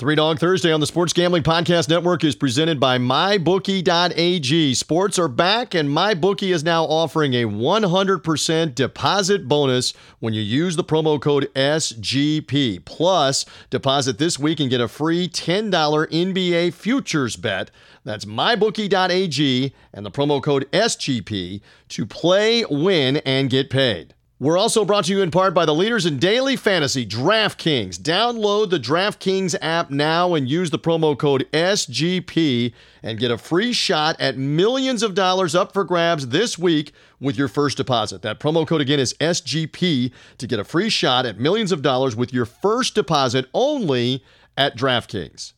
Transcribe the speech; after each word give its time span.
Three 0.00 0.14
Dog 0.14 0.38
Thursday 0.38 0.72
on 0.72 0.80
the 0.80 0.86
Sports 0.86 1.12
Gambling 1.12 1.42
Podcast 1.42 1.90
Network 1.90 2.24
is 2.24 2.34
presented 2.34 2.80
by 2.80 2.96
MyBookie.ag. 2.96 4.72
Sports 4.72 5.18
are 5.18 5.28
back, 5.28 5.74
and 5.74 5.90
MyBookie 5.90 6.54
is 6.54 6.64
now 6.64 6.84
offering 6.84 7.34
a 7.34 7.44
100% 7.44 8.74
deposit 8.74 9.46
bonus 9.46 9.92
when 10.18 10.32
you 10.32 10.40
use 10.40 10.76
the 10.76 10.84
promo 10.84 11.20
code 11.20 11.52
SGP. 11.54 12.82
Plus, 12.86 13.44
deposit 13.68 14.16
this 14.16 14.38
week 14.38 14.58
and 14.58 14.70
get 14.70 14.80
a 14.80 14.88
free 14.88 15.28
$10 15.28 15.70
NBA 15.70 16.72
futures 16.72 17.36
bet. 17.36 17.70
That's 18.02 18.24
MyBookie.ag 18.24 19.74
and 19.92 20.06
the 20.06 20.10
promo 20.10 20.42
code 20.42 20.66
SGP 20.72 21.60
to 21.90 22.06
play, 22.06 22.64
win, 22.70 23.18
and 23.18 23.50
get 23.50 23.68
paid. 23.68 24.14
We're 24.40 24.56
also 24.56 24.86
brought 24.86 25.04
to 25.04 25.12
you 25.12 25.20
in 25.20 25.30
part 25.30 25.52
by 25.52 25.66
the 25.66 25.74
leaders 25.74 26.06
in 26.06 26.18
daily 26.18 26.56
fantasy, 26.56 27.04
DraftKings. 27.04 27.98
Download 27.98 28.70
the 28.70 28.80
DraftKings 28.80 29.54
app 29.60 29.90
now 29.90 30.32
and 30.32 30.48
use 30.48 30.70
the 30.70 30.78
promo 30.78 31.16
code 31.16 31.46
SGP 31.52 32.72
and 33.02 33.18
get 33.18 33.30
a 33.30 33.36
free 33.36 33.74
shot 33.74 34.18
at 34.18 34.38
millions 34.38 35.02
of 35.02 35.14
dollars 35.14 35.54
up 35.54 35.74
for 35.74 35.84
grabs 35.84 36.28
this 36.28 36.58
week 36.58 36.94
with 37.20 37.36
your 37.36 37.48
first 37.48 37.76
deposit. 37.76 38.22
That 38.22 38.40
promo 38.40 38.66
code 38.66 38.80
again 38.80 38.98
is 38.98 39.12
SGP 39.20 40.10
to 40.38 40.46
get 40.46 40.58
a 40.58 40.64
free 40.64 40.88
shot 40.88 41.26
at 41.26 41.38
millions 41.38 41.70
of 41.70 41.82
dollars 41.82 42.16
with 42.16 42.32
your 42.32 42.46
first 42.46 42.94
deposit 42.94 43.44
only 43.52 44.24
at 44.56 44.74
DraftKings. 44.74 45.52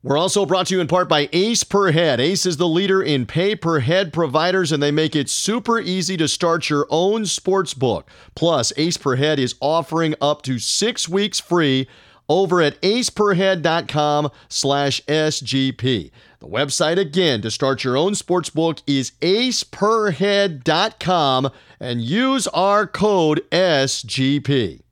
We're 0.00 0.16
also 0.16 0.46
brought 0.46 0.68
to 0.68 0.76
you 0.76 0.80
in 0.80 0.86
part 0.86 1.08
by 1.08 1.28
Ace 1.32 1.64
Per 1.64 1.90
Head. 1.90 2.20
Ace 2.20 2.46
is 2.46 2.56
the 2.56 2.68
leader 2.68 3.02
in 3.02 3.26
pay 3.26 3.56
per 3.56 3.80
head 3.80 4.12
providers, 4.12 4.70
and 4.70 4.80
they 4.80 4.92
make 4.92 5.16
it 5.16 5.28
super 5.28 5.80
easy 5.80 6.16
to 6.18 6.28
start 6.28 6.70
your 6.70 6.86
own 6.88 7.26
sports 7.26 7.74
book. 7.74 8.08
Plus, 8.36 8.72
Ace 8.76 8.96
Per 8.96 9.16
Head 9.16 9.40
is 9.40 9.56
offering 9.60 10.14
up 10.20 10.42
to 10.42 10.60
six 10.60 11.08
weeks 11.08 11.40
free 11.40 11.88
over 12.28 12.62
at 12.62 12.80
aceperhead.com 12.80 14.30
slash 14.48 15.04
SGP. 15.06 16.12
The 16.38 16.46
website 16.46 16.98
again 16.98 17.42
to 17.42 17.50
start 17.50 17.82
your 17.82 17.96
own 17.96 18.14
sports 18.14 18.50
book 18.50 18.78
is 18.86 19.10
aceperhead.com 19.20 21.50
and 21.80 22.02
use 22.02 22.46
our 22.48 22.86
code 22.86 23.42
SGP. 23.50 24.82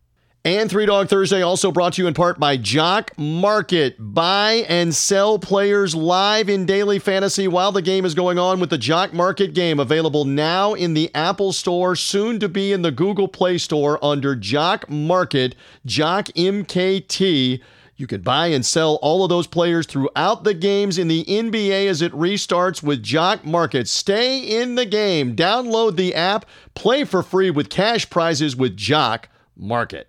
And 0.46 0.70
Three 0.70 0.86
Dog 0.86 1.08
Thursday 1.08 1.42
also 1.42 1.72
brought 1.72 1.94
to 1.94 2.02
you 2.02 2.06
in 2.06 2.14
part 2.14 2.38
by 2.38 2.56
Jock 2.56 3.10
Market. 3.18 3.96
Buy 3.98 4.64
and 4.68 4.94
sell 4.94 5.40
players 5.40 5.92
live 5.92 6.48
in 6.48 6.66
daily 6.66 7.00
fantasy 7.00 7.48
while 7.48 7.72
the 7.72 7.82
game 7.82 8.04
is 8.04 8.14
going 8.14 8.38
on 8.38 8.60
with 8.60 8.70
the 8.70 8.78
Jock 8.78 9.12
Market 9.12 9.54
game 9.54 9.80
available 9.80 10.24
now 10.24 10.74
in 10.74 10.94
the 10.94 11.12
Apple 11.16 11.52
Store, 11.52 11.96
soon 11.96 12.38
to 12.38 12.48
be 12.48 12.72
in 12.72 12.82
the 12.82 12.92
Google 12.92 13.26
Play 13.26 13.58
Store 13.58 13.98
under 14.04 14.36
Jock 14.36 14.88
Market, 14.88 15.56
Jock 15.84 16.26
MKT. 16.26 17.60
You 17.96 18.06
can 18.06 18.20
buy 18.20 18.46
and 18.46 18.64
sell 18.64 19.00
all 19.02 19.24
of 19.24 19.30
those 19.30 19.48
players 19.48 19.84
throughout 19.84 20.44
the 20.44 20.54
games 20.54 20.96
in 20.96 21.08
the 21.08 21.24
NBA 21.24 21.88
as 21.88 22.02
it 22.02 22.12
restarts 22.12 22.84
with 22.84 23.02
Jock 23.02 23.44
Market. 23.44 23.88
Stay 23.88 24.38
in 24.38 24.76
the 24.76 24.86
game. 24.86 25.34
Download 25.34 25.96
the 25.96 26.14
app, 26.14 26.46
play 26.76 27.02
for 27.02 27.24
free 27.24 27.50
with 27.50 27.68
cash 27.68 28.08
prizes 28.08 28.54
with 28.54 28.76
Jock 28.76 29.28
Market. 29.56 30.08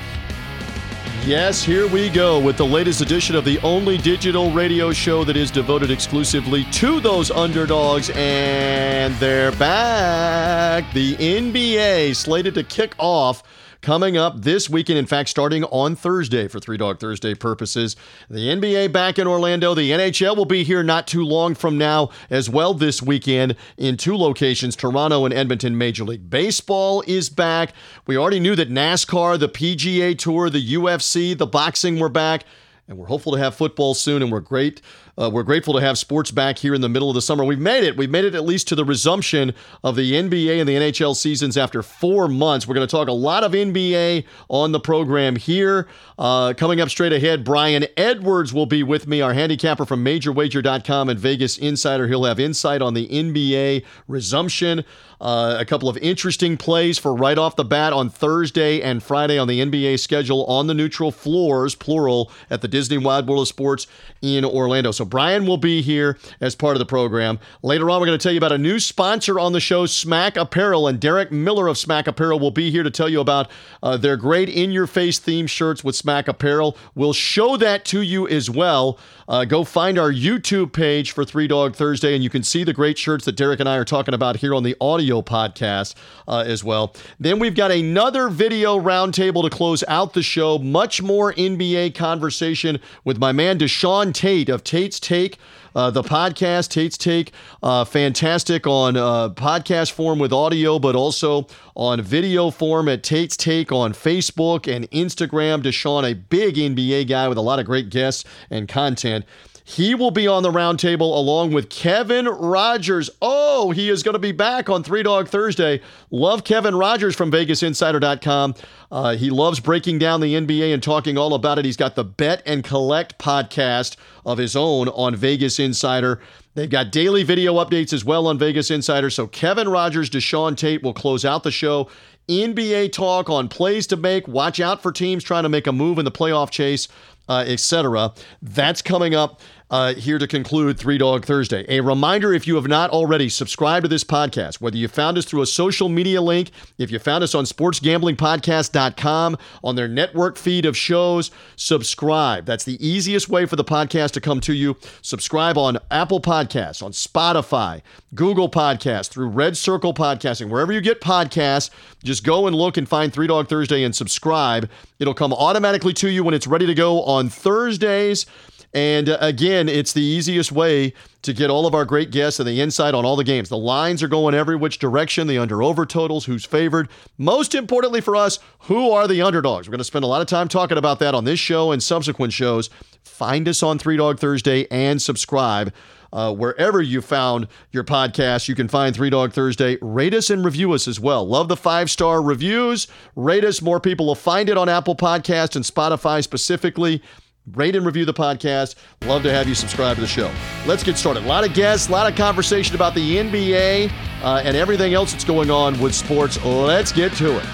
Yes, 1.25 1.61
here 1.61 1.87
we 1.87 2.09
go 2.09 2.39
with 2.39 2.57
the 2.57 2.65
latest 2.65 2.99
edition 3.01 3.35
of 3.35 3.45
the 3.45 3.59
only 3.59 3.99
digital 3.99 4.49
radio 4.49 4.91
show 4.91 5.23
that 5.23 5.37
is 5.37 5.51
devoted 5.51 5.91
exclusively 5.91 6.63
to 6.71 6.99
those 6.99 7.29
underdogs. 7.29 8.09
And 8.15 9.13
they're 9.17 9.51
back. 9.51 10.91
The 10.93 11.13
NBA 11.17 12.15
slated 12.15 12.55
to 12.55 12.63
kick 12.63 12.95
off 12.97 13.43
coming 13.81 14.15
up 14.17 14.41
this 14.41 14.69
weekend. 14.69 14.99
In 14.99 15.05
fact, 15.05 15.29
starting 15.29 15.63
on 15.65 15.95
Thursday 15.95 16.47
for 16.47 16.59
Three 16.59 16.77
Dog 16.77 16.99
Thursday 16.99 17.33
purposes. 17.33 17.95
The 18.29 18.47
NBA 18.47 18.91
back 18.91 19.19
in 19.19 19.27
Orlando. 19.27 19.73
The 19.73 19.91
NHL 19.91 20.37
will 20.37 20.45
be 20.45 20.63
here 20.63 20.83
not 20.83 21.07
too 21.07 21.23
long 21.23 21.55
from 21.55 21.77
now 21.77 22.09
as 22.29 22.49
well 22.49 22.73
this 22.73 23.01
weekend 23.01 23.55
in 23.77 23.97
two 23.97 24.15
locations 24.15 24.75
Toronto 24.75 25.25
and 25.25 25.33
Edmonton. 25.33 25.77
Major 25.77 26.03
League 26.03 26.29
Baseball 26.29 27.03
is 27.07 27.29
back. 27.29 27.73
We 28.05 28.17
already 28.17 28.39
knew 28.39 28.55
that 28.55 28.69
NASCAR, 28.69 29.39
the 29.39 29.49
PGA 29.49 30.17
Tour, 30.17 30.49
the 30.49 30.73
UFC, 30.73 31.37
the 31.37 31.47
boxing 31.47 31.99
were 31.99 32.09
back. 32.09 32.45
And 32.87 32.97
we're 32.97 33.07
hopeful 33.07 33.31
to 33.31 33.37
have 33.37 33.55
football 33.55 33.93
soon, 33.93 34.21
and 34.21 34.31
we're 34.31 34.41
great 34.41 34.81
uh, 35.21 35.29
we're 35.29 35.43
grateful 35.43 35.73
to 35.75 35.81
have 35.81 35.97
sports 35.97 36.31
back 36.31 36.57
here 36.57 36.73
in 36.73 36.81
the 36.81 36.89
middle 36.89 37.09
of 37.09 37.15
the 37.15 37.21
summer. 37.21 37.43
We've 37.43 37.59
made 37.59 37.83
it. 37.83 37.95
We've 37.95 38.09
made 38.09 38.25
it 38.25 38.33
at 38.33 38.43
least 38.43 38.67
to 38.69 38.75
the 38.75 38.83
resumption 38.83 39.53
of 39.83 39.95
the 39.95 40.13
NBA 40.13 40.59
and 40.59 40.67
the 40.67 40.75
NHL 40.75 41.15
seasons 41.15 41.57
after 41.57 41.83
four 41.83 42.27
months. 42.27 42.67
We're 42.67 42.75
going 42.75 42.87
to 42.87 42.91
talk 42.91 43.07
a 43.07 43.13
lot 43.13 43.43
of 43.43 43.51
NBA 43.51 44.25
on 44.49 44.71
the 44.71 44.79
program 44.79 45.35
here. 45.35 45.87
Uh, 46.17 46.53
coming 46.57 46.81
up 46.81 46.89
straight 46.89 47.13
ahead, 47.13 47.43
Brian 47.43 47.85
Edwards 47.97 48.53
will 48.53 48.65
be 48.65 48.81
with 48.81 49.07
me, 49.07 49.21
our 49.21 49.33
handicapper 49.33 49.85
from 49.85 50.03
MajorWager.com 50.03 51.09
and 51.09 51.19
Vegas 51.19 51.57
Insider. 51.57 52.07
He'll 52.07 52.25
have 52.25 52.39
insight 52.39 52.81
on 52.81 52.95
the 52.95 53.07
NBA 53.07 53.85
resumption. 54.07 54.83
Uh, 55.21 55.55
a 55.59 55.65
couple 55.65 55.87
of 55.87 55.97
interesting 55.97 56.57
plays 56.57 56.97
for 56.97 57.13
right 57.13 57.37
off 57.37 57.55
the 57.55 57.63
bat 57.63 57.93
on 57.93 58.09
Thursday 58.09 58.81
and 58.81 59.03
Friday 59.03 59.37
on 59.37 59.47
the 59.47 59.59
NBA 59.59 59.99
schedule 59.99 60.45
on 60.45 60.65
the 60.65 60.73
neutral 60.73 61.11
floors, 61.11 61.75
plural, 61.75 62.31
at 62.49 62.61
the 62.61 62.67
Disney 62.67 62.97
Wide 62.97 63.27
World 63.27 63.43
of 63.43 63.47
Sports 63.47 63.85
in 64.23 64.43
Orlando. 64.43 64.89
So 64.89 65.05
Brian 65.11 65.45
will 65.45 65.57
be 65.57 65.83
here 65.83 66.17
as 66.39 66.55
part 66.55 66.75
of 66.75 66.79
the 66.79 66.85
program. 66.85 67.37
Later 67.61 67.91
on, 67.91 67.99
we're 67.99 68.07
going 68.07 68.17
to 68.17 68.23
tell 68.23 68.31
you 68.31 68.39
about 68.39 68.51
a 68.51 68.57
new 68.57 68.79
sponsor 68.79 69.39
on 69.39 69.51
the 69.51 69.59
show, 69.59 69.85
Smack 69.85 70.37
Apparel, 70.37 70.87
and 70.87 70.99
Derek 70.99 71.31
Miller 71.31 71.67
of 71.67 71.77
Smack 71.77 72.07
Apparel 72.07 72.39
will 72.39 72.49
be 72.49 72.71
here 72.71 72.81
to 72.81 72.89
tell 72.89 73.09
you 73.09 73.19
about 73.19 73.51
uh, 73.83 73.97
their 73.97 74.17
great 74.17 74.49
in-your-face 74.49 75.19
theme 75.19 75.45
shirts 75.45 75.83
with 75.83 75.95
Smack 75.95 76.27
Apparel. 76.27 76.75
We'll 76.95 77.13
show 77.13 77.57
that 77.57 77.85
to 77.85 78.01
you 78.01 78.27
as 78.27 78.49
well. 78.49 78.97
Uh, 79.27 79.45
go 79.45 79.63
find 79.63 79.99
our 79.99 80.11
YouTube 80.11 80.73
page 80.73 81.11
for 81.11 81.23
Three 81.23 81.47
Dog 81.47 81.75
Thursday, 81.75 82.15
and 82.15 82.23
you 82.23 82.29
can 82.29 82.43
see 82.43 82.63
the 82.63 82.73
great 82.73 82.97
shirts 82.97 83.25
that 83.25 83.35
Derek 83.35 83.59
and 83.59 83.67
I 83.67 83.77
are 83.77 83.85
talking 83.85 84.13
about 84.13 84.37
here 84.37 84.55
on 84.55 84.63
the 84.63 84.75
audio 84.81 85.21
podcast 85.21 85.95
uh, 86.27 86.43
as 86.45 86.63
well. 86.63 86.95
Then 87.19 87.37
we've 87.37 87.55
got 87.55 87.71
another 87.71 88.29
video 88.29 88.79
roundtable 88.79 89.43
to 89.43 89.49
close 89.49 89.83
out 89.87 90.13
the 90.13 90.23
show. 90.23 90.57
Much 90.57 91.01
more 91.01 91.33
NBA 91.33 91.95
conversation 91.95 92.79
with 93.03 93.19
my 93.19 93.31
man 93.31 93.59
Deshaun 93.59 94.13
Tate 94.13 94.49
of 94.49 94.63
Tate's 94.63 94.99
Take. 95.01 95.37
Uh, 95.73 95.89
the 95.89 96.01
podcast, 96.01 96.69
Tate's 96.69 96.97
Take, 96.97 97.31
uh, 97.63 97.85
fantastic 97.85 98.67
on 98.67 98.97
uh, 98.97 99.29
podcast 99.29 99.93
form 99.93 100.19
with 100.19 100.33
audio, 100.33 100.79
but 100.79 100.95
also 100.95 101.47
on 101.75 102.01
video 102.01 102.51
form 102.51 102.89
at 102.89 103.03
Tate's 103.03 103.37
Take 103.37 103.71
on 103.71 103.93
Facebook 103.93 104.73
and 104.73 104.89
Instagram. 104.91 105.63
Deshaun, 105.63 106.09
a 106.09 106.13
big 106.13 106.55
NBA 106.55 107.07
guy 107.07 107.29
with 107.29 107.37
a 107.37 107.41
lot 107.41 107.59
of 107.59 107.65
great 107.65 107.89
guests 107.89 108.25
and 108.49 108.67
content. 108.67 109.23
He 109.71 109.95
will 109.95 110.11
be 110.11 110.27
on 110.27 110.43
the 110.43 110.51
roundtable 110.51 111.15
along 111.15 111.53
with 111.53 111.69
Kevin 111.69 112.25
Rogers. 112.27 113.09
Oh, 113.21 113.71
he 113.71 113.87
is 113.87 114.03
going 114.03 114.15
to 114.15 114.19
be 114.19 114.33
back 114.33 114.69
on 114.69 114.83
Three 114.83 115.01
Dog 115.01 115.29
Thursday. 115.29 115.79
Love 116.09 116.43
Kevin 116.43 116.75
Rogers 116.75 117.15
from 117.15 117.31
VegasInsider.com. 117.31 118.55
Uh, 118.91 119.15
he 119.15 119.29
loves 119.29 119.61
breaking 119.61 119.97
down 119.97 120.19
the 120.19 120.33
NBA 120.33 120.73
and 120.73 120.83
talking 120.83 121.17
all 121.17 121.33
about 121.33 121.57
it. 121.57 121.63
He's 121.63 121.77
got 121.77 121.95
the 121.95 122.03
Bet 122.03 122.43
and 122.45 122.65
Collect 122.65 123.17
podcast 123.17 123.95
of 124.25 124.39
his 124.39 124.57
own 124.57 124.89
on 124.89 125.15
Vegas 125.15 125.57
Insider. 125.57 126.19
They've 126.53 126.69
got 126.69 126.91
daily 126.91 127.23
video 127.23 127.53
updates 127.53 127.93
as 127.93 128.03
well 128.03 128.27
on 128.27 128.37
Vegas 128.37 128.71
Insider. 128.71 129.09
So 129.09 129.25
Kevin 129.25 129.69
Rogers, 129.69 130.09
Deshaun 130.09 130.57
Tate 130.57 130.83
will 130.83 130.93
close 130.93 131.23
out 131.23 131.43
the 131.43 131.51
show. 131.51 131.89
NBA 132.27 132.91
talk 132.91 133.29
on 133.29 133.47
plays 133.47 133.87
to 133.87 133.95
make. 133.95 134.27
Watch 134.27 134.59
out 134.59 134.81
for 134.81 134.91
teams 134.91 135.23
trying 135.23 135.43
to 135.43 135.49
make 135.49 135.65
a 135.65 135.71
move 135.71 135.97
in 135.97 136.05
the 136.05 136.11
playoff 136.11 136.49
chase, 136.51 136.87
uh, 137.27 137.43
etc. 137.47 138.13
That's 138.41 138.81
coming 138.81 139.15
up 139.15 139.41
uh, 139.71 139.93
here 139.93 140.19
to 140.19 140.27
conclude 140.27 140.77
Three 140.77 140.97
Dog 140.97 141.25
Thursday. 141.25 141.65
A 141.69 141.79
reminder 141.79 142.33
if 142.33 142.45
you 142.45 142.55
have 142.55 142.67
not 142.67 142.89
already 142.89 143.29
subscribed 143.29 143.85
to 143.85 143.87
this 143.87 144.03
podcast, 144.03 144.59
whether 144.59 144.75
you 144.75 144.89
found 144.89 145.17
us 145.17 145.23
through 145.23 145.41
a 145.41 145.45
social 145.45 145.87
media 145.87 146.21
link, 146.21 146.51
if 146.77 146.91
you 146.91 146.99
found 146.99 147.23
us 147.23 147.33
on 147.33 147.45
sportsgamblingpodcast.com, 147.45 149.37
on 149.63 149.75
their 149.75 149.87
network 149.87 150.37
feed 150.37 150.65
of 150.65 150.75
shows, 150.75 151.31
subscribe. 151.55 152.45
That's 152.45 152.65
the 152.65 152.85
easiest 152.85 153.29
way 153.29 153.45
for 153.45 153.55
the 153.55 153.63
podcast 153.63 154.11
to 154.11 154.21
come 154.21 154.41
to 154.41 154.53
you. 154.53 154.75
Subscribe 155.01 155.57
on 155.57 155.79
Apple 155.89 156.19
Podcasts, 156.19 156.83
on 156.83 156.91
Spotify, 156.91 157.81
Google 158.13 158.49
Podcasts, 158.49 159.07
through 159.07 159.29
Red 159.29 159.55
Circle 159.55 159.93
Podcasting, 159.93 160.49
wherever 160.49 160.73
you 160.73 160.81
get 160.81 160.99
podcasts. 160.99 161.69
Just 162.03 162.25
go 162.25 162.45
and 162.45 162.55
look 162.55 162.75
and 162.75 162.89
find 162.89 163.13
Three 163.13 163.27
Dog 163.27 163.47
Thursday 163.47 163.83
and 163.83 163.95
subscribe. 163.95 164.69
It'll 164.99 165.13
come 165.13 165.31
automatically 165.31 165.93
to 165.93 166.09
you 166.09 166.25
when 166.25 166.33
it's 166.33 166.45
ready 166.45 166.65
to 166.65 166.75
go 166.75 167.03
on 167.03 167.29
Thursdays. 167.29 168.25
And 168.73 169.09
uh, 169.09 169.17
again, 169.19 169.67
it's 169.67 169.93
the 169.93 170.01
easiest 170.01 170.51
way 170.51 170.93
to 171.23 171.33
get 171.33 171.49
all 171.49 171.65
of 171.67 171.75
our 171.75 171.85
great 171.85 172.09
guests 172.09 172.39
and 172.39 172.47
the 172.47 172.61
insight 172.61 172.93
on 172.93 173.05
all 173.05 173.15
the 173.15 173.23
games. 173.23 173.49
The 173.49 173.57
lines 173.57 174.01
are 174.01 174.07
going 174.07 174.33
every 174.33 174.55
which 174.55 174.79
direction, 174.79 175.27
the 175.27 175.37
under 175.37 175.61
over 175.61 175.85
totals, 175.85 176.25
who's 176.25 176.45
favored. 176.45 176.89
Most 177.17 177.53
importantly 177.53 178.01
for 178.01 178.15
us, 178.15 178.39
who 178.59 178.91
are 178.91 179.07
the 179.07 179.21
underdogs? 179.21 179.67
We're 179.67 179.73
going 179.73 179.79
to 179.79 179.83
spend 179.83 180.05
a 180.05 180.07
lot 180.07 180.21
of 180.21 180.27
time 180.27 180.47
talking 180.47 180.77
about 180.77 180.99
that 180.99 181.13
on 181.13 181.25
this 181.25 181.39
show 181.39 181.71
and 181.71 181.83
subsequent 181.83 182.33
shows. 182.33 182.69
Find 183.03 183.47
us 183.47 183.61
on 183.61 183.77
Three 183.77 183.97
Dog 183.97 184.19
Thursday 184.19 184.67
and 184.71 185.01
subscribe. 185.01 185.73
Uh, 186.13 186.33
wherever 186.33 186.81
you 186.81 187.01
found 187.01 187.47
your 187.71 187.85
podcast, 187.85 188.49
you 188.49 188.55
can 188.55 188.67
find 188.67 188.93
Three 188.93 189.09
Dog 189.09 189.31
Thursday. 189.31 189.77
Rate 189.81 190.13
us 190.13 190.29
and 190.29 190.43
review 190.43 190.73
us 190.73 190.87
as 190.87 190.99
well. 190.99 191.25
Love 191.25 191.47
the 191.47 191.55
five 191.55 191.89
star 191.89 192.21
reviews. 192.21 192.87
Rate 193.15 193.45
us. 193.45 193.61
More 193.61 193.79
people 193.79 194.07
will 194.07 194.15
find 194.15 194.49
it 194.49 194.57
on 194.57 194.67
Apple 194.67 194.95
Podcast 194.95 195.55
and 195.55 195.63
Spotify 195.63 196.21
specifically. 196.21 197.01
Rate 197.47 197.75
and 197.75 197.85
review 197.85 198.05
the 198.05 198.13
podcast. 198.13 198.75
Love 199.05 199.23
to 199.23 199.31
have 199.31 199.47
you 199.47 199.55
subscribe 199.55 199.95
to 199.95 200.01
the 200.01 200.07
show. 200.07 200.31
Let's 200.67 200.83
get 200.83 200.95
started. 200.95 201.23
A 201.23 201.27
lot 201.27 201.43
of 201.43 201.55
guests, 201.55 201.89
a 201.89 201.91
lot 201.91 202.09
of 202.09 202.15
conversation 202.15 202.75
about 202.75 202.93
the 202.93 203.17
NBA 203.17 203.91
uh, 204.21 204.41
and 204.45 204.55
everything 204.55 204.93
else 204.93 205.11
that's 205.11 205.23
going 205.23 205.49
on 205.49 205.79
with 205.79 205.95
sports. 205.95 206.43
Let's 206.45 206.91
get 206.91 207.13
to 207.13 207.37
it. 207.37 207.45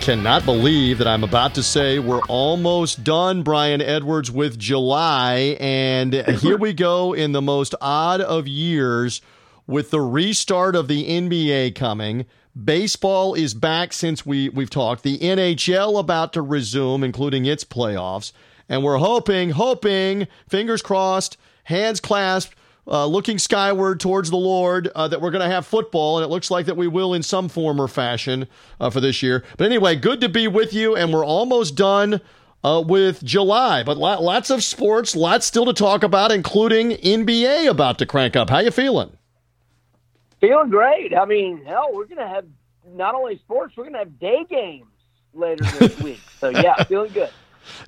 Cannot 0.00 0.44
believe 0.44 0.98
that 0.98 1.06
I'm 1.06 1.24
about 1.24 1.54
to 1.54 1.62
say 1.62 1.98
we're 1.98 2.22
almost 2.28 3.04
done, 3.04 3.42
Brian 3.42 3.80
Edwards, 3.80 4.30
with 4.30 4.58
July. 4.58 5.56
And 5.58 6.12
here 6.12 6.58
we 6.58 6.74
go 6.74 7.14
in 7.14 7.32
the 7.32 7.42
most 7.42 7.74
odd 7.80 8.20
of 8.20 8.46
years 8.46 9.22
with 9.66 9.90
the 9.90 10.00
restart 10.00 10.76
of 10.76 10.88
the 10.88 11.08
NBA 11.08 11.74
coming. 11.74 12.26
Baseball 12.62 13.34
is 13.34 13.54
back 13.54 13.94
since 13.94 14.26
we, 14.26 14.50
we've 14.50 14.70
talked. 14.70 15.04
The 15.04 15.18
NHL 15.18 15.98
about 15.98 16.34
to 16.34 16.42
resume, 16.42 17.02
including 17.02 17.46
its 17.46 17.64
playoffs. 17.64 18.32
And 18.68 18.82
we're 18.82 18.98
hoping, 18.98 19.50
hoping, 19.50 20.28
fingers 20.48 20.82
crossed, 20.82 21.36
hands 21.64 22.00
clasped, 22.00 22.54
uh, 22.86 23.06
looking 23.06 23.38
skyward 23.38 24.00
towards 24.00 24.30
the 24.30 24.36
Lord, 24.36 24.88
uh, 24.94 25.08
that 25.08 25.20
we're 25.20 25.30
going 25.30 25.46
to 25.46 25.54
have 25.54 25.66
football, 25.66 26.18
and 26.18 26.24
it 26.24 26.28
looks 26.28 26.50
like 26.50 26.66
that 26.66 26.76
we 26.76 26.88
will 26.88 27.14
in 27.14 27.22
some 27.22 27.48
form 27.48 27.80
or 27.80 27.88
fashion 27.88 28.48
uh, 28.80 28.90
for 28.90 29.00
this 29.00 29.22
year. 29.22 29.44
But 29.56 29.66
anyway, 29.66 29.96
good 29.96 30.20
to 30.22 30.28
be 30.28 30.48
with 30.48 30.72
you, 30.72 30.96
and 30.96 31.12
we're 31.12 31.24
almost 31.24 31.76
done 31.76 32.20
uh, 32.64 32.82
with 32.86 33.22
July. 33.22 33.82
But 33.82 33.98
lots 33.98 34.50
of 34.50 34.64
sports, 34.64 35.14
lots 35.14 35.46
still 35.46 35.66
to 35.66 35.72
talk 35.72 36.02
about, 36.02 36.32
including 36.32 36.90
NBA 36.92 37.68
about 37.68 37.98
to 37.98 38.06
crank 38.06 38.36
up. 38.36 38.50
How 38.50 38.60
you 38.60 38.70
feeling? 38.70 39.12
Feeling 40.40 40.70
great. 40.70 41.14
I 41.16 41.24
mean, 41.24 41.64
hell, 41.64 41.90
we're 41.92 42.06
going 42.06 42.18
to 42.18 42.28
have 42.28 42.46
not 42.86 43.14
only 43.14 43.36
sports, 43.38 43.76
we're 43.76 43.84
going 43.84 43.94
to 43.94 44.00
have 44.00 44.18
day 44.18 44.46
games 44.48 44.86
later 45.34 45.64
this 45.78 45.98
week. 46.02 46.20
So 46.38 46.48
yeah, 46.48 46.82
feeling 46.84 47.12
good. 47.12 47.30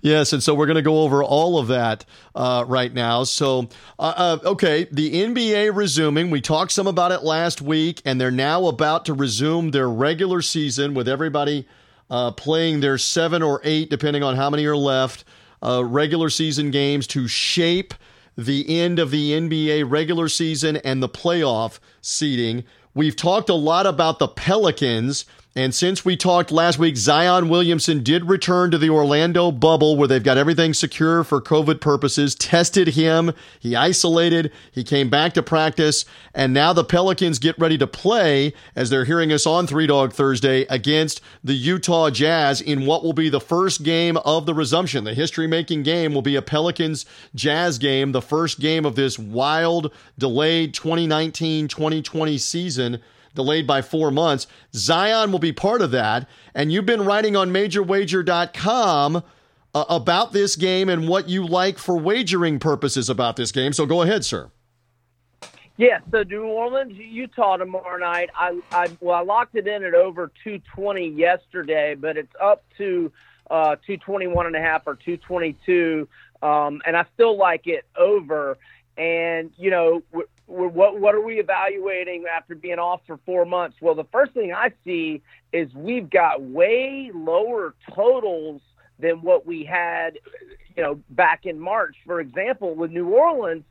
Yes, 0.02 0.32
and 0.32 0.42
so 0.42 0.54
we're 0.54 0.66
going 0.66 0.76
to 0.76 0.82
go 0.82 1.02
over 1.02 1.22
all 1.22 1.58
of 1.58 1.68
that 1.68 2.04
uh, 2.34 2.64
right 2.66 2.92
now. 2.92 3.24
So, 3.24 3.68
uh, 3.98 4.38
uh, 4.44 4.48
okay, 4.50 4.86
the 4.90 5.12
NBA 5.12 5.74
resuming. 5.74 6.30
We 6.30 6.40
talked 6.40 6.72
some 6.72 6.86
about 6.86 7.12
it 7.12 7.22
last 7.22 7.60
week, 7.60 8.02
and 8.04 8.20
they're 8.20 8.30
now 8.30 8.66
about 8.66 9.04
to 9.06 9.14
resume 9.14 9.70
their 9.70 9.88
regular 9.88 10.42
season 10.42 10.94
with 10.94 11.08
everybody 11.08 11.66
uh, 12.10 12.32
playing 12.32 12.80
their 12.80 12.98
seven 12.98 13.42
or 13.42 13.60
eight, 13.64 13.90
depending 13.90 14.22
on 14.22 14.36
how 14.36 14.50
many 14.50 14.66
are 14.66 14.76
left, 14.76 15.24
uh, 15.62 15.84
regular 15.84 16.28
season 16.30 16.70
games 16.70 17.06
to 17.08 17.28
shape 17.28 17.94
the 18.36 18.80
end 18.80 18.98
of 18.98 19.10
the 19.10 19.32
NBA 19.32 19.88
regular 19.88 20.28
season 20.28 20.76
and 20.78 21.02
the 21.02 21.08
playoff 21.08 21.78
seeding. 22.00 22.64
We've 22.94 23.16
talked 23.16 23.48
a 23.48 23.54
lot 23.54 23.86
about 23.86 24.18
the 24.18 24.28
Pelicans 24.28 25.24
and 25.56 25.74
since 25.74 26.04
we 26.04 26.16
talked 26.16 26.52
last 26.52 26.78
week, 26.78 26.96
Zion 26.96 27.48
Williamson 27.48 28.04
did 28.04 28.28
return 28.28 28.70
to 28.70 28.78
the 28.78 28.88
Orlando 28.90 29.50
bubble 29.50 29.96
where 29.96 30.06
they've 30.06 30.22
got 30.22 30.38
everything 30.38 30.72
secure 30.72 31.24
for 31.24 31.40
COVID 31.40 31.80
purposes, 31.80 32.36
tested 32.36 32.88
him, 32.88 33.32
he 33.58 33.74
isolated, 33.74 34.52
he 34.70 34.84
came 34.84 35.10
back 35.10 35.32
to 35.34 35.42
practice, 35.42 36.04
and 36.32 36.54
now 36.54 36.72
the 36.72 36.84
Pelicans 36.84 37.40
get 37.40 37.58
ready 37.58 37.76
to 37.78 37.86
play 37.88 38.54
as 38.76 38.90
they're 38.90 39.04
hearing 39.04 39.32
us 39.32 39.44
on 39.44 39.66
Three 39.66 39.88
Dog 39.88 40.12
Thursday 40.12 40.66
against 40.70 41.20
the 41.42 41.54
Utah 41.54 42.10
Jazz 42.10 42.60
in 42.60 42.86
what 42.86 43.02
will 43.02 43.12
be 43.12 43.28
the 43.28 43.40
first 43.40 43.82
game 43.82 44.18
of 44.18 44.46
the 44.46 44.54
resumption. 44.54 45.02
The 45.02 45.14
history 45.14 45.48
making 45.48 45.82
game 45.82 46.14
will 46.14 46.22
be 46.22 46.36
a 46.36 46.42
Pelicans 46.42 47.06
Jazz 47.34 47.78
game, 47.78 48.12
the 48.12 48.22
first 48.22 48.60
game 48.60 48.86
of 48.86 48.94
this 48.94 49.18
wild, 49.18 49.92
delayed 50.16 50.74
2019 50.74 51.66
2020 51.66 52.38
season 52.38 53.00
delayed 53.34 53.66
by 53.66 53.82
four 53.82 54.10
months. 54.10 54.46
Zion 54.74 55.32
will 55.32 55.38
be 55.38 55.52
part 55.52 55.82
of 55.82 55.90
that. 55.90 56.28
And 56.54 56.72
you've 56.72 56.86
been 56.86 57.04
writing 57.04 57.36
on 57.36 57.50
majorwager.com 57.50 59.22
uh, 59.74 59.84
about 59.88 60.32
this 60.32 60.56
game 60.56 60.88
and 60.88 61.08
what 61.08 61.28
you 61.28 61.46
like 61.46 61.78
for 61.78 61.96
wagering 61.96 62.58
purposes 62.58 63.08
about 63.08 63.36
this 63.36 63.52
game. 63.52 63.72
So 63.72 63.86
go 63.86 64.02
ahead, 64.02 64.24
sir. 64.24 64.50
Yeah, 65.76 66.00
so 66.10 66.22
New 66.24 66.44
Orleans, 66.44 66.92
Utah 66.92 67.56
tomorrow 67.56 67.96
night. 67.96 68.28
I, 68.34 68.60
I 68.70 68.88
well, 69.00 69.16
I 69.16 69.22
locked 69.22 69.54
it 69.54 69.66
in 69.66 69.82
at 69.82 69.94
over 69.94 70.30
220 70.44 71.08
yesterday, 71.08 71.94
but 71.94 72.18
it's 72.18 72.34
up 72.38 72.64
to 72.76 73.10
uh, 73.50 73.76
221 73.86 74.46
and 74.46 74.56
a 74.56 74.60
half 74.60 74.82
or 74.86 74.94
222, 74.94 76.06
um, 76.42 76.82
and 76.84 76.98
I 76.98 77.06
still 77.14 77.38
like 77.38 77.66
it 77.66 77.86
over. 77.96 78.58
And 78.98 79.52
you 79.56 79.70
know, 79.70 80.02
what 80.50 80.98
what 80.98 81.14
are 81.14 81.20
we 81.20 81.38
evaluating 81.38 82.24
after 82.26 82.54
being 82.54 82.78
off 82.78 83.00
for 83.06 83.18
four 83.24 83.44
months? 83.44 83.76
Well, 83.80 83.94
the 83.94 84.04
first 84.04 84.32
thing 84.32 84.52
I 84.52 84.72
see 84.84 85.22
is 85.52 85.72
we've 85.74 86.10
got 86.10 86.42
way 86.42 87.10
lower 87.14 87.74
totals 87.94 88.60
than 88.98 89.22
what 89.22 89.46
we 89.46 89.64
had, 89.64 90.18
you 90.76 90.82
know, 90.82 91.00
back 91.10 91.46
in 91.46 91.58
March. 91.58 91.96
For 92.04 92.20
example, 92.20 92.74
with 92.74 92.90
New 92.90 93.08
Orleans, 93.08 93.64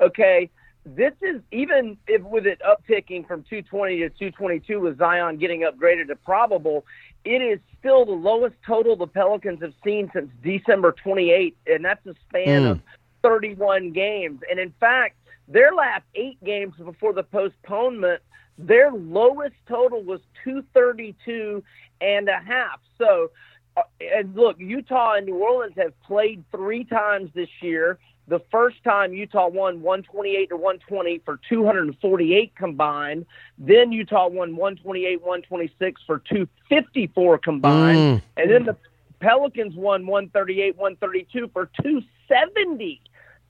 okay, 0.00 0.50
this 0.84 1.14
is 1.22 1.40
even 1.52 1.96
if 2.06 2.22
with 2.22 2.46
it 2.46 2.60
upticking 2.60 3.26
from 3.26 3.42
220 3.44 3.98
to 4.00 4.10
222 4.10 4.80
with 4.80 4.98
Zion 4.98 5.38
getting 5.38 5.62
upgraded 5.62 6.08
to 6.08 6.16
probable, 6.16 6.84
it 7.24 7.42
is 7.42 7.58
still 7.78 8.04
the 8.04 8.12
lowest 8.12 8.56
total 8.66 8.94
the 8.94 9.06
Pelicans 9.06 9.62
have 9.62 9.74
seen 9.82 10.10
since 10.12 10.30
December 10.42 10.92
28, 10.92 11.56
and 11.66 11.84
that's 11.84 12.04
a 12.06 12.14
span 12.28 12.62
mm. 12.62 12.70
of 12.72 12.80
31 13.22 13.92
games. 13.92 14.40
And 14.50 14.60
in 14.60 14.72
fact 14.78 15.16
their 15.48 15.72
last 15.72 16.04
eight 16.14 16.42
games 16.44 16.74
before 16.82 17.12
the 17.12 17.22
postponement, 17.22 18.22
their 18.58 18.90
lowest 18.90 19.54
total 19.68 20.02
was 20.02 20.20
232 20.44 21.62
and 22.00 22.28
a 22.28 22.38
half. 22.38 22.80
So, 22.98 23.30
uh, 23.76 23.82
and 24.00 24.34
look, 24.34 24.58
Utah 24.58 25.14
and 25.14 25.26
New 25.26 25.36
Orleans 25.36 25.74
have 25.76 25.98
played 26.02 26.44
three 26.50 26.84
times 26.84 27.30
this 27.34 27.48
year. 27.60 27.98
The 28.28 28.40
first 28.50 28.82
time 28.82 29.12
Utah 29.12 29.48
won 29.48 29.82
128 29.82 30.48
to 30.48 30.56
120 30.56 31.18
for 31.24 31.38
248 31.48 32.56
combined. 32.56 33.26
Then 33.56 33.92
Utah 33.92 34.26
won 34.26 34.56
128 34.56 35.20
126 35.20 36.02
for 36.06 36.18
254 36.18 37.38
combined. 37.38 37.98
Mm. 37.98 38.22
And 38.36 38.50
then 38.50 38.64
the 38.64 38.76
Pelicans 39.20 39.76
won 39.76 40.06
138 40.06 40.76
132 40.76 41.50
for 41.52 41.70
270 41.80 43.00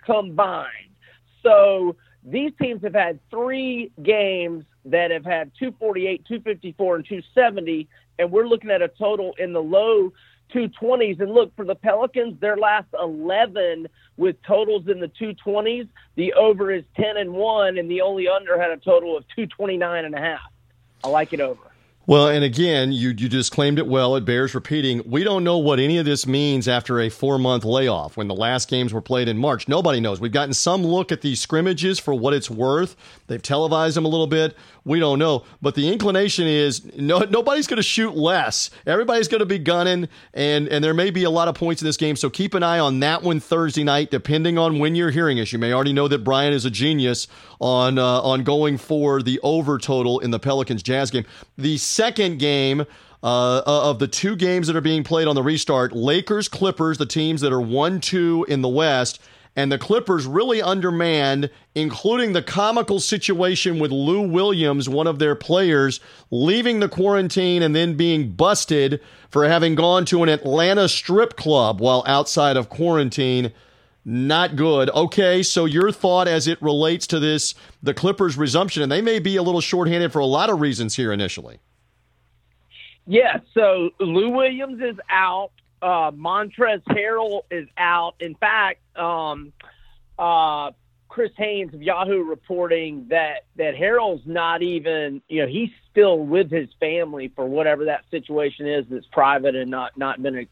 combined. 0.05 0.71
So 1.47 1.95
these 2.25 2.51
teams 2.61 2.83
have 2.83 2.95
had 2.95 3.21
three 3.31 3.93
games 4.03 4.65
that 4.87 5.13
have 5.13 5.25
had 5.25 5.53
248, 5.59 6.25
254, 6.27 6.97
and 6.97 7.05
270, 7.05 7.89
and 8.19 8.33
we're 8.33 8.49
looking 8.49 8.71
at 8.71 8.83
a 8.83 8.89
total 8.89 9.33
in 9.39 9.53
the 9.53 9.63
low 9.63 10.13
220s. 10.53 11.21
And 11.21 11.33
look, 11.33 11.55
for 11.55 11.65
the 11.65 11.77
Pelicans, 11.77 12.41
their 12.41 12.57
last 12.57 12.89
11 13.01 13.87
with 14.17 14.43
totals 14.43 14.89
in 14.89 14.99
the 14.99 15.09
220s, 15.09 15.89
the 16.17 16.33
over 16.33 16.73
is 16.73 16.83
10 16.97 17.17
and 17.17 17.33
1, 17.33 17.79
and 17.79 17.89
the 17.89 18.01
only 18.01 18.27
under 18.27 18.61
had 18.61 18.73
a 18.73 18.77
total 18.77 19.17
of 19.17 19.23
229 19.37 20.05
and 20.05 20.15
a 20.15 20.19
half. 20.19 20.41
I 21.05 21.09
like 21.09 21.33
it 21.33 21.41
over. 21.41 21.61
Well, 22.09 22.29
and 22.29 22.45
again, 22.45 22.93
you 22.93 23.09
you 23.09 23.29
just 23.29 23.51
claimed 23.51 23.81
it 23.81 23.89
well. 23.89 24.15
It 24.15 24.25
bears 24.25 24.55
repeating. 24.55 25.03
We 25.07 25.25
don't 25.25 25.43
know 25.43 25.59
what 25.59 25.81
any 25.81 25.99
of 25.99 26.05
this 26.05 26.25
means 26.25 26.69
after 26.69 27.01
a 27.01 27.09
four 27.09 27.37
month 27.37 27.65
layoff 27.65 28.17
when 28.17 28.29
the 28.29 28.35
last 28.35 28.69
games 28.71 28.95
were 28.95 29.01
played 29.01 29.27
in 29.27 29.37
March. 29.37 29.67
Nobody 29.67 29.99
knows. 29.99 30.21
We've 30.21 30.31
gotten 30.31 30.55
some 30.55 30.85
look 30.85 31.11
at 31.11 31.23
these 31.23 31.41
scrimmages 31.41 31.99
for 31.99 32.15
what 32.15 32.33
it's 32.33 32.49
worth. 32.49 32.95
They've 33.27 33.43
televised 33.43 33.97
them 33.97 34.05
a 34.05 34.09
little 34.09 34.29
bit. 34.29 34.57
We 34.87 35.01
don't 35.01 35.19
know, 35.19 35.43
but 35.61 35.75
the 35.75 35.93
inclination 35.93 36.47
is 36.47 36.95
no 36.95 37.19
nobody's 37.19 37.67
going 37.67 37.79
to 37.79 37.83
shoot 37.83 38.17
less. 38.17 38.71
Everybody's 38.87 39.27
going 39.27 39.41
to 39.41 39.45
be 39.45 39.59
gunning, 39.59 40.09
and 40.33 40.69
and 40.69 40.85
there 40.85 40.95
may 40.95 41.11
be 41.11 41.25
a 41.25 41.31
lot 41.31 41.49
of 41.49 41.57
points 41.57 41.83
in 41.83 41.87
this 41.87 41.97
game. 41.97 42.15
So 42.15 42.31
keep 42.31 42.55
an 42.55 42.63
eye 42.63 42.79
on 42.79 43.01
that 43.01 43.25
one 43.25 43.41
Thursday 43.41 43.83
night, 43.83 44.13
depending 44.13 44.59
on 44.59 44.79
when 44.79 44.95
you're 44.95 45.11
hearing 45.11 45.41
us. 45.41 45.51
You 45.53 45.59
may 45.59 45.73
already 45.73 45.93
know 45.93 46.07
that 46.07 46.23
Brian 46.23 46.53
is 46.53 46.65
a 46.65 46.71
genius 46.71 47.27
on 47.61 47.99
uh, 47.99 48.21
on 48.21 48.45
going 48.45 48.79
for 48.79 49.23
the 49.23 49.41
over 49.43 49.77
total 49.79 50.21
in 50.21 50.31
the 50.31 50.39
Pelicans 50.39 50.85
Jazz 50.85 51.11
game. 51.11 51.25
The 51.59 51.79
second 51.79 52.39
game. 52.39 52.87
Uh, 53.23 53.63
of 53.67 53.99
the 53.99 54.07
two 54.07 54.37
games 54.37 54.69
that 54.69 54.77
are 54.77 54.83
being 54.83 55.03
played 55.03 55.27
on 55.27 55.35
the 55.35 55.43
restart, 55.43 55.93
Lakers, 55.93 56.49
Clippers, 56.49 56.99
the 56.99 57.07
teams 57.07 57.41
that 57.41 57.53
are 57.53 57.61
1 57.61 58.01
2 58.01 58.47
in 58.49 58.61
the 58.61 58.69
West, 58.69 59.21
and 59.57 59.73
the 59.73 59.79
Clippers 59.79 60.27
really 60.27 60.61
undermanned, 60.61 61.49
including 61.75 62.35
the 62.35 62.43
comical 62.43 63.01
situation 63.01 63.79
with 63.79 63.91
Lou 63.91 64.21
Williams, 64.21 64.87
one 64.87 65.07
of 65.07 65.19
their 65.19 65.35
players, 65.35 65.99
leaving 66.31 66.81
the 66.81 66.89
quarantine 66.89 67.63
and 67.63 67.75
then 67.75 67.97
being 67.97 68.33
busted 68.33 69.01
for 69.31 69.49
having 69.49 69.75
gone 69.75 70.05
to 70.05 70.23
an 70.23 70.29
Atlanta 70.29 70.89
strip 70.89 71.37
club 71.37 71.81
while 71.81 72.05
outside 72.07 72.57
of 72.59 72.69
quarantine. 72.69 73.53
not 74.09 74.55
good. 74.55 74.89
Okay, 74.91 75.43
so 75.43 75.65
your 75.65 75.91
thought 75.91 76.29
as 76.29 76.47
it 76.47 76.63
relates 76.63 77.09
to 77.09 77.19
this, 77.19 77.55
the 77.83 77.93
Clippers' 77.93 78.39
resumption, 78.39 78.83
and 78.83 78.91
they 78.91 79.01
may 79.03 79.19
be 79.19 79.35
a 79.35 79.43
little 79.43 79.61
shorthanded 79.61 80.13
for 80.13 80.21
a 80.21 80.27
lot 80.27 80.49
of 80.49 80.61
reasons 80.61 80.95
here 80.95 81.13
initially. 81.13 81.59
Yeah, 83.09 83.39
so 83.53 83.91
Lou 83.99 84.31
Williams 84.31 84.81
is 84.81 84.97
out. 85.11 85.51
Uh, 85.83 86.13
Montrezl 86.13 86.83
Harrell 86.89 87.43
is 87.51 87.69
out. 87.77 88.15
In 88.21 88.37
fact, 88.37 88.81
um, 88.99 89.53
uh, 90.19 90.71
Chris 91.09 91.33
Haynes 91.37 91.73
of 91.73 91.83
Yahoo 91.83 92.23
reporting 92.23 93.07
that 93.09 93.45
that 93.57 93.75
Harrell's 93.75 94.23
not 94.27 94.63
even, 94.63 95.23
you 95.29 95.43
know, 95.43 95.49
he's 95.49 95.71
still 95.91 96.19
with 96.19 96.51
his 96.51 96.69
family 96.79 97.33
for 97.35 97.47
whatever 97.47 97.87
that 97.87 98.05
situation 98.11 98.67
is 98.67 98.85
that's 98.91 99.07
private 99.13 99.55
and 99.55 99.71
not 99.71 99.97
not 99.97 100.23
been 100.23 100.47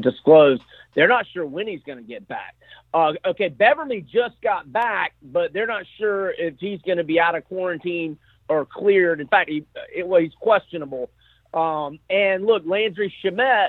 disclosed. 0.00 0.62
They're 0.94 1.08
not 1.08 1.26
sure 1.32 1.46
when 1.46 1.66
he's 1.68 1.82
going 1.84 1.98
to 1.98 2.04
get 2.04 2.26
back. 2.28 2.56
Uh, 2.92 3.12
okay, 3.24 3.48
Beverley 3.48 4.02
just 4.02 4.40
got 4.42 4.70
back, 4.70 5.14
but 5.22 5.52
they're 5.52 5.66
not 5.66 5.84
sure 5.96 6.30
if 6.30 6.54
he's 6.58 6.82
going 6.82 6.98
to 6.98 7.04
be 7.04 7.20
out 7.20 7.36
of 7.36 7.44
quarantine 7.44 8.18
or 8.48 8.66
cleared. 8.66 9.20
In 9.20 9.28
fact, 9.28 9.48
he, 9.48 9.64
it, 9.94 10.06
well, 10.06 10.20
he's 10.20 10.34
questionable. 10.40 11.08
Um, 11.54 11.98
and 12.08 12.44
look, 12.44 12.64
Landry 12.66 13.14
Shamet 13.24 13.68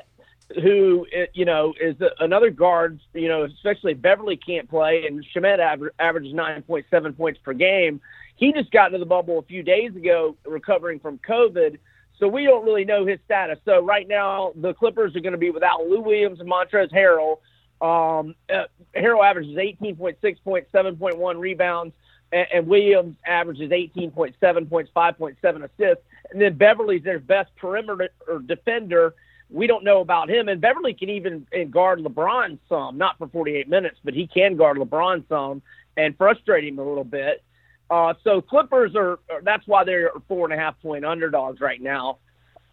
who 0.61 1.05
eh, 1.13 1.27
you 1.33 1.45
know 1.45 1.73
is 1.79 1.95
another 2.19 2.49
guard. 2.49 2.99
You 3.13 3.27
know, 3.27 3.43
especially 3.43 3.93
Beverley 3.93 4.37
can't 4.37 4.69
play, 4.69 5.05
and 5.07 5.25
Shamet 5.33 5.59
aver- 5.59 5.93
averages 5.99 6.33
nine 6.33 6.61
point 6.63 6.85
seven 6.89 7.13
points 7.13 7.39
per 7.43 7.53
game. 7.53 8.01
He 8.35 8.51
just 8.53 8.71
got 8.71 8.87
into 8.87 8.99
the 8.99 9.05
bubble 9.05 9.39
a 9.39 9.43
few 9.43 9.63
days 9.63 9.95
ago, 9.95 10.35
recovering 10.45 10.99
from 10.99 11.19
COVID. 11.19 11.77
So 12.17 12.27
we 12.27 12.43
don't 12.43 12.65
really 12.65 12.85
know 12.85 13.05
his 13.05 13.19
status. 13.25 13.57
So 13.65 13.83
right 13.83 14.07
now, 14.07 14.53
the 14.55 14.73
Clippers 14.73 15.15
are 15.15 15.19
going 15.19 15.33
to 15.33 15.39
be 15.39 15.49
without 15.49 15.87
Lou 15.87 16.01
Williams 16.01 16.39
and 16.39 16.49
Montrezl 16.49 16.91
Harrell. 16.91 17.39
Um, 17.81 18.35
uh, 18.47 18.65
Harrell 18.95 19.23
averages 19.23 19.55
18.6 19.55 20.43
points, 20.43 20.69
7.1 20.71 21.39
rebounds, 21.39 21.93
and, 22.31 22.47
and 22.53 22.67
Williams 22.67 23.15
averages 23.25 23.71
18.7 23.71 24.69
points, 24.69 24.91
5.7 24.95 25.35
assists. 25.63 26.03
And 26.29 26.39
then 26.39 26.57
Beverley's 26.57 27.03
their 27.03 27.19
best 27.19 27.49
perimeter 27.55 28.11
defender 28.45 29.15
we 29.51 29.67
don't 29.67 29.83
know 29.83 30.01
about 30.01 30.29
him. 30.29 30.47
And 30.47 30.61
Beverley 30.61 30.93
can 30.93 31.09
even 31.09 31.45
guard 31.69 31.99
LeBron 31.99 32.57
some, 32.69 32.97
not 32.97 33.17
for 33.17 33.27
48 33.27 33.67
minutes, 33.69 33.97
but 34.03 34.13
he 34.13 34.27
can 34.27 34.55
guard 34.55 34.77
LeBron 34.77 35.27
some 35.27 35.61
and 35.97 36.17
frustrate 36.17 36.63
him 36.63 36.79
a 36.79 36.83
little 36.83 37.03
bit. 37.03 37.43
Uh, 37.89 38.13
so 38.23 38.41
Clippers 38.41 38.95
are, 38.95 39.19
that's 39.43 39.67
why 39.67 39.83
they're 39.83 40.11
four 40.27 40.45
and 40.45 40.53
a 40.53 40.57
half 40.57 40.79
point 40.81 41.03
underdogs 41.03 41.59
right 41.59 41.81
now. 41.81 42.17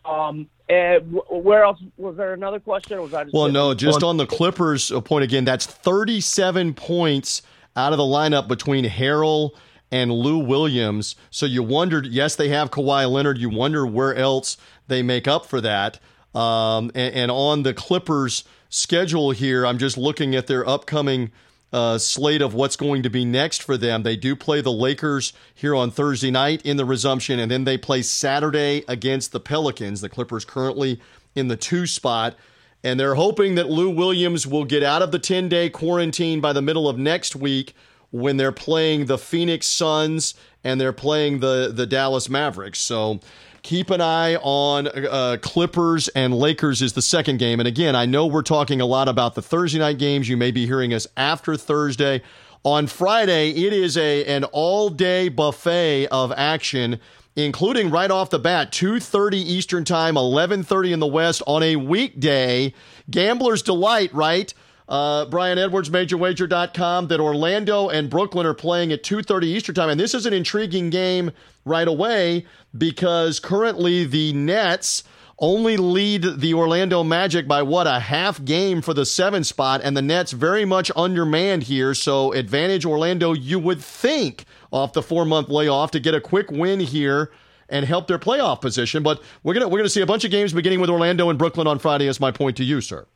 Um, 0.04 0.48
and 0.68 1.18
where 1.30 1.64
else 1.64 1.80
was 1.96 2.16
there 2.16 2.34
another 2.34 2.60
question? 2.60 3.00
was 3.00 3.12
I 3.12 3.24
just 3.24 3.34
well, 3.34 3.50
no, 3.50 3.74
just 3.74 4.02
on 4.02 4.16
the 4.16 4.26
Clippers 4.26 4.92
point 5.04 5.24
again. 5.24 5.44
That's 5.44 5.66
37 5.66 6.74
points 6.74 7.42
out 7.74 7.92
of 7.92 7.98
the 7.98 8.04
lineup 8.04 8.48
between 8.48 8.84
Harrell 8.84 9.52
and 9.90 10.12
Lou 10.12 10.38
Williams. 10.38 11.16
So 11.30 11.46
you 11.46 11.62
wondered, 11.62 12.06
yes, 12.06 12.36
they 12.36 12.48
have 12.50 12.70
Kawhi 12.70 13.10
Leonard. 13.10 13.38
You 13.38 13.48
wonder 13.48 13.86
where 13.86 14.14
else 14.14 14.56
they 14.86 15.02
make 15.02 15.26
up 15.26 15.46
for 15.46 15.60
that. 15.62 15.98
Um, 16.38 16.92
and, 16.94 17.14
and, 17.14 17.30
on 17.30 17.64
the 17.64 17.74
Clippers' 17.74 18.44
schedule 18.68 19.32
here, 19.32 19.66
I'm 19.66 19.78
just 19.78 19.98
looking 19.98 20.36
at 20.36 20.46
their 20.46 20.66
upcoming 20.68 21.32
uh, 21.72 21.98
slate 21.98 22.42
of 22.42 22.54
what's 22.54 22.76
going 22.76 23.02
to 23.02 23.10
be 23.10 23.24
next 23.24 23.62
for 23.62 23.76
them. 23.76 24.04
They 24.04 24.14
do 24.14 24.36
play 24.36 24.60
the 24.60 24.70
Lakers 24.70 25.32
here 25.52 25.74
on 25.74 25.90
Thursday 25.90 26.30
night 26.30 26.62
in 26.62 26.76
the 26.76 26.84
resumption, 26.84 27.40
and 27.40 27.50
then 27.50 27.64
they 27.64 27.76
play 27.76 28.02
Saturday 28.02 28.84
against 28.86 29.32
the 29.32 29.40
Pelicans. 29.40 30.00
The 30.00 30.08
Clippers 30.08 30.44
currently 30.44 31.00
in 31.34 31.48
the 31.48 31.56
two 31.56 31.86
spot. 31.86 32.36
And 32.84 33.00
they're 33.00 33.16
hoping 33.16 33.56
that 33.56 33.68
Lou 33.68 33.90
Williams 33.90 34.46
will 34.46 34.64
get 34.64 34.84
out 34.84 35.02
of 35.02 35.10
the 35.10 35.18
10 35.18 35.48
day 35.48 35.68
quarantine 35.68 36.40
by 36.40 36.52
the 36.52 36.62
middle 36.62 36.88
of 36.88 36.96
next 36.96 37.34
week 37.34 37.74
when 38.10 38.36
they're 38.36 38.52
playing 38.52 39.06
the 39.06 39.18
Phoenix 39.18 39.66
Suns 39.66 40.34
and 40.62 40.80
they're 40.80 40.92
playing 40.92 41.40
the, 41.40 41.72
the 41.74 41.86
Dallas 41.86 42.28
Mavericks. 42.28 42.78
So 42.78 43.20
Keep 43.68 43.90
an 43.90 44.00
eye 44.00 44.34
on 44.36 44.88
uh, 44.88 45.36
Clippers 45.42 46.08
and 46.08 46.32
Lakers 46.32 46.80
is 46.80 46.94
the 46.94 47.02
second 47.02 47.36
game. 47.36 47.60
And 47.60 47.66
again, 47.66 47.94
I 47.94 48.06
know 48.06 48.24
we're 48.24 48.40
talking 48.40 48.80
a 48.80 48.86
lot 48.86 49.08
about 49.08 49.34
the 49.34 49.42
Thursday 49.42 49.78
night 49.78 49.98
games. 49.98 50.26
You 50.26 50.38
may 50.38 50.50
be 50.50 50.64
hearing 50.64 50.94
us 50.94 51.06
after 51.18 51.54
Thursday. 51.54 52.22
On 52.64 52.86
Friday, 52.86 53.50
it 53.50 53.74
is 53.74 53.98
a 53.98 54.24
an 54.24 54.44
all 54.44 54.88
day 54.88 55.28
buffet 55.28 56.06
of 56.06 56.32
action, 56.32 56.98
including 57.36 57.90
right 57.90 58.10
off 58.10 58.30
the 58.30 58.38
bat, 58.38 58.72
2.30 58.72 59.34
Eastern 59.34 59.84
Time, 59.84 60.14
11.30 60.14 60.92
in 60.92 60.98
the 60.98 61.06
West 61.06 61.42
on 61.46 61.62
a 61.62 61.76
weekday. 61.76 62.72
Gambler's 63.10 63.60
Delight, 63.60 64.14
right? 64.14 64.54
Uh, 64.88 65.26
Brian 65.26 65.58
Edwards, 65.58 65.90
MajorWager.com, 65.90 67.08
that 67.08 67.20
Orlando 67.20 67.88
and 67.88 68.08
Brooklyn 68.08 68.46
are 68.46 68.54
playing 68.54 68.90
at 68.92 69.02
2.30 69.02 69.44
Eastern 69.44 69.74
Time. 69.74 69.90
And 69.90 70.00
this 70.00 70.14
is 70.14 70.24
an 70.24 70.32
intriguing 70.32 70.88
game 70.88 71.30
right 71.66 71.86
away 71.86 72.46
because 72.76 73.38
currently 73.38 74.04
the 74.04 74.32
Nets 74.32 75.04
only 75.40 75.76
lead 75.76 76.24
the 76.38 76.54
Orlando 76.54 77.04
Magic 77.04 77.46
by 77.46 77.62
what 77.62 77.86
a 77.86 78.00
half 78.00 78.44
game 78.44 78.82
for 78.82 78.92
the 78.92 79.06
seven 79.06 79.44
spot, 79.44 79.80
and 79.84 79.96
the 79.96 80.02
Nets 80.02 80.32
very 80.32 80.64
much 80.64 80.90
undermanned 80.96 81.64
here. 81.64 81.94
So 81.94 82.32
advantage 82.32 82.84
Orlando, 82.84 83.34
you 83.34 83.58
would 83.58 83.80
think, 83.80 84.44
off 84.72 84.92
the 84.94 85.02
four 85.02 85.24
month 85.24 85.48
layoff 85.48 85.92
to 85.92 86.00
get 86.00 86.14
a 86.14 86.20
quick 86.20 86.50
win 86.50 86.80
here 86.80 87.30
and 87.68 87.86
help 87.86 88.08
their 88.08 88.18
playoff 88.18 88.60
position. 88.60 89.02
But 89.02 89.22
we're 89.42 89.54
gonna 89.54 89.68
we're 89.68 89.78
gonna 89.78 89.88
see 89.88 90.00
a 90.00 90.06
bunch 90.06 90.24
of 90.24 90.30
games 90.30 90.52
beginning 90.52 90.80
with 90.80 90.90
Orlando 90.90 91.30
and 91.30 91.38
Brooklyn 91.38 91.66
on 91.66 91.78
Friday. 91.78 92.06
Is 92.06 92.18
my 92.18 92.32
point 92.32 92.56
to 92.56 92.64
you, 92.64 92.80
sir? 92.80 93.06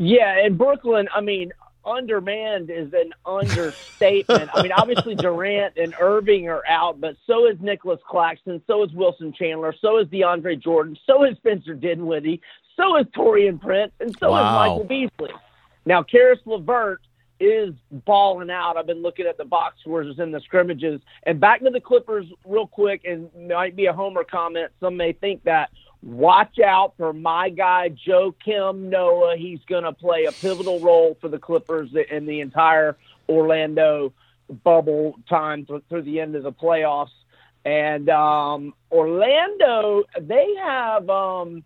Yeah, 0.00 0.44
and 0.44 0.56
Brooklyn. 0.56 1.08
I 1.14 1.20
mean, 1.20 1.52
undermanned 1.84 2.70
is 2.70 2.90
an 2.94 3.12
understatement. 3.26 4.50
I 4.54 4.62
mean, 4.62 4.72
obviously 4.72 5.14
Durant 5.16 5.76
and 5.76 5.94
Irving 6.00 6.48
are 6.48 6.62
out, 6.66 7.02
but 7.02 7.16
so 7.26 7.46
is 7.46 7.58
Nicolas 7.60 8.00
Claxton, 8.08 8.62
so 8.66 8.82
is 8.82 8.90
Wilson 8.92 9.30
Chandler, 9.32 9.74
so 9.78 9.98
is 9.98 10.08
DeAndre 10.08 10.58
Jordan, 10.58 10.96
so 11.06 11.24
is 11.24 11.36
Spencer 11.36 11.74
Dinwiddie, 11.74 12.40
so 12.76 12.96
is 12.96 13.06
Taurean 13.08 13.60
Prince, 13.60 13.92
and 14.00 14.16
so 14.18 14.30
wow. 14.30 14.38
is 14.38 14.54
Michael 14.54 14.84
Beasley. 14.84 15.34
Now, 15.84 16.02
Caris 16.02 16.40
LeVert 16.46 17.02
is 17.38 17.74
balling 17.90 18.50
out. 18.50 18.78
I've 18.78 18.86
been 18.86 19.02
looking 19.02 19.26
at 19.26 19.36
the 19.36 19.44
box 19.44 19.80
scores 19.80 20.18
in 20.18 20.30
the 20.30 20.40
scrimmages. 20.40 21.02
And 21.24 21.38
back 21.38 21.60
to 21.60 21.70
the 21.70 21.80
Clippers 21.80 22.26
real 22.46 22.66
quick, 22.66 23.02
and 23.04 23.30
might 23.48 23.76
be 23.76 23.86
a 23.86 23.92
homer 23.92 24.24
comment. 24.24 24.72
Some 24.80 24.96
may 24.96 25.12
think 25.12 25.44
that 25.44 25.70
Watch 26.02 26.58
out 26.58 26.94
for 26.96 27.12
my 27.12 27.50
guy, 27.50 27.90
Joe 27.90 28.34
Kim 28.44 28.88
Noah. 28.88 29.36
He's 29.36 29.60
going 29.68 29.84
to 29.84 29.92
play 29.92 30.24
a 30.24 30.32
pivotal 30.32 30.80
role 30.80 31.16
for 31.20 31.28
the 31.28 31.38
Clippers 31.38 31.90
in 32.10 32.24
the 32.24 32.40
entire 32.40 32.96
Orlando 33.28 34.12
bubble 34.48 35.16
time 35.28 35.66
through 35.66 36.02
the 36.02 36.20
end 36.20 36.36
of 36.36 36.42
the 36.42 36.52
playoffs. 36.52 37.10
And 37.64 38.08
um, 38.08 38.72
Orlando, 38.90 40.04
they 40.18 40.54
have 40.62 41.10
um, 41.10 41.64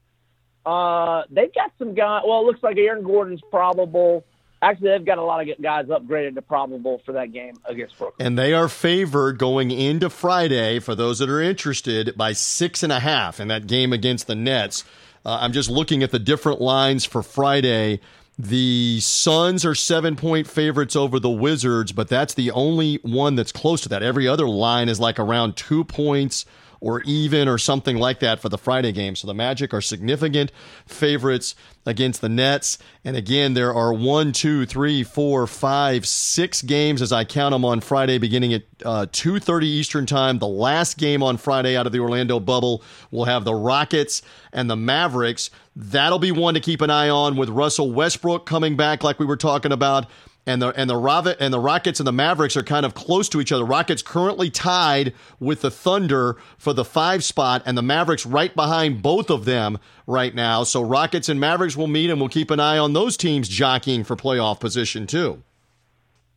uh, 0.67 1.23
they've 1.31 1.55
got 1.55 1.73
some 1.79 1.95
guys. 1.95 2.23
Well, 2.27 2.41
it 2.41 2.47
looks 2.47 2.63
like 2.63 2.77
Aaron 2.77 3.05
Gordon's 3.05 3.43
probable. 3.51 4.25
Actually, 4.65 4.93
they've 4.93 5.05
got 5.05 5.19
a 5.19 5.23
lot 5.23 5.47
of 5.47 5.61
guys 5.61 5.85
upgraded 5.87 6.35
to 6.37 6.43
probable 6.43 7.03
for 7.05 7.13
that 7.13 7.33
game 7.33 7.55
against 7.67 7.99
Brooklyn. 7.99 8.27
And 8.27 8.39
they 8.39 8.55
are 8.55 8.67
favored 8.67 9.37
going 9.37 9.71
into 9.71 10.09
Friday, 10.09 10.79
for 10.79 10.95
those 10.95 11.19
that 11.19 11.29
are 11.29 11.43
interested, 11.43 12.17
by 12.17 12.33
six 12.33 12.83
and 12.83 12.91
a 12.91 13.01
half 13.01 13.41
in 13.41 13.49
that 13.49 13.67
game 13.67 13.93
against 13.93 14.27
the 14.27 14.35
Nets. 14.35 14.83
Uh, 15.23 15.37
I'm 15.43 15.53
just 15.53 15.69
looking 15.69 16.03
at 16.03 16.13
the 16.13 16.19
different 16.19 16.63
lines 16.63 17.05
for 17.05 17.23
Friday. 17.23 18.01
The 18.39 19.01
Suns 19.01 19.67
are 19.67 19.75
seven 19.75 20.17
point 20.17 20.47
favorites 20.47 20.97
over 20.97 21.21
the 21.21 21.29
Wizards, 21.29 21.93
but 21.93 22.09
that's 22.09 22.33
the 22.33 22.51
only 22.51 22.97
one 23.03 23.35
that's 23.35 23.53
close 23.53 23.83
to 23.83 23.91
that. 23.91 24.03
Every 24.03 24.27
other 24.27 24.49
line 24.49 24.89
is 24.89 24.99
like 24.99 25.19
around 25.19 25.57
two 25.57 25.85
points 25.85 26.47
or 26.85 27.01
even 27.05 27.49
or 27.49 27.57
something 27.57 27.97
like 27.97 28.21
that 28.21 28.39
for 28.39 28.51
the 28.51 28.59
Friday 28.59 28.93
game. 28.93 29.17
So 29.17 29.27
the 29.27 29.33
Magic 29.33 29.73
are 29.73 29.81
significant 29.81 30.53
favorites 30.85 31.55
against 31.87 32.21
the 32.21 32.29
Nets. 32.29 32.77
And 33.07 33.17
again, 33.17 33.55
there 33.55 33.73
are 33.75 33.91
one, 33.95 34.33
two, 34.33 34.67
three, 34.67 35.03
four, 35.03 35.47
five, 35.47 36.07
six 36.07 36.61
games 36.61 37.01
as 37.01 37.11
I 37.11 37.25
count 37.25 37.53
them 37.55 37.65
on 37.65 37.81
Friday, 37.81 38.19
beginning 38.19 38.53
at 38.53 38.63
uh, 38.85 39.07
two 39.11 39.41
thirty 39.41 39.67
Eastern 39.67 40.05
time. 40.05 40.39
The 40.39 40.47
last 40.47 40.99
game 40.99 41.23
on 41.23 41.39
Friday 41.39 41.75
out 41.75 41.87
of 41.87 41.93
the 41.93 42.01
Orlando 42.01 42.39
bubble 42.39 42.83
will 43.11 43.25
have 43.25 43.45
the 43.45 43.55
Rockets 43.55 44.21
and 44.53 44.69
the 44.69 44.77
Mavericks. 44.77 45.49
That'll 45.75 46.19
be 46.19 46.33
one 46.33 46.53
to 46.53 46.61
keep 46.61 46.83
an 46.83 46.91
eye 46.91 47.09
on 47.09 47.37
with 47.37 47.49
Russell 47.49 47.93
Westbrook 47.93 48.45
coming 48.45 48.77
back, 48.77 49.03
like 49.03 49.19
we 49.19 49.25
were 49.25 49.39
talking 49.39 49.73
about 49.73 50.07
and 50.47 50.61
the 50.61 50.69
and 50.69 50.89
the 50.89 50.97
Rav- 50.97 51.37
and 51.41 51.53
the 51.53 51.59
Rockets 51.59 52.01
and 52.01 52.07
the 52.07 52.13
Mavericks 52.13 52.57
are 52.57 52.63
kind 52.63 52.85
of 52.85 52.95
close 52.95 53.29
to 53.31 53.41
each 53.41 53.53
other. 53.53 53.65
Rockets 53.65 54.03
currently 54.03 54.51
tied 54.51 55.15
with 55.41 55.63
the 55.63 55.71
Thunder 55.71 56.37
for 56.59 56.73
the 56.73 56.85
five 56.85 57.25
spot, 57.25 57.63
and 57.67 57.77
the 57.77 57.83
Mavericks 57.83 58.27
right 58.27 58.55
behind 58.55 59.03
both 59.03 59.31
of 59.31 59.45
them 59.45 59.79
right 60.07 60.35
now. 60.35 60.65
So 60.65 60.83
Rockets 60.83 61.29
and 61.29 61.41
Mavericks 61.41 61.77
will 61.77 61.87
meet, 61.87 62.11
and 62.11 62.21
we'll 62.21 62.29
keep 62.29 62.51
an 62.51 62.61
eye 62.61 62.79
on 62.79 62.93
those 62.93 63.17
teams 63.17 63.49
jockeying 63.49 64.05
for 64.05 64.17
playoff 64.17 64.61
position 64.61 65.07
too. 65.07 65.43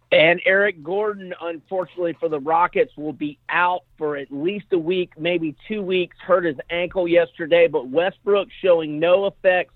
And 0.09 0.41
Eric 0.45 0.83
Gordon, 0.83 1.33
unfortunately 1.41 2.15
for 2.17 2.29
the 2.29 2.39
Rockets, 2.39 2.95
will 2.95 3.11
be 3.11 3.37
out 3.49 3.83
for 3.97 4.15
at 4.15 4.31
least 4.31 4.67
a 4.71 4.79
week, 4.79 5.11
maybe 5.17 5.53
two 5.67 5.81
weeks. 5.81 6.15
Hurt 6.25 6.45
his 6.45 6.55
ankle 6.69 7.09
yesterday, 7.09 7.67
but 7.67 7.89
Westbrook 7.89 8.47
showing 8.61 8.99
no 8.99 9.25
effects 9.25 9.73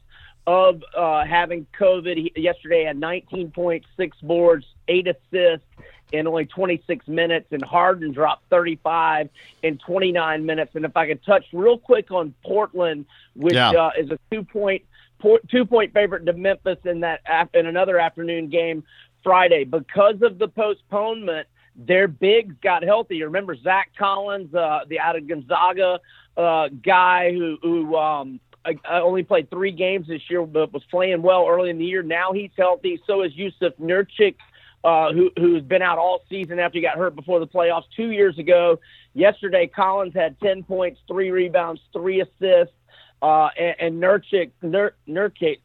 of 0.47 0.83
uh, 0.95 1.25
having 1.25 1.65
COVID. 1.79 2.17
He, 2.17 2.33
yesterday 2.35 2.83
had 2.83 2.97
19.6 2.97 3.83
boards, 4.23 4.65
eight 4.87 5.07
assists 5.07 5.65
in 6.11 6.27
only 6.27 6.45
26 6.45 7.07
minutes, 7.07 7.47
and 7.51 7.63
Harden 7.63 8.11
dropped 8.11 8.49
35 8.49 9.29
in 9.63 9.77
29 9.77 10.45
minutes. 10.45 10.75
And 10.75 10.85
if 10.85 10.95
I 10.97 11.07
could 11.07 11.23
touch 11.23 11.45
real 11.53 11.77
quick 11.77 12.11
on 12.11 12.33
Portland, 12.43 13.05
which 13.35 13.53
yeah. 13.53 13.71
uh, 13.71 13.91
is 13.97 14.09
a 14.11 14.19
two 14.31 14.43
point 14.43 14.83
two 15.49 15.65
point 15.65 15.93
favorite 15.93 16.25
to 16.25 16.33
Memphis 16.33 16.79
in 16.83 17.01
that 17.01 17.21
in 17.53 17.67
another 17.67 17.99
afternoon 17.99 18.49
game 18.49 18.83
Friday 19.23 19.63
because 19.63 20.21
of 20.21 20.37
the 20.37 20.47
postponement. 20.47 21.47
Their 21.73 22.09
bigs 22.09 22.53
got 22.61 22.83
healthy. 22.83 23.23
Remember 23.23 23.55
Zach 23.55 23.91
Collins, 23.97 24.53
uh, 24.53 24.81
the 24.89 24.99
out 24.99 25.15
of 25.15 25.25
Gonzaga 25.25 26.01
uh, 26.35 26.67
guy 26.67 27.31
who 27.31 27.57
who 27.61 27.95
um, 27.95 28.39
I, 28.65 28.99
only 28.99 29.23
played 29.23 29.49
three 29.49 29.71
games 29.71 30.07
this 30.07 30.21
year, 30.29 30.45
but 30.45 30.71
was 30.71 30.83
playing 30.91 31.21
well 31.21 31.47
early 31.47 31.69
in 31.69 31.77
the 31.77 31.85
year. 31.85 32.03
Now 32.03 32.31
he's 32.31 32.51
healthy. 32.57 33.01
So 33.07 33.23
is 33.23 33.31
Jusuf 33.33 33.73
Nurkic, 33.79 34.35
uh, 34.83 35.13
who 35.13 35.31
who's 35.37 35.63
been 35.63 35.81
out 35.81 35.97
all 35.97 36.21
season 36.29 36.59
after 36.59 36.77
he 36.77 36.81
got 36.81 36.97
hurt 36.97 37.15
before 37.15 37.39
the 37.39 37.47
playoffs 37.47 37.85
two 37.95 38.11
years 38.11 38.37
ago. 38.37 38.79
Yesterday, 39.13 39.67
Collins 39.67 40.13
had 40.13 40.39
ten 40.39 40.63
points, 40.63 40.99
three 41.07 41.31
rebounds, 41.31 41.81
three 41.91 42.21
assists, 42.21 42.75
uh, 43.21 43.49
and, 43.57 43.75
and 43.79 44.03
Nurkic, 44.03 44.51
Nur, 44.61 44.93
Nurkic, 45.07 45.59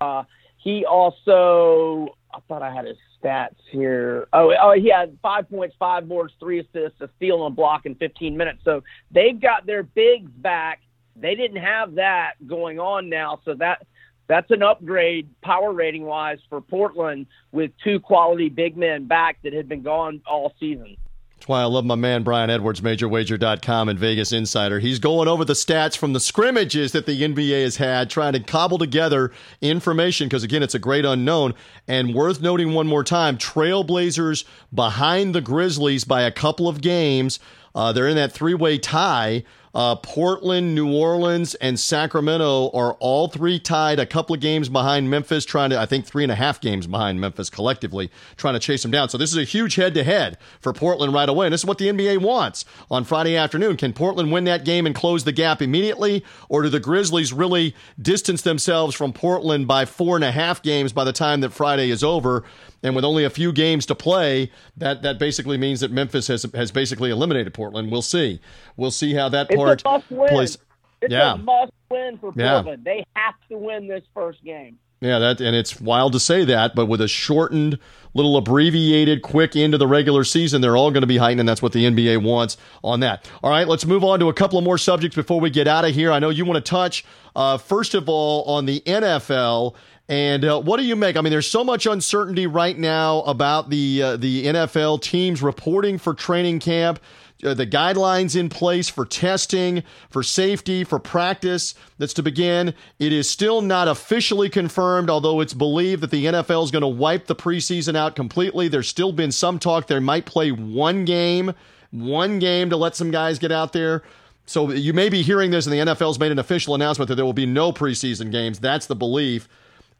uh, 0.00 0.24
he 0.56 0.84
also 0.84 2.16
I 2.34 2.40
thought 2.46 2.62
I 2.62 2.72
had 2.72 2.84
his 2.86 2.96
stats 3.22 3.56
here. 3.70 4.28
Oh, 4.32 4.52
oh, 4.60 4.72
he 4.72 4.90
had 4.90 5.16
five 5.22 5.48
points, 5.48 5.74
five 5.78 6.08
boards, 6.08 6.34
three 6.38 6.60
assists, 6.60 7.00
a 7.00 7.08
steal 7.16 7.44
and 7.44 7.52
a 7.52 7.56
block 7.56 7.86
in 7.86 7.94
15 7.94 8.36
minutes. 8.36 8.60
So 8.64 8.82
they've 9.10 9.40
got 9.40 9.66
their 9.66 9.82
bigs 9.82 10.30
back 10.36 10.80
they 11.20 11.34
didn't 11.34 11.62
have 11.62 11.96
that 11.96 12.34
going 12.46 12.78
on 12.78 13.08
now, 13.08 13.40
so 13.44 13.54
that 13.54 13.86
that's 14.28 14.50
an 14.50 14.62
upgrade 14.62 15.28
power 15.42 15.72
rating 15.72 16.04
wise 16.04 16.38
for 16.48 16.60
Portland 16.60 17.26
with 17.50 17.72
two 17.82 17.98
quality 17.98 18.48
big 18.50 18.76
men 18.76 19.06
back 19.06 19.38
that 19.42 19.52
had 19.52 19.68
been 19.68 19.82
gone 19.82 20.20
all 20.26 20.54
season. 20.60 20.96
That's 21.38 21.48
why 21.48 21.62
I 21.62 21.66
love 21.66 21.84
my 21.84 21.94
man 21.94 22.24
Brian 22.24 22.50
Edwards, 22.50 22.80
MajorWager.com 22.80 23.88
and 23.88 23.96
Vegas 23.96 24.32
Insider. 24.32 24.80
He's 24.80 24.98
going 24.98 25.28
over 25.28 25.44
the 25.44 25.52
stats 25.52 25.96
from 25.96 26.12
the 26.12 26.18
scrimmages 26.18 26.90
that 26.90 27.06
the 27.06 27.22
NBA 27.22 27.62
has 27.62 27.76
had, 27.76 28.10
trying 28.10 28.32
to 28.32 28.40
cobble 28.40 28.76
together 28.76 29.30
information 29.60 30.26
because, 30.26 30.42
again, 30.42 30.64
it's 30.64 30.74
a 30.74 30.80
great 30.80 31.04
unknown. 31.04 31.54
And 31.86 32.12
worth 32.12 32.40
noting 32.40 32.74
one 32.74 32.88
more 32.88 33.04
time 33.04 33.38
Trailblazers 33.38 34.44
behind 34.74 35.32
the 35.32 35.40
Grizzlies 35.40 36.02
by 36.02 36.22
a 36.22 36.32
couple 36.32 36.66
of 36.66 36.80
games. 36.80 37.38
Uh, 37.72 37.92
they're 37.92 38.08
in 38.08 38.16
that 38.16 38.32
three 38.32 38.54
way 38.54 38.76
tie. 38.76 39.44
Uh, 39.74 39.96
Portland, 39.96 40.74
New 40.74 40.92
Orleans, 40.92 41.54
and 41.56 41.78
Sacramento 41.78 42.70
are 42.72 42.94
all 42.94 43.28
three 43.28 43.58
tied 43.58 43.98
a 43.98 44.06
couple 44.06 44.34
of 44.34 44.40
games 44.40 44.68
behind 44.68 45.10
Memphis, 45.10 45.44
trying 45.44 45.70
to, 45.70 45.78
I 45.78 45.86
think, 45.86 46.06
three 46.06 46.22
and 46.22 46.32
a 46.32 46.34
half 46.34 46.60
games 46.60 46.86
behind 46.86 47.20
Memphis 47.20 47.50
collectively, 47.50 48.10
trying 48.36 48.54
to 48.54 48.60
chase 48.60 48.82
them 48.82 48.90
down. 48.90 49.08
So 49.08 49.18
this 49.18 49.30
is 49.30 49.36
a 49.36 49.44
huge 49.44 49.74
head 49.74 49.94
to 49.94 50.04
head 50.04 50.38
for 50.60 50.72
Portland 50.72 51.12
right 51.12 51.28
away. 51.28 51.46
And 51.46 51.52
this 51.52 51.60
is 51.60 51.66
what 51.66 51.78
the 51.78 51.88
NBA 51.88 52.18
wants 52.18 52.64
on 52.90 53.04
Friday 53.04 53.36
afternoon. 53.36 53.76
Can 53.76 53.92
Portland 53.92 54.32
win 54.32 54.44
that 54.44 54.64
game 54.64 54.86
and 54.86 54.94
close 54.94 55.24
the 55.24 55.32
gap 55.32 55.62
immediately? 55.62 56.24
Or 56.48 56.62
do 56.62 56.68
the 56.68 56.80
Grizzlies 56.80 57.32
really 57.32 57.74
distance 58.00 58.42
themselves 58.42 58.94
from 58.94 59.12
Portland 59.12 59.68
by 59.68 59.84
four 59.84 60.16
and 60.16 60.24
a 60.24 60.32
half 60.32 60.62
games 60.62 60.92
by 60.92 61.04
the 61.04 61.12
time 61.12 61.40
that 61.40 61.52
Friday 61.52 61.90
is 61.90 62.02
over? 62.02 62.44
And 62.82 62.94
with 62.94 63.04
only 63.04 63.24
a 63.24 63.30
few 63.30 63.52
games 63.52 63.86
to 63.86 63.94
play, 63.96 64.52
that, 64.76 65.02
that 65.02 65.18
basically 65.18 65.58
means 65.58 65.80
that 65.80 65.90
Memphis 65.90 66.28
has 66.28 66.46
has 66.54 66.70
basically 66.70 67.10
eliminated 67.10 67.52
Portland. 67.52 67.90
We'll 67.90 68.02
see. 68.02 68.40
We'll 68.76 68.92
see 68.92 69.14
how 69.14 69.28
that 69.30 69.50
part 69.64 70.08
plays. 70.08 70.58
It's 71.00 71.12
yeah. 71.12 71.34
a 71.34 71.36
must 71.36 71.72
win 71.90 72.18
for 72.18 72.32
Portland. 72.32 72.82
Yeah. 72.84 72.92
They 72.92 73.06
have 73.14 73.34
to 73.50 73.56
win 73.56 73.88
this 73.88 74.02
first 74.14 74.42
game. 74.42 74.78
Yeah, 75.00 75.20
that 75.20 75.40
and 75.40 75.54
it's 75.54 75.80
wild 75.80 76.12
to 76.14 76.20
say 76.20 76.44
that, 76.46 76.74
but 76.74 76.86
with 76.86 77.00
a 77.00 77.06
shortened, 77.06 77.78
little 78.14 78.36
abbreviated, 78.36 79.22
quick 79.22 79.54
into 79.54 79.78
the 79.78 79.86
regular 79.86 80.24
season, 80.24 80.60
they're 80.60 80.76
all 80.76 80.90
going 80.90 81.02
to 81.02 81.06
be 81.06 81.18
heightened, 81.18 81.38
and 81.38 81.48
that's 81.48 81.62
what 81.62 81.72
the 81.72 81.84
NBA 81.84 82.20
wants 82.24 82.56
on 82.82 82.98
that. 83.00 83.30
All 83.44 83.50
right, 83.50 83.68
let's 83.68 83.86
move 83.86 84.02
on 84.02 84.18
to 84.18 84.28
a 84.28 84.34
couple 84.34 84.58
of 84.58 84.64
more 84.64 84.76
subjects 84.76 85.14
before 85.14 85.38
we 85.38 85.50
get 85.50 85.68
out 85.68 85.84
of 85.84 85.94
here. 85.94 86.10
I 86.10 86.18
know 86.18 86.30
you 86.30 86.44
want 86.44 86.64
to 86.64 86.68
touch, 86.68 87.04
uh, 87.36 87.58
first 87.58 87.94
of 87.94 88.08
all, 88.08 88.42
on 88.44 88.66
the 88.66 88.80
NFL 88.80 89.76
and 90.08 90.42
uh, 90.44 90.60
what 90.60 90.78
do 90.78 90.86
you 90.86 90.96
make? 90.96 91.16
I 91.16 91.20
mean, 91.20 91.30
there's 91.30 91.46
so 91.46 91.62
much 91.62 91.84
uncertainty 91.84 92.46
right 92.46 92.76
now 92.76 93.20
about 93.22 93.68
the 93.68 94.02
uh, 94.02 94.16
the 94.16 94.46
NFL 94.46 95.02
teams 95.02 95.42
reporting 95.42 95.98
for 95.98 96.14
training 96.14 96.60
camp, 96.60 96.98
uh, 97.44 97.54
the 97.54 97.66
guidelines 97.66 98.34
in 98.34 98.48
place 98.48 98.88
for 98.88 99.04
testing, 99.04 99.84
for 100.10 100.22
safety, 100.22 100.82
for 100.82 100.98
practice 100.98 101.74
that's 101.98 102.14
to 102.14 102.22
begin. 102.22 102.74
It 102.98 103.12
is 103.12 103.30
still 103.30 103.60
not 103.62 103.86
officially 103.86 104.48
confirmed, 104.48 105.08
although 105.08 105.40
it's 105.40 105.54
believed 105.54 106.02
that 106.02 106.10
the 106.10 106.26
NFL 106.26 106.64
is 106.64 106.70
going 106.70 106.82
to 106.82 106.88
wipe 106.88 107.26
the 107.26 107.36
preseason 107.36 107.96
out 107.96 108.16
completely. 108.16 108.68
There's 108.68 108.88
still 108.88 109.12
been 109.12 109.30
some 109.30 109.58
talk 109.58 109.86
they 109.86 110.00
might 110.00 110.26
play 110.26 110.50
one 110.50 111.04
game, 111.04 111.54
one 111.90 112.38
game 112.38 112.70
to 112.70 112.76
let 112.76 112.96
some 112.96 113.10
guys 113.10 113.38
get 113.38 113.52
out 113.52 113.72
there. 113.72 114.02
So 114.46 114.72
you 114.72 114.92
may 114.92 115.08
be 115.08 115.22
hearing 115.22 115.50
this, 115.50 115.66
and 115.66 115.72
the 115.72 115.92
NFL's 115.92 116.18
made 116.18 116.32
an 116.32 116.38
official 116.38 116.74
announcement 116.74 117.08
that 117.08 117.14
there 117.14 117.24
will 117.24 117.34
be 117.34 117.46
no 117.46 117.70
preseason 117.70 118.32
games. 118.32 118.58
That's 118.58 118.86
the 118.86 118.96
belief. 118.96 119.46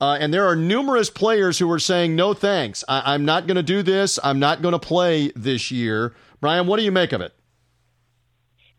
Uh, 0.00 0.16
and 0.20 0.32
there 0.32 0.46
are 0.46 0.56
numerous 0.56 1.10
players 1.10 1.58
who 1.58 1.70
are 1.70 1.78
saying, 1.78 2.14
no 2.14 2.32
thanks. 2.32 2.84
I- 2.88 3.14
am 3.14 3.24
not 3.24 3.46
going 3.46 3.56
to 3.56 3.62
do 3.62 3.82
this. 3.82 4.18
I'm 4.22 4.38
not 4.38 4.62
going 4.62 4.72
to 4.72 4.78
play 4.78 5.32
this 5.34 5.70
year. 5.70 6.14
Brian, 6.40 6.66
what 6.66 6.78
do 6.78 6.84
you 6.84 6.92
make 6.92 7.12
of 7.12 7.20
it? 7.20 7.32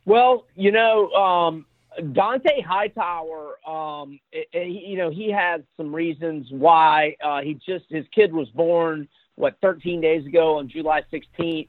Well, 0.06 0.46
you 0.56 0.72
know, 0.72 1.12
um, 1.12 1.66
Dont'a 2.00 2.64
Hightower, 2.64 3.58
um, 3.68 4.20
it, 4.32 4.48
it, 4.54 4.68
you 4.68 4.98
know, 4.98 5.10
he 5.10 5.32
has 5.32 5.62
some 5.78 5.94
reasons 5.94 6.48
why 6.50 7.16
uh, 7.24 7.42
he 7.42 7.56
just, 7.66 7.86
his 7.90 8.06
kid 8.14 8.34
was 8.34 8.48
born, 8.50 9.08
what, 9.36 9.58
13 9.62 10.02
days 10.02 10.26
ago 10.26 10.58
on 10.58 10.70
July 10.70 11.04
16th. 11.12 11.68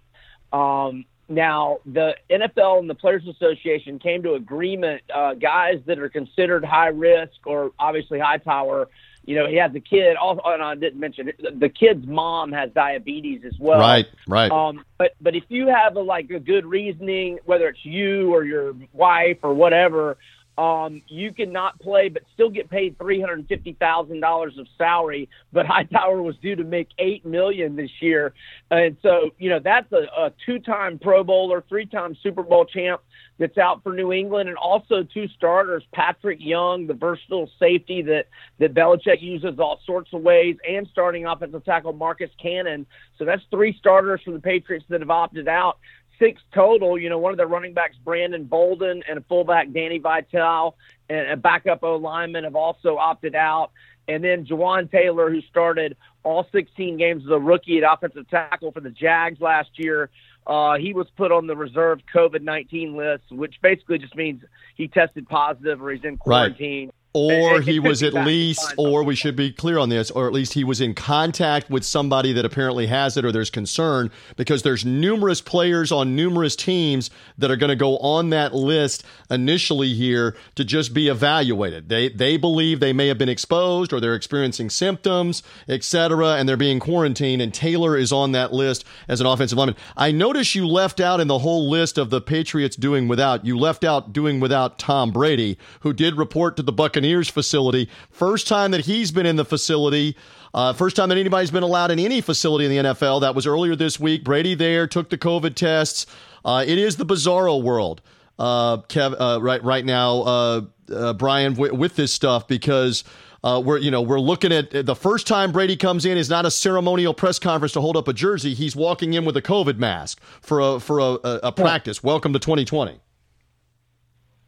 Um, 0.53 1.05
now, 1.29 1.79
the 1.87 2.17
NFL 2.29 2.81
and 2.81 2.91
the 2.91 2.95
Players 2.95 3.27
Association 3.29 3.99
came 3.99 4.23
to 4.25 4.35
agreement. 4.35 5.03
Uh, 5.15 5.35
guys 5.35 5.77
that 5.87 5.99
are 5.99 6.09
considered 6.09 6.65
high 6.65 6.89
risk 6.89 7.47
or 7.47 7.71
obviously 7.79 8.19
Hightower 8.19 8.89
you 9.25 9.37
know, 9.37 9.47
he 9.47 9.57
has 9.57 9.75
a 9.75 9.81
kid. 9.81 10.17
Also, 10.17 10.43
and 10.45 10.63
I 10.63 10.75
didn't 10.75 10.99
mention 10.99 11.29
it, 11.29 11.61
the 11.61 11.69
kid's 11.69 12.07
mom 12.07 12.53
has 12.53 12.71
diabetes 12.73 13.43
as 13.47 13.55
well. 13.59 13.79
Right, 13.79 14.07
right. 14.27 14.51
Um, 14.51 14.85
but 14.99 15.15
but 15.21 15.35
if 15.35 15.45
you 15.49 15.69
have 15.69 15.97
a, 15.97 16.01
like 16.01 16.31
a 16.31 16.41
good 16.41 16.67
reasoning, 16.67 17.39
whether 17.45 17.69
it's 17.69 17.85
you 17.85 18.35
or 18.35 18.45
your 18.45 18.75
wife 18.93 19.39
or 19.43 19.55
whatever, 19.55 20.17
um, 20.59 21.03
you 21.09 21.33
cannot 21.33 21.81
play 21.81 22.09
but 22.09 22.23
still 22.35 22.51
get 22.51 22.69
paid 22.69 22.99
three 22.99 23.21
hundred 23.21 23.47
fifty 23.49 23.73
thousand 23.75 24.21
dollars 24.21 24.59
of 24.59 24.67
salary. 24.77 25.29
But 25.53 25.67
Hightower 25.67 26.21
was 26.23 26.37
due 26.43 26.57
to 26.57 26.65
make 26.65 26.89
eight 26.99 27.25
million 27.25 27.77
this 27.77 27.91
year, 28.01 28.35
and 28.71 28.97
so 29.03 29.31
you 29.39 29.49
know 29.49 29.61
that's 29.63 29.91
a, 29.93 30.07
a 30.17 30.33
two-time 30.45 30.99
Pro 30.99 31.25
Bowler, 31.25 31.65
three-time 31.69 32.17
Super 32.23 32.43
Bowl 32.43 32.65
champ 32.65 33.01
that's 33.39 33.57
out 33.57 33.83
for 33.83 33.95
New 33.95 34.13
England, 34.13 34.51
and 34.51 34.59
also 34.59 35.03
two 35.03 35.27
starters, 35.29 35.83
Patrick 35.95 36.41
Chung, 36.41 36.87
the 36.87 36.95
versatile 36.95 37.49
safety 37.59 38.03
that 38.03 38.27
that 38.59 38.75
Belichick 38.75 39.23
uses 39.23 39.59
all 39.59 39.81
sorts 39.87 40.11
of 40.13 40.21
ways, 40.21 40.57
and 40.69 40.87
starting 40.93 41.27
offensive 41.27 41.65
tackle 41.65 41.95
Marcus 41.95 42.31
Cannon. 42.41 42.87
So 43.19 43.25
that's 43.25 43.43
three 43.51 43.75
starters 43.79 44.21
for 44.25 44.33
the 44.33 44.41
Patriots 44.41 44.85
that 44.91 45.01
have 45.01 45.11
opted 45.11 45.49
out 45.49 45.79
six 46.21 46.41
total. 46.55 46.97
You 46.97 47.09
know, 47.09 47.19
one 47.19 47.33
of 47.33 47.37
their 47.37 47.49
running 47.49 47.75
backs, 47.75 47.97
Brandon 48.05 48.45
Bolden, 48.45 49.03
and 49.09 49.19
a 49.19 49.23
fullback, 49.23 49.73
Danny 49.73 49.99
Vitale, 49.99 50.77
and 51.09 51.29
a 51.31 51.37
backup 51.37 51.83
O 51.83 51.97
lineman 51.97 52.45
have 52.45 52.55
also 52.55 52.97
opted 52.97 53.35
out. 53.35 53.73
And 54.07 54.23
then 54.23 54.47
Jawaan 54.47 54.91
Taylor, 54.91 55.31
who 55.31 55.41
started 55.43 55.97
all 56.23 56.47
16 56.53 56.97
games 56.97 57.25
as 57.25 57.31
a 57.31 57.39
rookie 57.39 57.79
at 57.79 57.93
offensive 57.93 58.29
tackle 58.29 58.73
for 58.73 58.81
the 58.81 58.91
Jags 58.91 59.41
last 59.41 59.71
year, 59.77 60.11
uh, 60.47 60.79
he 60.79 60.93
was 60.93 61.07
put 61.17 61.33
on 61.33 61.47
the 61.47 61.57
reserve 61.57 62.01
COVID 62.15 62.43
19 62.43 62.97
list, 62.97 63.25
which 63.31 63.57
basically 63.63 63.99
just 63.99 64.17
means 64.17 64.43
he 64.75 64.89
tested 64.89 65.29
positive 65.29 65.83
or 65.83 65.91
he's 65.91 66.05
in 66.05 66.17
quarantine. 66.17 66.87
Right 66.87 66.95
or 67.13 67.61
he 67.61 67.81
was 67.81 68.03
at 68.05 68.15
least, 68.15 68.73
or 68.77 69.03
we 69.03 69.17
should 69.17 69.35
be 69.35 69.51
clear 69.51 69.79
on 69.79 69.89
this, 69.89 70.11
or 70.13 70.29
at 70.29 70.33
least 70.33 70.55
he 70.55 70.63
was 70.63 70.81
in 70.81 70.95
contact 70.95 71.69
with 71.69 71.85
somebody 71.85 72.33
that 72.33 72.45
apparently 72.45 72.87
has 72.87 73.17
it, 73.17 73.25
or 73.25 73.33
there's 73.33 73.51
concern 73.51 74.11
because 74.37 74.63
there's 74.63 74.85
numerous 74.85 75.41
players 75.41 75.91
on 75.91 76.15
numerous 76.15 76.55
teams 76.55 77.11
that 77.37 77.51
are 77.51 77.57
going 77.57 77.71
to 77.71 77.77
go 77.77 77.99
on 77.99 78.31
that 78.31 78.55
list 78.55 79.05
initially 79.29 79.93
here 79.93 80.37
to 80.55 80.65
just 80.65 80.95
be 80.95 81.09
evaluated. 81.09 81.89
They 81.89 82.11
they 82.11 82.37
believe 82.37 82.79
they 82.79 82.93
may 82.93 83.09
have 83.09 83.19
been 83.19 83.29
exposed 83.29 83.93
or 83.93 83.99
they're 83.99 84.15
experiencing 84.15 84.71
symptoms, 84.71 85.43
etc., 85.69 86.35
and 86.35 86.49
they're 86.49 86.57
being 86.57 86.79
quarantined. 86.79 87.43
And 87.43 87.53
Taylor 87.53 87.97
is 87.97 88.13
on 88.13 88.31
that 88.33 88.53
list 88.53 88.85
as 89.09 89.21
an 89.21 89.27
offensive 89.27 89.59
lineman. 89.59 89.77
I 89.97 90.13
notice 90.13 90.55
you 90.55 90.65
left 90.65 91.01
out 91.01 91.19
in 91.19 91.27
the 91.27 91.41
whole 91.41 91.69
list 91.69 91.99
of 91.99 92.11
the 92.11 92.21
Patriots 92.21 92.77
doing 92.77 93.09
without. 93.09 93.45
You 93.45 93.59
left 93.59 93.83
out 93.83 94.13
doing 94.13 94.39
without 94.39 94.79
Tom 94.79 95.11
Brady, 95.11 95.59
who 95.81 95.93
did 95.93 96.17
report 96.17 96.57
to 96.57 96.63
the 96.63 96.71
Buccaneers 96.71 97.00
Buccaneers 97.01 97.31
facility. 97.31 97.89
First 98.11 98.47
time 98.47 98.73
that 98.73 98.85
he's 98.85 99.11
been 99.11 99.25
in 99.25 99.37
the 99.37 99.45
facility. 99.47 100.17
Uh, 100.53 100.75
first 100.75 100.97
time 100.97 101.09
that 101.09 101.17
anybody's 101.17 101.51
been 101.51 101.63
allowed 101.63 101.91
in 101.91 101.99
any 101.99 102.21
facility 102.21 102.67
in 102.67 102.71
the 102.71 102.91
NFL. 102.91 103.23
That 103.23 103.35
was 103.35 103.47
earlier 103.47 103.75
this 103.75 103.99
week. 103.99 104.23
Brady 104.23 104.55
there 104.55 104.87
took 104.87 105.09
the 105.09 105.17
COVID 105.17 105.55
tests. 105.55 106.05
Uh, 106.45 106.63
it 106.67 106.77
is 106.77 106.97
the 106.97 107.07
bizarro 107.07 107.63
world, 107.63 108.03
uh, 108.39 108.79
Kev, 108.89 109.17
uh, 109.19 109.41
right 109.41 109.65
right 109.65 109.83
now, 109.83 110.21
uh, 110.21 110.61
uh, 110.95 111.13
Brian, 111.15 111.55
w- 111.55 111.75
with 111.75 111.97
this 111.97 112.13
stuff 112.13 112.47
because 112.47 113.03
uh, 113.45 113.63
we're 113.65 113.79
you 113.79 113.91
know 113.91 114.03
we're 114.03 114.21
looking 114.21 114.53
at 114.53 114.71
the 114.85 114.95
first 114.95 115.27
time 115.27 115.53
Brady 115.53 115.77
comes 115.77 116.05
in 116.05 116.19
is 116.19 116.29
not 116.29 116.45
a 116.45 116.51
ceremonial 116.51 117.15
press 117.15 117.39
conference 117.39 117.73
to 117.73 117.81
hold 117.81 117.97
up 117.97 118.09
a 118.09 118.13
jersey. 118.13 118.53
He's 118.53 118.77
walking 118.77 119.15
in 119.15 119.25
with 119.25 119.39
a 119.39 119.43
COVID 119.43 119.79
mask 119.79 120.21
for 120.43 120.61
a 120.61 120.81
for 120.81 120.99
a, 120.99 121.05
a, 121.05 121.41
a 121.45 121.53
practice. 121.53 122.03
Welcome 122.03 122.35
to 122.35 122.39
2020. 122.39 123.01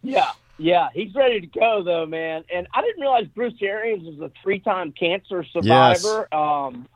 Yeah, 0.02 0.32
yeah, 0.62 0.88
he's 0.94 1.14
ready 1.14 1.40
to 1.40 1.46
go 1.46 1.82
though, 1.84 2.06
man. 2.06 2.44
And 2.54 2.66
I 2.72 2.82
didn't 2.82 3.00
realize 3.00 3.26
Bruce 3.34 3.54
Arians 3.60 4.04
was 4.06 4.20
a 4.20 4.32
three-time 4.42 4.92
cancer 4.92 5.44
survivor. 5.44 6.28
Yes. 6.30 6.38
Um, 6.38 6.88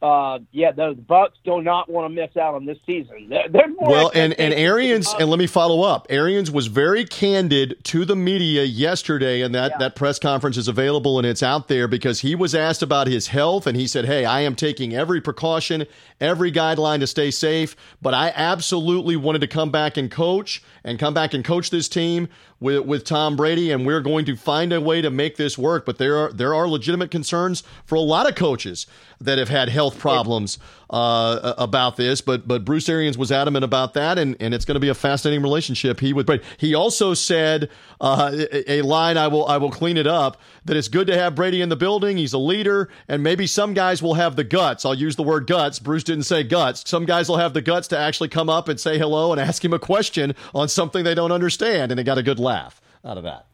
uh, 0.00 0.38
yeah, 0.52 0.70
the 0.70 0.94
Bucs 0.94 1.32
do 1.44 1.60
not 1.60 1.90
want 1.90 2.04
to 2.04 2.08
miss 2.08 2.36
out 2.36 2.54
on 2.54 2.66
this 2.66 2.78
season. 2.86 3.28
They're, 3.28 3.48
they're 3.48 3.66
well, 3.80 4.12
and 4.14 4.32
and 4.34 4.54
Arians, 4.54 5.12
and 5.18 5.28
let 5.28 5.40
me 5.40 5.48
follow 5.48 5.82
up. 5.82 6.06
Arians 6.08 6.52
was 6.52 6.68
very 6.68 7.04
candid 7.04 7.82
to 7.86 8.04
the 8.04 8.14
media 8.14 8.62
yesterday, 8.62 9.40
and 9.42 9.52
that 9.56 9.72
yeah. 9.72 9.78
that 9.78 9.96
press 9.96 10.20
conference 10.20 10.56
is 10.56 10.68
available 10.68 11.18
and 11.18 11.26
it's 11.26 11.42
out 11.42 11.66
there 11.66 11.88
because 11.88 12.20
he 12.20 12.36
was 12.36 12.54
asked 12.54 12.80
about 12.80 13.08
his 13.08 13.26
health, 13.26 13.66
and 13.66 13.76
he 13.76 13.88
said, 13.88 14.04
"Hey, 14.04 14.24
I 14.24 14.42
am 14.42 14.54
taking 14.54 14.94
every 14.94 15.20
precaution, 15.20 15.84
every 16.20 16.52
guideline 16.52 17.00
to 17.00 17.06
stay 17.08 17.32
safe, 17.32 17.74
but 18.00 18.14
I 18.14 18.32
absolutely 18.36 19.16
wanted 19.16 19.40
to 19.40 19.48
come 19.48 19.72
back 19.72 19.96
and 19.96 20.08
coach 20.08 20.62
and 20.84 21.00
come 21.00 21.12
back 21.12 21.34
and 21.34 21.44
coach 21.44 21.70
this 21.70 21.88
team 21.88 22.28
with 22.60 22.84
with 22.84 23.04
Tom 23.04 23.36
Brady, 23.36 23.70
and 23.70 23.86
we're 23.86 24.00
going 24.00 24.24
to 24.26 24.36
find 24.36 24.72
a 24.72 24.80
way 24.80 25.00
to 25.00 25.10
make 25.10 25.36
this 25.36 25.56
work. 25.56 25.86
But 25.86 25.98
there 25.98 26.16
are 26.16 26.32
there 26.32 26.54
are 26.54 26.68
legitimate 26.68 27.10
concerns 27.10 27.62
for 27.84 27.94
a 27.94 28.00
lot 28.00 28.28
of 28.28 28.34
coaches 28.34 28.86
that 29.20 29.38
have 29.38 29.48
had 29.48 29.68
health 29.68 29.98
problems 29.98 30.58
uh, 30.90 31.54
about 31.58 31.96
this. 31.96 32.20
But 32.20 32.48
but 32.48 32.64
Bruce 32.64 32.88
Arians 32.88 33.18
was 33.18 33.30
adamant 33.30 33.64
about 33.64 33.94
that, 33.94 34.18
and, 34.18 34.36
and 34.40 34.54
it's 34.54 34.64
going 34.64 34.74
to 34.74 34.80
be 34.80 34.88
a 34.88 34.94
fascinating 34.94 35.42
relationship. 35.42 36.00
He 36.00 36.12
would, 36.12 36.26
but 36.26 36.42
He 36.56 36.74
also 36.74 37.14
said 37.14 37.70
uh, 38.00 38.32
a, 38.66 38.82
line. 38.82 39.16
I 39.16 39.28
will 39.28 39.46
I 39.46 39.56
will 39.58 39.70
clean 39.70 39.96
it 39.96 40.06
up. 40.06 40.40
That 40.64 40.76
it's 40.76 40.88
good 40.88 41.06
to 41.06 41.16
have 41.16 41.34
Brady 41.34 41.62
in 41.62 41.68
the 41.68 41.76
building. 41.76 42.16
He's 42.16 42.32
a 42.32 42.38
leader, 42.38 42.88
and 43.08 43.22
maybe 43.22 43.46
some 43.46 43.74
guys 43.74 44.02
will 44.02 44.14
have 44.14 44.36
the 44.36 44.44
guts. 44.44 44.84
I'll 44.84 44.94
use 44.94 45.16
the 45.16 45.22
word 45.22 45.46
guts. 45.46 45.78
Bruce 45.78 46.04
didn't 46.04 46.24
say 46.24 46.42
guts. 46.42 46.88
Some 46.88 47.06
guys 47.06 47.28
will 47.28 47.38
have 47.38 47.54
the 47.54 47.62
guts 47.62 47.88
to 47.88 47.98
actually 47.98 48.28
come 48.28 48.48
up 48.48 48.68
and 48.68 48.78
say 48.78 48.98
hello 48.98 49.32
and 49.32 49.40
ask 49.40 49.64
him 49.64 49.72
a 49.72 49.78
question 49.78 50.34
on 50.54 50.68
something 50.68 51.04
they 51.04 51.14
don't 51.14 51.32
understand, 51.32 51.90
and 51.92 51.98
they 51.98 52.04
got 52.04 52.18
a 52.18 52.22
good 52.22 52.38
laugh 52.38 52.80
out 53.04 53.16
of 53.16 53.24
that. 53.24 53.46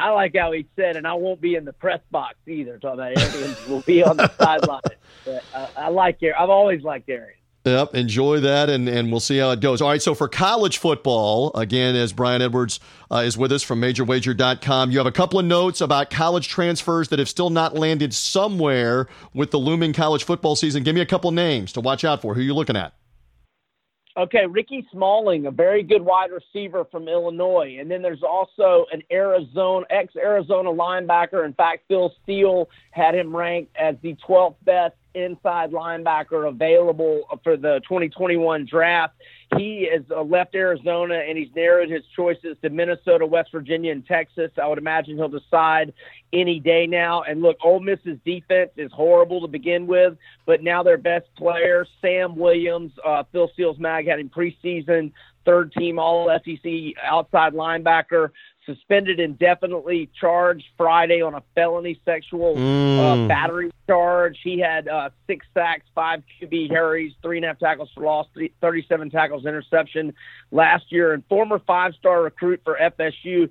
I 0.00 0.10
like 0.10 0.34
how 0.36 0.52
he 0.52 0.66
said, 0.76 0.96
and 0.96 1.06
I 1.06 1.14
won't 1.14 1.40
be 1.40 1.54
in 1.54 1.64
the 1.64 1.72
press 1.72 2.00
box 2.10 2.34
either. 2.46 2.78
Talking 2.78 3.00
about 3.00 3.18
Arians 3.18 3.68
will 3.68 3.82
be 3.82 4.02
on 4.02 4.16
the 4.16 4.28
sideline. 4.38 4.80
I, 5.54 5.68
I 5.76 5.88
like 5.88 6.22
Arians. 6.22 6.38
I've 6.40 6.50
always 6.50 6.82
liked 6.82 7.08
Arians. 7.08 7.36
Yep, 7.66 7.94
enjoy 7.94 8.40
that, 8.40 8.70
and, 8.70 8.88
and 8.88 9.10
we'll 9.10 9.20
see 9.20 9.36
how 9.36 9.50
it 9.50 9.60
goes. 9.60 9.82
All 9.82 9.90
right, 9.90 10.00
so 10.00 10.14
for 10.14 10.28
college 10.28 10.78
football, 10.78 11.54
again, 11.54 11.94
as 11.94 12.10
Brian 12.10 12.40
Edwards 12.40 12.80
uh, 13.10 13.16
is 13.16 13.36
with 13.36 13.52
us 13.52 13.62
from 13.62 13.82
MajorWager.com, 13.82 14.90
you 14.90 14.96
have 14.96 15.06
a 15.06 15.12
couple 15.12 15.38
of 15.38 15.44
notes 15.44 15.82
about 15.82 16.08
college 16.08 16.48
transfers 16.48 17.08
that 17.08 17.18
have 17.18 17.28
still 17.28 17.50
not 17.50 17.74
landed 17.74 18.14
somewhere 18.14 19.08
with 19.34 19.50
the 19.50 19.58
looming 19.58 19.92
college 19.92 20.24
football 20.24 20.56
season. 20.56 20.84
Give 20.84 20.94
me 20.94 21.02
a 21.02 21.06
couple 21.06 21.30
names 21.32 21.72
to 21.72 21.82
watch 21.82 22.02
out 22.02 22.22
for. 22.22 22.34
Who 22.34 22.40
are 22.40 22.44
you 22.44 22.54
looking 22.54 22.76
at? 22.76 22.94
Okay, 24.16 24.44
Ricky 24.44 24.86
Smalling, 24.90 25.46
a 25.46 25.52
very 25.52 25.84
good 25.84 26.02
wide 26.02 26.30
receiver 26.32 26.84
from 26.84 27.06
Illinois. 27.06 27.76
And 27.78 27.88
then 27.88 28.02
there's 28.02 28.24
also 28.24 28.86
an 28.92 29.02
Arizona, 29.12 29.86
ex 29.88 30.16
Arizona 30.16 30.70
linebacker. 30.70 31.44
In 31.46 31.52
fact, 31.52 31.84
Phil 31.86 32.12
Steele 32.22 32.68
had 32.90 33.14
him 33.14 33.34
ranked 33.34 33.74
as 33.76 33.94
the 34.02 34.16
12th 34.28 34.56
best 34.64 34.96
inside 35.14 35.70
linebacker 35.70 36.48
available 36.48 37.22
for 37.44 37.56
the 37.56 37.80
2021 37.88 38.66
draft. 38.66 39.14
He 39.56 39.88
has 39.92 40.02
uh, 40.10 40.22
left 40.22 40.54
Arizona 40.54 41.22
and 41.26 41.36
he's 41.36 41.48
narrowed 41.56 41.90
his 41.90 42.02
choices 42.14 42.56
to 42.62 42.70
Minnesota, 42.70 43.26
West 43.26 43.50
Virginia, 43.50 43.90
and 43.90 44.06
Texas. 44.06 44.50
I 44.62 44.66
would 44.68 44.78
imagine 44.78 45.16
he'll 45.16 45.28
decide 45.28 45.92
any 46.32 46.60
day 46.60 46.86
now. 46.86 47.22
And 47.22 47.42
look, 47.42 47.56
Ole 47.64 47.80
Miss's 47.80 48.18
defense 48.24 48.70
is 48.76 48.92
horrible 48.92 49.40
to 49.40 49.48
begin 49.48 49.86
with, 49.86 50.16
but 50.46 50.62
now 50.62 50.82
their 50.82 50.98
best 50.98 51.26
player, 51.36 51.84
Sam 52.00 52.36
Williams, 52.36 52.92
uh, 53.04 53.24
Phil 53.32 53.50
Steele's 53.54 53.78
mag 53.78 54.06
had 54.06 54.20
him 54.20 54.30
preseason 54.30 55.12
third 55.44 55.72
team 55.72 55.98
All 55.98 56.28
SEC 56.44 56.94
outside 57.02 57.54
linebacker 57.54 58.30
suspended 58.66 59.20
indefinitely, 59.20 60.10
charged 60.20 60.64
Friday 60.76 61.22
on 61.22 61.34
a 61.34 61.42
felony 61.54 62.00
sexual 62.04 62.56
uh, 62.56 62.60
mm. 62.60 63.24
uh, 63.24 63.28
battery 63.28 63.70
charge. 63.86 64.38
He 64.42 64.58
had 64.58 64.88
uh, 64.88 65.10
six 65.26 65.46
sacks, 65.54 65.84
five 65.94 66.22
QB 66.40 66.70
hurries, 66.70 67.12
three 67.22 67.38
and 67.38 67.44
a 67.44 67.48
half 67.48 67.58
tackles 67.58 67.90
for 67.94 68.04
loss, 68.04 68.26
37 68.60 69.10
tackles 69.10 69.46
interception 69.46 70.12
last 70.50 70.90
year. 70.90 71.12
And 71.12 71.24
former 71.28 71.58
five 71.66 71.94
star 71.94 72.22
recruit 72.22 72.60
for 72.64 72.78
FSU, 72.80 73.50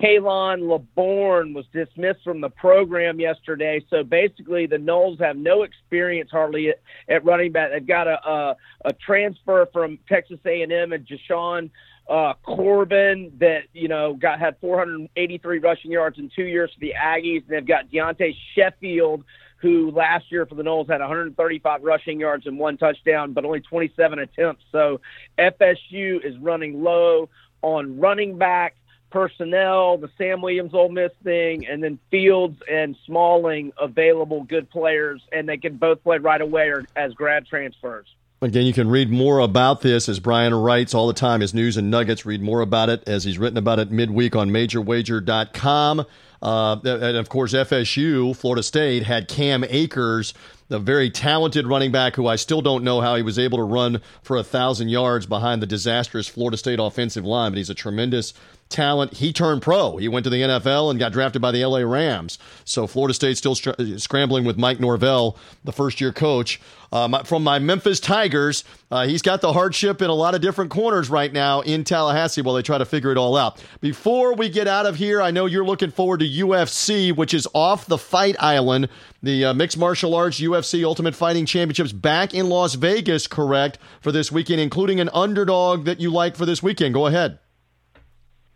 Khalan 0.00 0.68
Laborn 0.68 1.54
was 1.54 1.66
dismissed 1.72 2.22
from 2.22 2.40
the 2.40 2.50
program 2.50 3.18
yesterday. 3.18 3.84
So 3.90 4.04
basically, 4.04 4.66
the 4.66 4.76
Noles 4.76 5.20
have 5.20 5.36
no 5.36 5.62
experience 5.62 6.30
hardly 6.30 6.70
at, 6.70 6.80
at 7.08 7.24
running 7.24 7.52
back. 7.52 7.72
They've 7.72 7.86
got 7.86 8.06
a, 8.06 8.28
a, 8.28 8.56
a 8.84 8.92
transfer 8.92 9.68
from 9.72 9.98
Texas 10.08 10.38
A&M 10.44 10.92
and 10.92 11.06
Jashaun 11.06 11.70
uh, 12.08 12.34
Corbin 12.42 13.32
that 13.38 13.64
you 13.72 13.88
know 13.88 14.14
got 14.14 14.40
had 14.40 14.56
483 14.60 15.58
rushing 15.58 15.90
yards 15.90 16.18
in 16.18 16.30
two 16.34 16.44
years 16.44 16.72
for 16.72 16.80
the 16.80 16.94
Aggies, 17.00 17.42
and 17.42 17.48
they've 17.48 17.66
got 17.66 17.90
Deontay 17.90 18.34
Sheffield, 18.54 19.24
who 19.58 19.90
last 19.90 20.30
year 20.30 20.46
for 20.46 20.54
the 20.54 20.62
Noles 20.62 20.88
had 20.88 21.00
135 21.00 21.82
rushing 21.82 22.20
yards 22.20 22.46
and 22.46 22.58
one 22.58 22.78
touchdown, 22.78 23.32
but 23.32 23.44
only 23.44 23.60
27 23.60 24.18
attempts. 24.18 24.64
So 24.72 25.00
FSU 25.38 26.24
is 26.24 26.38
running 26.38 26.82
low 26.82 27.28
on 27.60 28.00
running 28.00 28.38
back 28.38 28.76
personnel, 29.10 29.98
the 29.98 30.10
Sam 30.18 30.42
Williams 30.42 30.74
Ole 30.74 30.90
Miss 30.90 31.12
thing, 31.24 31.66
and 31.66 31.82
then 31.82 31.98
Fields 32.10 32.60
and 32.70 32.96
Smalling 33.06 33.72
available 33.78 34.44
good 34.44 34.70
players, 34.70 35.22
and 35.32 35.48
they 35.48 35.56
can 35.56 35.76
both 35.76 36.02
play 36.02 36.18
right 36.18 36.40
away 36.40 36.68
or 36.68 36.84
as 36.94 37.12
grad 37.14 37.46
transfers. 37.46 38.06
Again, 38.40 38.66
you 38.66 38.72
can 38.72 38.88
read 38.88 39.10
more 39.10 39.40
about 39.40 39.80
this 39.80 40.08
as 40.08 40.20
Brian 40.20 40.54
writes 40.54 40.94
all 40.94 41.08
the 41.08 41.12
time, 41.12 41.40
his 41.40 41.54
news 41.54 41.76
and 41.76 41.90
nuggets. 41.90 42.24
Read 42.24 42.40
more 42.40 42.60
about 42.60 42.88
it 42.88 43.02
as 43.08 43.24
he's 43.24 43.36
written 43.36 43.56
about 43.56 43.80
it 43.80 43.90
midweek 43.90 44.36
on 44.36 44.50
majorwager.com. 44.50 46.06
Uh, 46.40 46.76
and 46.84 47.16
of 47.16 47.28
course, 47.28 47.52
FSU, 47.52 48.36
Florida 48.36 48.62
State, 48.62 49.02
had 49.02 49.26
Cam 49.26 49.64
Akers, 49.64 50.34
the 50.68 50.78
very 50.78 51.10
talented 51.10 51.66
running 51.66 51.90
back 51.90 52.14
who 52.14 52.28
I 52.28 52.36
still 52.36 52.60
don't 52.60 52.84
know 52.84 53.00
how 53.00 53.16
he 53.16 53.22
was 53.22 53.40
able 53.40 53.58
to 53.58 53.64
run 53.64 54.00
for 54.22 54.36
a 54.36 54.44
thousand 54.44 54.88
yards 54.90 55.26
behind 55.26 55.60
the 55.60 55.66
disastrous 55.66 56.28
Florida 56.28 56.56
State 56.56 56.78
offensive 56.78 57.24
line, 57.24 57.50
but 57.50 57.58
he's 57.58 57.70
a 57.70 57.74
tremendous 57.74 58.34
talent. 58.68 59.14
He 59.14 59.32
turned 59.32 59.62
pro. 59.62 59.96
He 59.96 60.08
went 60.08 60.24
to 60.24 60.30
the 60.30 60.42
NFL 60.42 60.90
and 60.90 60.98
got 60.98 61.12
drafted 61.12 61.42
by 61.42 61.50
the 61.52 61.64
LA 61.64 61.80
Rams. 61.80 62.38
So 62.64 62.86
Florida 62.86 63.14
State 63.14 63.36
still 63.36 63.54
str- 63.54 63.70
scrambling 63.96 64.44
with 64.44 64.58
Mike 64.58 64.80
Norvell, 64.80 65.36
the 65.64 65.72
first 65.72 66.00
year 66.00 66.12
coach. 66.12 66.60
Um, 66.90 67.14
from 67.24 67.44
my 67.44 67.58
Memphis 67.58 68.00
Tigers, 68.00 68.64
uh, 68.90 69.06
he's 69.06 69.20
got 69.20 69.42
the 69.42 69.52
hardship 69.52 70.00
in 70.00 70.08
a 70.08 70.14
lot 70.14 70.34
of 70.34 70.40
different 70.40 70.70
corners 70.70 71.10
right 71.10 71.30
now 71.30 71.60
in 71.60 71.84
Tallahassee 71.84 72.40
while 72.40 72.54
they 72.54 72.62
try 72.62 72.78
to 72.78 72.86
figure 72.86 73.12
it 73.12 73.18
all 73.18 73.36
out. 73.36 73.62
Before 73.82 74.34
we 74.34 74.48
get 74.48 74.66
out 74.66 74.86
of 74.86 74.96
here, 74.96 75.20
I 75.20 75.30
know 75.30 75.44
you're 75.44 75.66
looking 75.66 75.90
forward 75.90 76.20
to 76.20 76.26
UFC, 76.26 77.14
which 77.14 77.34
is 77.34 77.46
off 77.52 77.86
the 77.86 77.98
fight 77.98 78.36
island. 78.38 78.88
The 79.22 79.46
uh, 79.46 79.54
mixed 79.54 79.76
martial 79.76 80.14
arts 80.14 80.40
UFC 80.40 80.82
Ultimate 80.82 81.14
Fighting 81.14 81.44
Championships 81.44 81.92
back 81.92 82.32
in 82.32 82.48
Las 82.48 82.74
Vegas, 82.74 83.26
correct, 83.26 83.78
for 84.00 84.10
this 84.10 84.32
weekend, 84.32 84.60
including 84.60 84.98
an 84.98 85.10
underdog 85.12 85.84
that 85.84 86.00
you 86.00 86.10
like 86.10 86.36
for 86.36 86.46
this 86.46 86.62
weekend. 86.62 86.94
Go 86.94 87.06
ahead. 87.06 87.38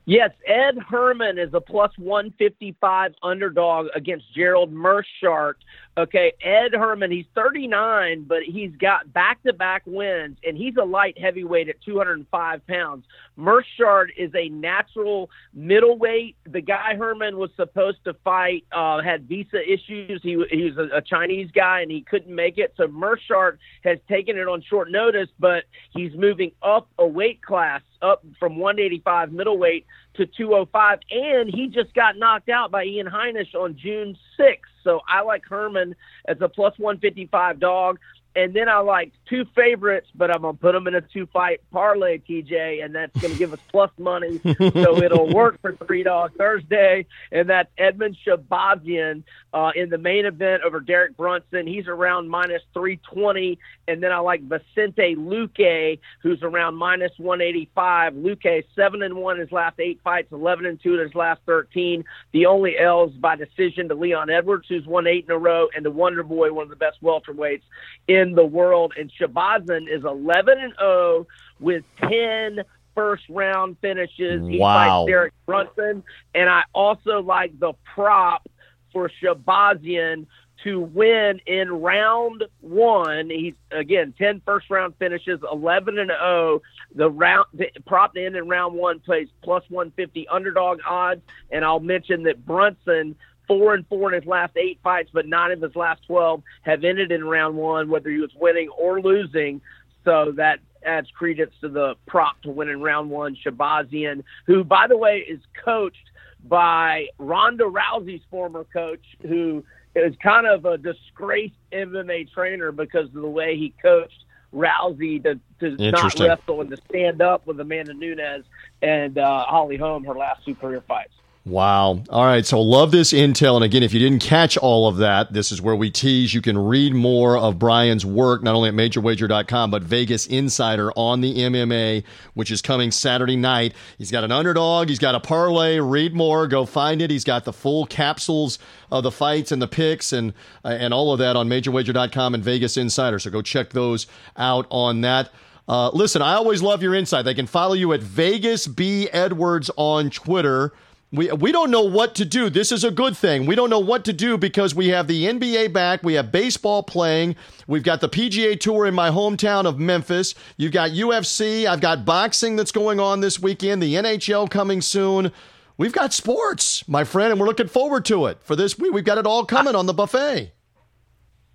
Yes, 0.05 0.31
Ed 0.47 0.79
Herman 0.89 1.39
is 1.39 1.55
a 1.55 1.61
plus 1.61 1.93
155 1.97 3.15
underdog 3.23 3.87
against 3.95 4.25
Gerald 4.35 4.73
Meerschaert. 4.73 5.55
Okay, 5.99 6.33
Ed 6.43 6.73
Herman, 6.73 7.11
he's 7.11 7.27
39, 7.35 8.25
but 8.27 8.43
he's 8.43 8.75
got 8.77 9.13
back 9.13 9.43
to 9.43 9.53
back 9.53 9.83
wins, 9.85 10.39
and 10.43 10.57
he's 10.57 10.75
a 10.81 10.85
light 10.85 11.19
heavyweight 11.19 11.69
at 11.69 11.83
205 11.83 12.67
pounds. 12.67 13.05
Meerschaert 13.37 14.07
is 14.17 14.31
a 14.35 14.49
natural 14.49 15.29
middleweight. 15.53 16.37
The 16.51 16.63
guy 16.63 16.95
Herman 16.97 17.37
was 17.37 17.51
supposed 17.57 17.99
to 18.05 18.15
fight 18.25 18.65
uh, 18.73 19.03
had 19.03 19.29
visa 19.29 19.61
issues. 19.71 20.21
He, 20.23 20.43
he 20.51 20.71
was 20.71 20.79
a, 20.79 20.97
a 20.97 21.03
Chinese 21.03 21.51
guy, 21.55 21.83
and 21.83 21.91
he 21.91 22.01
couldn't 22.01 22.35
make 22.35 22.57
it. 22.57 22.73
So 22.79 22.89
Meerschaert 22.89 23.59
has 23.85 23.99
taken 24.09 24.39
it 24.39 24.49
on 24.49 24.63
short 24.63 24.91
notice, 24.91 25.29
but 25.39 25.65
he's 25.91 26.15
moving 26.15 26.53
up 26.63 26.89
a 26.99 27.07
weight 27.07 27.43
class, 27.43 27.83
up 28.01 28.25
from 28.41 28.57
185 28.57 29.31
middleweight 29.31 29.85
to 30.15 30.25
205, 30.25 31.01
and 31.11 31.55
he 31.55 31.69
just 31.69 31.93
got 31.93 32.17
knocked 32.17 32.49
out 32.49 32.71
by 32.71 32.85
Ian 32.85 33.09
Heinisch 33.09 33.55
on 33.55 33.77
June 33.77 34.17
6th. 34.41 34.72
So 34.85 35.01
I 35.09 35.23
like 35.23 35.43
Herman 35.49 35.95
as 36.27 36.37
a 36.41 36.49
plus 36.49 36.79
155 36.79 37.61
dog. 37.61 37.99
And 38.35 38.55
then 38.55 38.69
I 38.69 38.79
like 38.79 39.13
two 39.29 39.45
favorites, 39.55 40.09
but 40.15 40.31
I'm 40.31 40.43
gonna 40.43 40.57
put 40.57 40.73
them 40.73 40.87
in 40.87 40.95
a 40.95 41.03
two 41.03 41.27
fight 41.27 41.61
parlay, 41.71 42.19
TJ, 42.19 42.83
and 42.83 42.95
that's 42.95 43.19
gonna 43.21 43.35
give 43.35 43.53
us 43.53 43.59
plus 43.71 43.91
money, 43.99 44.41
so 44.43 44.97
it'll 45.03 45.33
work 45.35 45.61
for 45.61 45.77
three 45.87 46.03
dog 46.03 46.33
Thursday. 46.37 47.07
And 47.31 47.51
that's 47.51 47.69
Edmen 47.79 48.17
Shahbazyan 48.27 49.25
uh, 49.53 49.73
in 49.77 49.91
the 49.91 49.99
main 49.99 50.25
event 50.25 50.63
over 50.65 50.81
Derek 50.81 51.17
Brunson. 51.17 51.67
He's 51.67 51.87
around 51.89 52.29
minus 52.31 52.63
three 52.73 52.99
twenty, 53.13 53.59
and 53.87 54.03
then 54.03 54.13
I 54.13 54.19
like 54.19 54.43
Vicente 54.43 55.15
Luque, 55.17 55.99
who's 56.23 56.43
around 56.43 56.77
minus 56.77 57.13
one 57.19 57.43
eighty 57.43 57.69
five. 57.75 58.15
Luque 58.15 58.65
seven 58.75 59.03
and 59.03 59.17
one 59.17 59.39
his 59.39 59.53
last 59.53 59.79
eight 59.79 60.01
fights, 60.03 60.33
eleven 60.33 60.65
and 60.65 60.81
two 60.83 60.95
in 60.95 61.01
his 61.01 61.15
last 61.15 61.43
thirteen. 61.45 62.05
The 62.33 62.47
only 62.47 62.79
L's 62.79 63.13
by 63.13 63.37
decision 63.37 63.89
to 63.89 63.95
Leon 63.95 64.31
Edwards, 64.31 64.67
who's 64.69 64.87
won 64.87 65.07
eight 65.07 65.27
in 65.27 65.31
a 65.31 65.39
row, 65.39 65.69
and 65.77 65.85
the 65.85 65.91
Wonder 65.91 66.23
Boy, 66.23 66.51
one 66.51 66.65
of 66.65 66.71
the 66.71 66.77
best 66.77 67.03
welterweights 67.03 67.63
in 68.09 68.22
in 68.23 68.35
the 68.35 68.45
world. 68.45 68.95
And 68.99 69.11
Shahbazyan 69.13 69.89
is 69.91 70.05
11 70.05 70.59
and 70.59 70.75
0 70.79 71.27
with 71.61 71.85
10 71.99 72.61
first 72.95 73.25
round 73.29 73.77
finishes. 73.81 74.47
He 74.49 74.59
wow. 74.59 75.05
fights 75.05 75.11
Derek 75.11 75.35
Brunson. 75.47 76.03
And 76.35 76.49
I 76.49 76.63
also 76.75 77.21
like 77.21 77.59
the 77.59 77.75
prop 77.95 78.49
for 78.93 79.11
Shahbazyan 79.23 80.27
to 80.65 80.81
win 80.81 81.41
in 81.47 81.71
round 81.71 82.45
one. 82.61 83.31
He's 83.31 83.55
again 83.71 84.15
10 84.17 84.43
first 84.45 84.71
round 84.71 84.95
finishes, 84.99 85.41
11 85.51 85.99
and 85.99 86.11
0. 86.11 86.63
The 86.95 87.11
round 87.11 87.47
the 87.53 87.69
prop 87.87 88.15
to 88.15 88.25
end 88.25 88.37
in 88.37 88.49
round 88.49 88.75
one 88.75 89.01
plays 89.01 89.29
plus 89.43 89.65
150 89.69 90.29
underdog 90.29 90.81
odds. 90.87 91.23
And 91.51 91.65
I'll 91.65 91.81
mention 91.81 92.25
that 92.25 92.45
Brunson 92.45 93.17
four 93.47 93.75
and 93.75 93.87
four 93.87 94.13
in 94.13 94.21
his 94.21 94.29
last 94.29 94.57
eight 94.57 94.79
fights, 94.83 95.11
but 95.13 95.27
nine 95.27 95.51
of 95.51 95.61
his 95.61 95.77
last 95.77 96.03
twelve 96.07 96.43
have 96.63 96.85
ended 96.85 97.13
in 97.13 97.25
round 97.25 97.57
one, 97.57 97.89
whether 97.89 98.11
he 98.11 98.19
was 98.19 98.31
winning 98.35 98.69
or 98.71 99.01
losing. 99.01 99.61
So 100.05 100.33
that 100.37 100.59
adds 100.85 101.09
credence 101.11 101.53
to 101.61 101.69
the 101.69 101.95
prop 102.07 102.41
to 102.43 102.51
win 102.51 102.69
in 102.69 102.81
round 102.81 103.11
one. 103.11 103.37
Shahbazyan, 103.37 104.25
who 104.47 104.65
by 104.65 104.87
the 104.89 104.97
way 104.97 105.25
is 105.29 105.41
coached 105.65 106.11
by 106.45 107.07
Ronda 107.19 107.65
Rousey's 107.65 108.23
former 108.31 108.65
coach, 108.65 109.05
who 109.23 109.65
is 109.95 110.15
kind 110.23 110.47
of 110.47 110.65
a 110.65 110.79
disgraced 110.79 111.55
MMA 111.73 112.33
trainer 112.33 112.73
because 112.73 113.07
of 113.07 113.15
the 113.15 113.29
way 113.29 113.57
he 113.57 113.75
coached 113.81 114.25
Rousey 114.53 115.23
to, 115.23 115.41
to 115.61 115.91
not 115.91 116.19
wrestle 116.19 116.61
and 116.61 116.71
to 116.71 116.77
stand 116.89 117.23
up 117.23 117.47
with 117.47 117.59
Amanda 117.61 117.95
Nunes 117.95 118.45
and 118.83 119.17
uh, 119.19 119.45
Holly 119.45 119.77
Holm 119.77 120.05
her 120.05 120.15
last 120.15 120.45
two 120.45 120.55
career 120.55 120.83
fights. 120.87 121.15
Wow. 121.45 122.05
All 122.09 122.25
right. 122.25 122.47
So 122.47 122.61
love 122.61 122.93
this 122.93 123.13
intel. 123.13 123.57
And 123.57 123.65
again, 123.65 123.83
if 123.83 123.93
you 123.93 123.99
didn't 123.99 124.21
catch 124.23 124.57
all 124.57 124.87
of 124.87 124.99
that, 124.99 125.33
this 125.33 125.51
is 125.51 125.61
where 125.61 125.75
we 125.75 125.91
tease. 125.91 126.33
You 126.33 126.41
can 126.41 126.57
read 126.57 126.95
more 126.95 127.37
of 127.37 127.59
Brian's 127.59 128.07
work, 128.07 128.45
not 128.45 128.55
only 128.55 128.69
at 128.69 128.77
majorwager.com, 128.77 129.73
but 129.73 129.83
Vegas 129.83 130.29
Insider 130.29 130.93
on 130.93 131.21
the 131.21 131.35
MMA, 131.35 132.05
which 132.35 132.53
is 132.53 132.63
coming 132.63 132.93
Saturday 132.93 133.35
night. 133.35 133.75
He's 133.99 134.13
got 134.13 134.23
an 134.23 134.31
underdog. 134.31 134.89
He's 134.89 135.01
got 135.01 135.17
a 135.17 135.21
parlay. 135.21 135.81
Read 135.81 136.15
more. 136.15 136.47
Go 136.47 136.65
find 136.65 137.03
it. 137.03 137.11
He's 137.11 137.25
got 137.25 137.45
the 137.45 137.53
full 137.53 137.87
capsules 137.87 138.61
of 138.93 139.03
the 139.03 139.11
fights 139.11 139.51
and 139.51 139.61
the 139.61 139.67
picks 139.67 140.13
and, 140.13 140.35
uh, 140.65 140.69
and 140.69 140.95
all 140.95 141.13
of 141.13 141.19
that 141.19 141.35
on 141.35 141.49
majorwager.com 141.49 142.35
and 142.35 142.45
Vegas 142.45 142.77
Insider. 142.77 143.19
So 143.19 143.31
go 143.33 143.43
check 143.43 143.71
those 143.71 144.07
out 144.37 144.69
on 144.71 145.01
that. 145.01 145.31
Uh, 145.69 145.91
listen, 145.91 146.23
I 146.23 146.35
always 146.35 146.63
love 146.63 146.85
your 146.85 146.95
insight. 146.95 147.25
They 147.25 147.35
can 147.35 147.49
follow 147.49 147.75
you 147.75 147.93
at 147.95 148.01
Vegas 148.01 148.69
B 148.69 149.09
Edwards 149.11 149.73
on 149.77 150.11
Twitter. 150.11 150.73
We, 151.13 151.31
we 151.31 151.53
don't 151.53 151.71
know 151.71 151.83
what 151.83 152.15
to 152.15 152.25
do. 152.25 152.49
This 152.49 152.73
is 152.73 152.85
a 152.85 152.91
good 152.91 153.15
thing. 153.15 153.45
We 153.45 153.55
don't 153.55 153.69
know 153.69 153.79
what 153.79 154.03
to 154.07 154.15
do 154.15 154.39
because 154.39 154.75
we 154.75 154.89
have 154.89 155.09
the 155.09 155.27
NBA 155.27 155.71
back. 155.71 156.03
We 156.03 156.15
have 156.15 156.33
baseball 156.33 156.83
playing. 156.83 157.37
We've 157.67 157.83
got 157.83 158.01
the 158.01 158.09
PGA 158.09 158.59
Tour 158.59 158.87
in 158.87 158.95
my 158.95 159.11
hometown 159.11 159.67
of 159.67 159.79
Memphis. 159.79 160.35
You've 160.57 160.73
got 160.73 160.93
UFC. 160.93 161.67
I've 161.67 161.83
got 161.83 162.07
boxing 162.07 162.57
that's 162.57 162.73
going 162.73 162.99
on 162.99 163.21
this 163.21 163.39
weekend. 163.39 163.83
The 163.83 163.95
NHL 163.95 164.49
coming 164.51 164.81
soon. 164.81 165.33
We've 165.77 165.93
got 165.93 166.15
sports, 166.15 166.89
my 166.89 167.05
friend, 167.05 167.31
and 167.31 167.39
we're 167.39 167.47
looking 167.47 167.69
forward 167.69 168.07
to 168.07 168.25
it. 168.27 168.39
For 168.43 168.57
this 168.57 168.79
week, 168.79 168.95
we've 168.95 169.05
got 169.05 169.19
it 169.19 169.27
all 169.27 169.45
coming 169.45 169.75
on 169.75 169.85
the 169.85 169.93
buffet. 169.93 170.53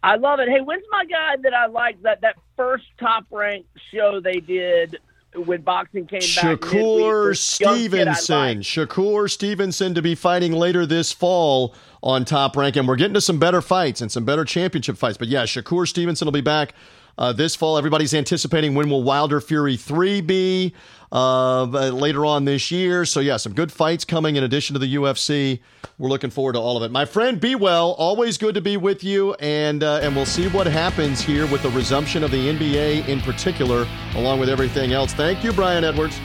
I 0.04 0.18
love 0.18 0.40
it. 0.40 0.50
Hey, 0.50 0.62
when's 0.62 0.86
my 0.92 1.06
guy 1.06 1.36
that 1.42 1.56
I 1.56 1.66
like 1.66 2.00
that 2.04 2.22
that 2.22 2.36
first 2.56 2.86
top 3.00 3.26
ranked 3.32 3.70
show 3.92 4.20
they 4.20 4.40
did 4.40 5.00
when 5.46 5.62
boxing 5.62 6.08
came 6.08 6.22
Shakur 6.22 6.60
back. 6.60 6.60
Shakur 6.60 7.38
Stevenson. 7.38 8.60
Shakur 8.62 9.30
Stevenson 9.30 9.94
to 9.94 10.02
be 10.02 10.16
fighting 10.16 10.54
later 10.54 10.86
this 10.86 11.12
fall 11.12 11.76
on 12.04 12.26
Top 12.26 12.56
Rank, 12.56 12.76
and 12.76 12.88
we're 12.88 12.96
getting 12.96 13.14
to 13.14 13.22
some 13.22 13.40
better 13.40 13.62
fights 13.62 14.02
and 14.02 14.12
some 14.12 14.26
better 14.26 14.46
championship 14.46 14.98
fights. 14.98 15.18
But 15.18 15.28
yeah, 15.28 15.44
Shakur 15.44 15.88
Stevenson 15.88 16.26
will 16.26 16.32
be 16.32 16.42
back 16.42 16.74
uh, 17.18 17.34
this 17.34 17.56
fall. 17.56 17.78
Everybody's 17.78 18.14
anticipating 18.14 18.76
when 18.76 18.90
will 18.90 19.04
Wilder 19.04 19.42
Fury 19.42 19.78
3 19.78 20.22
be 20.22 20.74
uh, 21.12 21.64
later 21.66 22.26
on 22.26 22.46
this 22.46 22.72
year. 22.72 23.06
So, 23.06 23.20
yeah, 23.20 23.38
some 23.38 23.54
good 23.54 23.72
fights 23.72 24.06
coming 24.06 24.36
in 24.36 24.44
addition 24.44 24.74
to 24.74 24.80
the 24.80 24.96
UFC. 24.96 25.60
We're 25.98 26.10
looking 26.10 26.30
forward 26.30 26.54
to 26.54 26.60
all 26.60 26.78
of 26.78 26.84
it. 26.84 26.92
My 26.92 27.06
friend, 27.06 27.40
be 27.40 27.56
well. 27.56 27.92
Always 27.94 28.38
good 28.38 28.56
to 28.56 28.62
be 28.62 28.78
with 28.78 29.04
you. 29.04 29.34
And, 29.36 29.84
uh, 29.84 30.00
and 30.02 30.16
we'll 30.16 30.26
see 30.26 30.48
what 30.50 30.68
happens 30.68 31.22
here 31.22 31.48
with 31.48 31.64
the 31.64 31.72
resumption 31.72 32.24
of 32.24 32.32
the 32.32 32.50
NBA 32.50 33.08
in 33.08 33.20
particular, 33.22 33.88
along 34.16 34.40
with 34.40 34.50
everything 34.50 34.94
else. 34.94 35.14
Thank 35.14 35.44
you, 35.44 35.54
Brian 35.54 35.84
Edwards. 35.84 36.20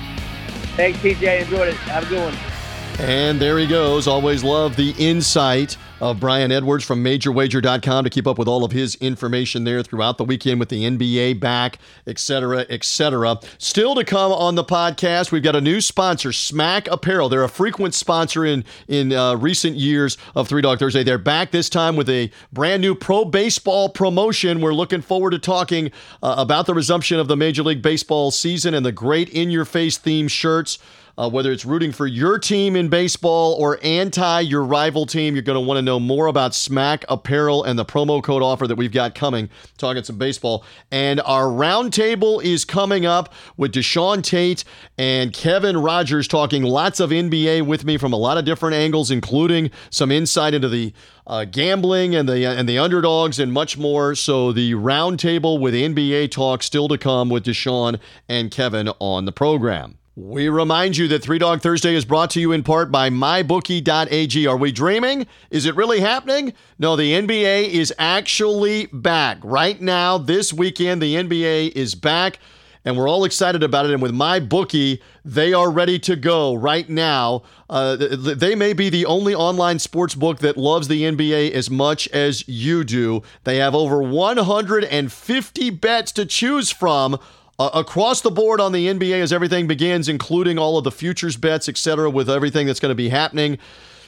Thanks, 0.77 0.99
TJ. 0.99 1.43
Enjoyed 1.43 1.69
it. 1.69 1.75
Have 1.77 2.05
a 2.05 2.09
good 2.09 2.25
one. 2.25 2.53
And 2.99 3.41
there 3.41 3.59
he 3.59 3.67
goes. 3.67 4.07
Always 4.07 4.45
love 4.45 4.77
the 4.77 4.95
insight 4.99 5.77
of 6.03 6.19
Brian 6.19 6.51
Edwards 6.51 6.85
from 6.85 7.03
MajorWager.com 7.05 8.03
to 8.03 8.11
keep 8.11 8.27
up 8.27 8.37
with 8.37 8.49
all 8.49 8.65
of 8.65 8.73
his 8.73 8.97
information 8.97 9.63
there 9.63 9.85
throughout 9.85 10.19
the 10.19 10.25
weekend 10.25 10.59
with 10.59 10.69
the 10.69 10.83
NBA 10.83 11.39
back, 11.39 11.79
et 12.09 12.19
cetera, 12.19 12.67
et 12.69 12.83
cetera. 12.83 13.39
Still 13.59 13.95
to 13.95 14.03
come 14.05 14.33
on 14.33 14.57
the 14.57 14.65
podcast, 14.65 15.31
we've 15.31 15.45
got 15.45 15.55
a 15.55 15.61
new 15.61 15.81
sponsor, 15.81 16.33
Smack 16.33 16.89
Apparel. 16.89 17.29
They're 17.29 17.45
a 17.45 17.49
frequent 17.49 17.95
sponsor 17.95 18.45
in 18.45 18.65
in 18.89 19.13
uh, 19.13 19.37
recent 19.37 19.77
years 19.77 20.19
of 20.35 20.49
Three 20.49 20.61
Dog 20.61 20.81
Thursday. 20.81 21.05
They're 21.05 21.19
back 21.19 21.53
this 21.53 21.71
time 21.71 21.95
with 21.95 22.11
a 22.11 22.33
brand 22.53 22.83
new 22.83 22.97
pro 22.97 23.25
baseball 23.25 23.89
promotion. 23.89 24.61
We're 24.61 24.75
looking 24.75 25.03
forward 25.03 25.31
to 25.31 25.39
talking 25.39 25.93
uh, 26.21 26.35
about 26.37 26.67
the 26.67 26.75
resumption 26.75 27.21
of 27.21 27.29
the 27.29 27.37
Major 27.37 27.63
League 27.63 27.81
Baseball 27.81 28.33
season 28.33 28.75
and 28.75 28.85
the 28.85 28.91
great 28.91 29.29
in 29.29 29.53
your 29.53 29.65
face 29.65 29.99
theme 29.99 30.27
shirts. 30.27 30.81
Uh, 31.19 31.29
whether 31.29 31.53
it's 31.53 31.65
rooting 31.65 31.93
for 31.93 32.07
your 32.07 32.39
team 32.39 32.75
in 32.75 32.89
baseball 32.89 33.55
or 33.55 33.79
anti 33.83 34.41
your 34.41 34.65
rival 34.65 35.07
team, 35.07 35.35
you're 35.35 35.43
going 35.43 35.57
to 35.57 35.61
want 35.61 35.79
to 35.79 35.83
know 35.83 36.01
more 36.01 36.27
about 36.27 36.55
Smack 36.55 37.05
Apparel 37.09 37.65
and 37.65 37.79
the 37.79 37.85
promo 37.85 38.23
code 38.23 38.43
offer 38.43 38.67
that 38.67 38.77
we've 38.77 38.93
got 38.93 39.15
coming. 39.15 39.51
Talking 39.77 40.03
some 40.03 40.17
baseball. 40.17 40.65
And 40.91 41.21
our 41.21 41.45
roundtable 41.45 42.43
is 42.43 42.65
coming 42.65 43.05
up 43.05 43.33
with 43.57 43.73
Deshaun 43.73 44.23
Tate 44.23 44.65
and 44.97 45.33
Kevin 45.33 45.77
Rogers 45.77 46.27
talking 46.27 46.63
lots 46.63 47.01
of 47.01 47.11
NBA 47.11 47.67
with 47.67 47.85
me 47.85 47.97
from 47.97 48.13
a 48.13 48.17
lot 48.17 48.39
of 48.39 48.45
different 48.45 48.75
angles, 48.75 49.11
including 49.11 49.71
some 49.91 50.11
insight 50.11 50.55
into 50.55 50.69
the 50.69 50.93
uh, 51.27 51.45
gambling 51.45 52.15
and 52.15 52.29
the 52.29 52.45
and 52.45 52.69
the 52.69 52.79
underdogs 52.79 53.39
and 53.39 53.53
much 53.53 53.79
more. 53.79 54.15
So 54.15 54.53
the 54.53 54.73
roundtable 54.73 55.61
with 55.61 55.75
NBA 55.75 56.31
talk 56.31 56.63
still 56.63 56.89
to 56.89 56.99
come 56.99 57.29
with 57.29 57.45
Deshaun 57.45 58.01
and 58.29 58.51
Kevin 58.51 58.89
on 58.99 59.25
the 59.25 59.33
program. 59.33 59.99
We 60.15 60.51
remind 60.51 60.99
you 60.99 61.09
that 61.09 61.23
Three 61.23 61.39
Dog 61.39 61.63
Thursday 61.63 61.95
is 61.95 62.05
brought 62.05 62.29
to 62.31 62.41
you 62.41 62.53
in 62.53 62.65
part 62.65 62.93
by 62.93 63.09
MyBookie.ag. 63.09 64.47
Are 64.47 64.57
we 64.59 64.71
dreaming? 64.71 65.27
Is 65.51 65.65
it 65.65 65.75
really 65.75 66.01
happening? 66.01 66.53
No, 66.79 66.97
the 66.97 67.13
NBA 67.13 67.71
is 67.71 67.95
actually 67.99 68.89
back. 68.93 69.39
Right 69.43 69.81
now, 69.81 70.19
this 70.19 70.53
weekend, 70.53 71.01
the 71.01 71.15
NBA 71.15 71.73
is 71.73 71.95
back, 71.95 72.41
and 72.85 72.95
we're 72.95 73.09
all 73.09 73.25
excited 73.25 73.63
about 73.63 73.87
it. 73.87 73.93
And 73.93 74.03
with 74.03 74.13
MyBookie, 74.13 75.01
they 75.25 75.55
are 75.55 75.71
ready 75.71 75.99
to 76.01 76.15
go 76.15 76.53
right 76.53 76.91
now. 76.91 77.45
Uh, 77.71 77.97
they 77.97 78.55
may 78.55 78.75
be 78.75 78.91
the 78.91 79.07
only 79.07 79.35
online 79.35 79.79
sports 79.79 80.15
book 80.15 80.41
that 80.41 80.59
loves 80.59 80.89
the 80.89 81.05
NBA 81.05 81.53
as 81.53 81.71
much 81.71 82.07
as 82.09 82.47
you 82.47 82.85
do. 82.85 83.23
They 83.45 83.57
have 83.57 83.75
over 83.75 84.03
150 84.03 85.71
bets 85.71 86.13
to 86.13 86.27
choose 86.27 86.71
from 86.71 87.19
uh, 87.63 87.71
across 87.75 88.23
the 88.23 88.31
board 88.31 88.61
on 88.61 88.73
the 88.73 88.89
NBA 88.89 89.21
as 89.21 89.33
everything 89.33 89.69
begins, 89.69 90.09
including 90.09 90.59
all 90.59 90.79
of 90.79 90.85
the 90.85 90.91
futures 90.91 91.37
bets, 91.37 91.69
et 91.69 91.77
cetera, 91.77 92.11
with 92.11 92.29
everything 92.29 92.67
that's 92.67 92.81
going 92.81 92.91
to 92.91 92.97
be 92.97 93.09
happening. 93.09 93.57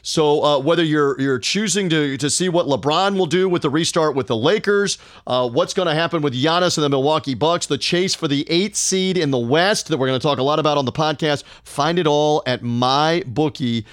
So 0.07 0.45
uh, 0.45 0.59
whether 0.59 0.85
you're 0.85 1.19
you're 1.19 1.39
choosing 1.39 1.89
to 1.89 2.19
to 2.19 2.29
see 2.29 2.51
what 2.51 2.67
LeBron 2.67 3.17
will 3.17 3.25
do 3.25 3.49
with 3.49 3.63
the 3.63 3.71
restart 3.71 4.15
with 4.15 4.27
the 4.27 4.37
Lakers, 4.37 4.99
uh, 5.27 5.49
what's 5.49 5.73
going 5.73 5.89
to 5.89 5.95
happen 5.95 6.21
with 6.21 6.35
Giannis 6.35 6.77
and 6.77 6.85
the 6.85 6.91
Milwaukee 6.91 7.35
Bucks, 7.35 7.65
the 7.65 7.79
chase 7.79 8.15
for 8.15 8.29
the 8.29 8.49
eighth 8.51 8.77
seed 8.77 9.17
in 9.17 9.31
the 9.31 9.39
West 9.39 9.89
that 9.89 9.97
we're 9.97 10.07
going 10.07 10.21
to 10.21 10.23
talk 10.23 10.39
a 10.39 10.43
lot 10.43 10.59
about 10.59 10.77
on 10.77 10.85
the 10.85 10.93
podcast, 10.93 11.43
find 11.65 11.99
it 11.99 12.07
all 12.07 12.43
at 12.45 12.61
mybookie.ag. 12.61 13.85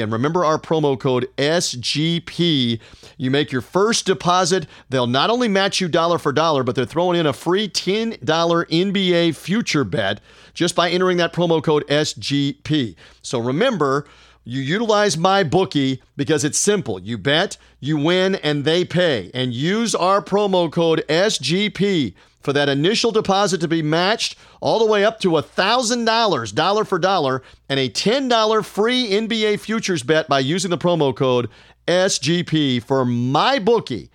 And 0.00 0.12
remember 0.12 0.44
our 0.44 0.60
promo 0.60 0.98
code 0.98 1.28
SGP. 1.38 2.78
You 3.16 3.30
make 3.32 3.50
your 3.50 3.62
first 3.62 4.06
deposit, 4.06 4.68
they'll 4.90 5.08
not 5.08 5.28
only 5.28 5.48
match 5.48 5.80
you 5.80 5.88
dollar 5.88 6.18
for 6.18 6.32
dollar, 6.32 6.62
but 6.62 6.76
they're 6.76 6.84
throwing 6.84 7.18
in 7.18 7.26
a 7.26 7.32
free 7.32 7.68
$10 7.68 8.20
NBA 8.20 9.34
future 9.34 9.82
bet 9.82 10.20
just 10.52 10.76
by 10.76 10.88
entering 10.88 11.16
that 11.16 11.32
promo 11.32 11.62
code 11.62 11.84
SGP. 11.88 12.94
So 13.22 13.40
remember, 13.40 14.06
You 14.44 14.60
utilize 14.60 15.16
my 15.16 15.42
bookie 15.42 16.02
because 16.16 16.44
it's 16.44 16.58
simple. 16.58 17.00
You 17.00 17.16
bet, 17.16 17.56
you 17.80 17.96
win, 17.96 18.34
and 18.36 18.64
they 18.64 18.84
pay. 18.84 19.30
And 19.32 19.54
use 19.54 19.94
our 19.94 20.20
promo 20.20 20.70
code 20.70 21.02
SGP 21.08 22.14
for 22.40 22.52
that 22.52 22.68
initial 22.68 23.10
deposit 23.10 23.62
to 23.62 23.68
be 23.68 23.80
matched 23.80 24.36
all 24.60 24.78
the 24.78 24.84
way 24.84 25.02
up 25.02 25.18
to 25.20 25.30
$1,000, 25.30 26.54
dollar 26.54 26.84
for 26.84 26.98
dollar, 26.98 27.42
and 27.70 27.80
a 27.80 27.88
$10 27.88 28.64
free 28.64 29.10
NBA 29.10 29.60
futures 29.60 30.02
bet 30.02 30.28
by 30.28 30.40
using 30.40 30.70
the 30.70 30.78
promo 30.78 31.16
code 31.16 31.48
SGP 31.88 32.82
for 32.82 33.06
my 33.06 33.58
bookie. 33.58 34.10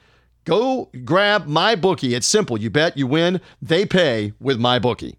Go 0.45 0.89
grab 1.03 1.47
my 1.47 1.75
bookie. 1.75 2.13
It's 2.13 2.27
simple. 2.27 2.59
You 2.59 2.69
bet, 2.69 2.97
you 2.97 3.07
win, 3.07 3.41
they 3.61 3.85
pay 3.85 4.33
with 4.39 4.59
my 4.59 4.77
bookie. 4.79 5.17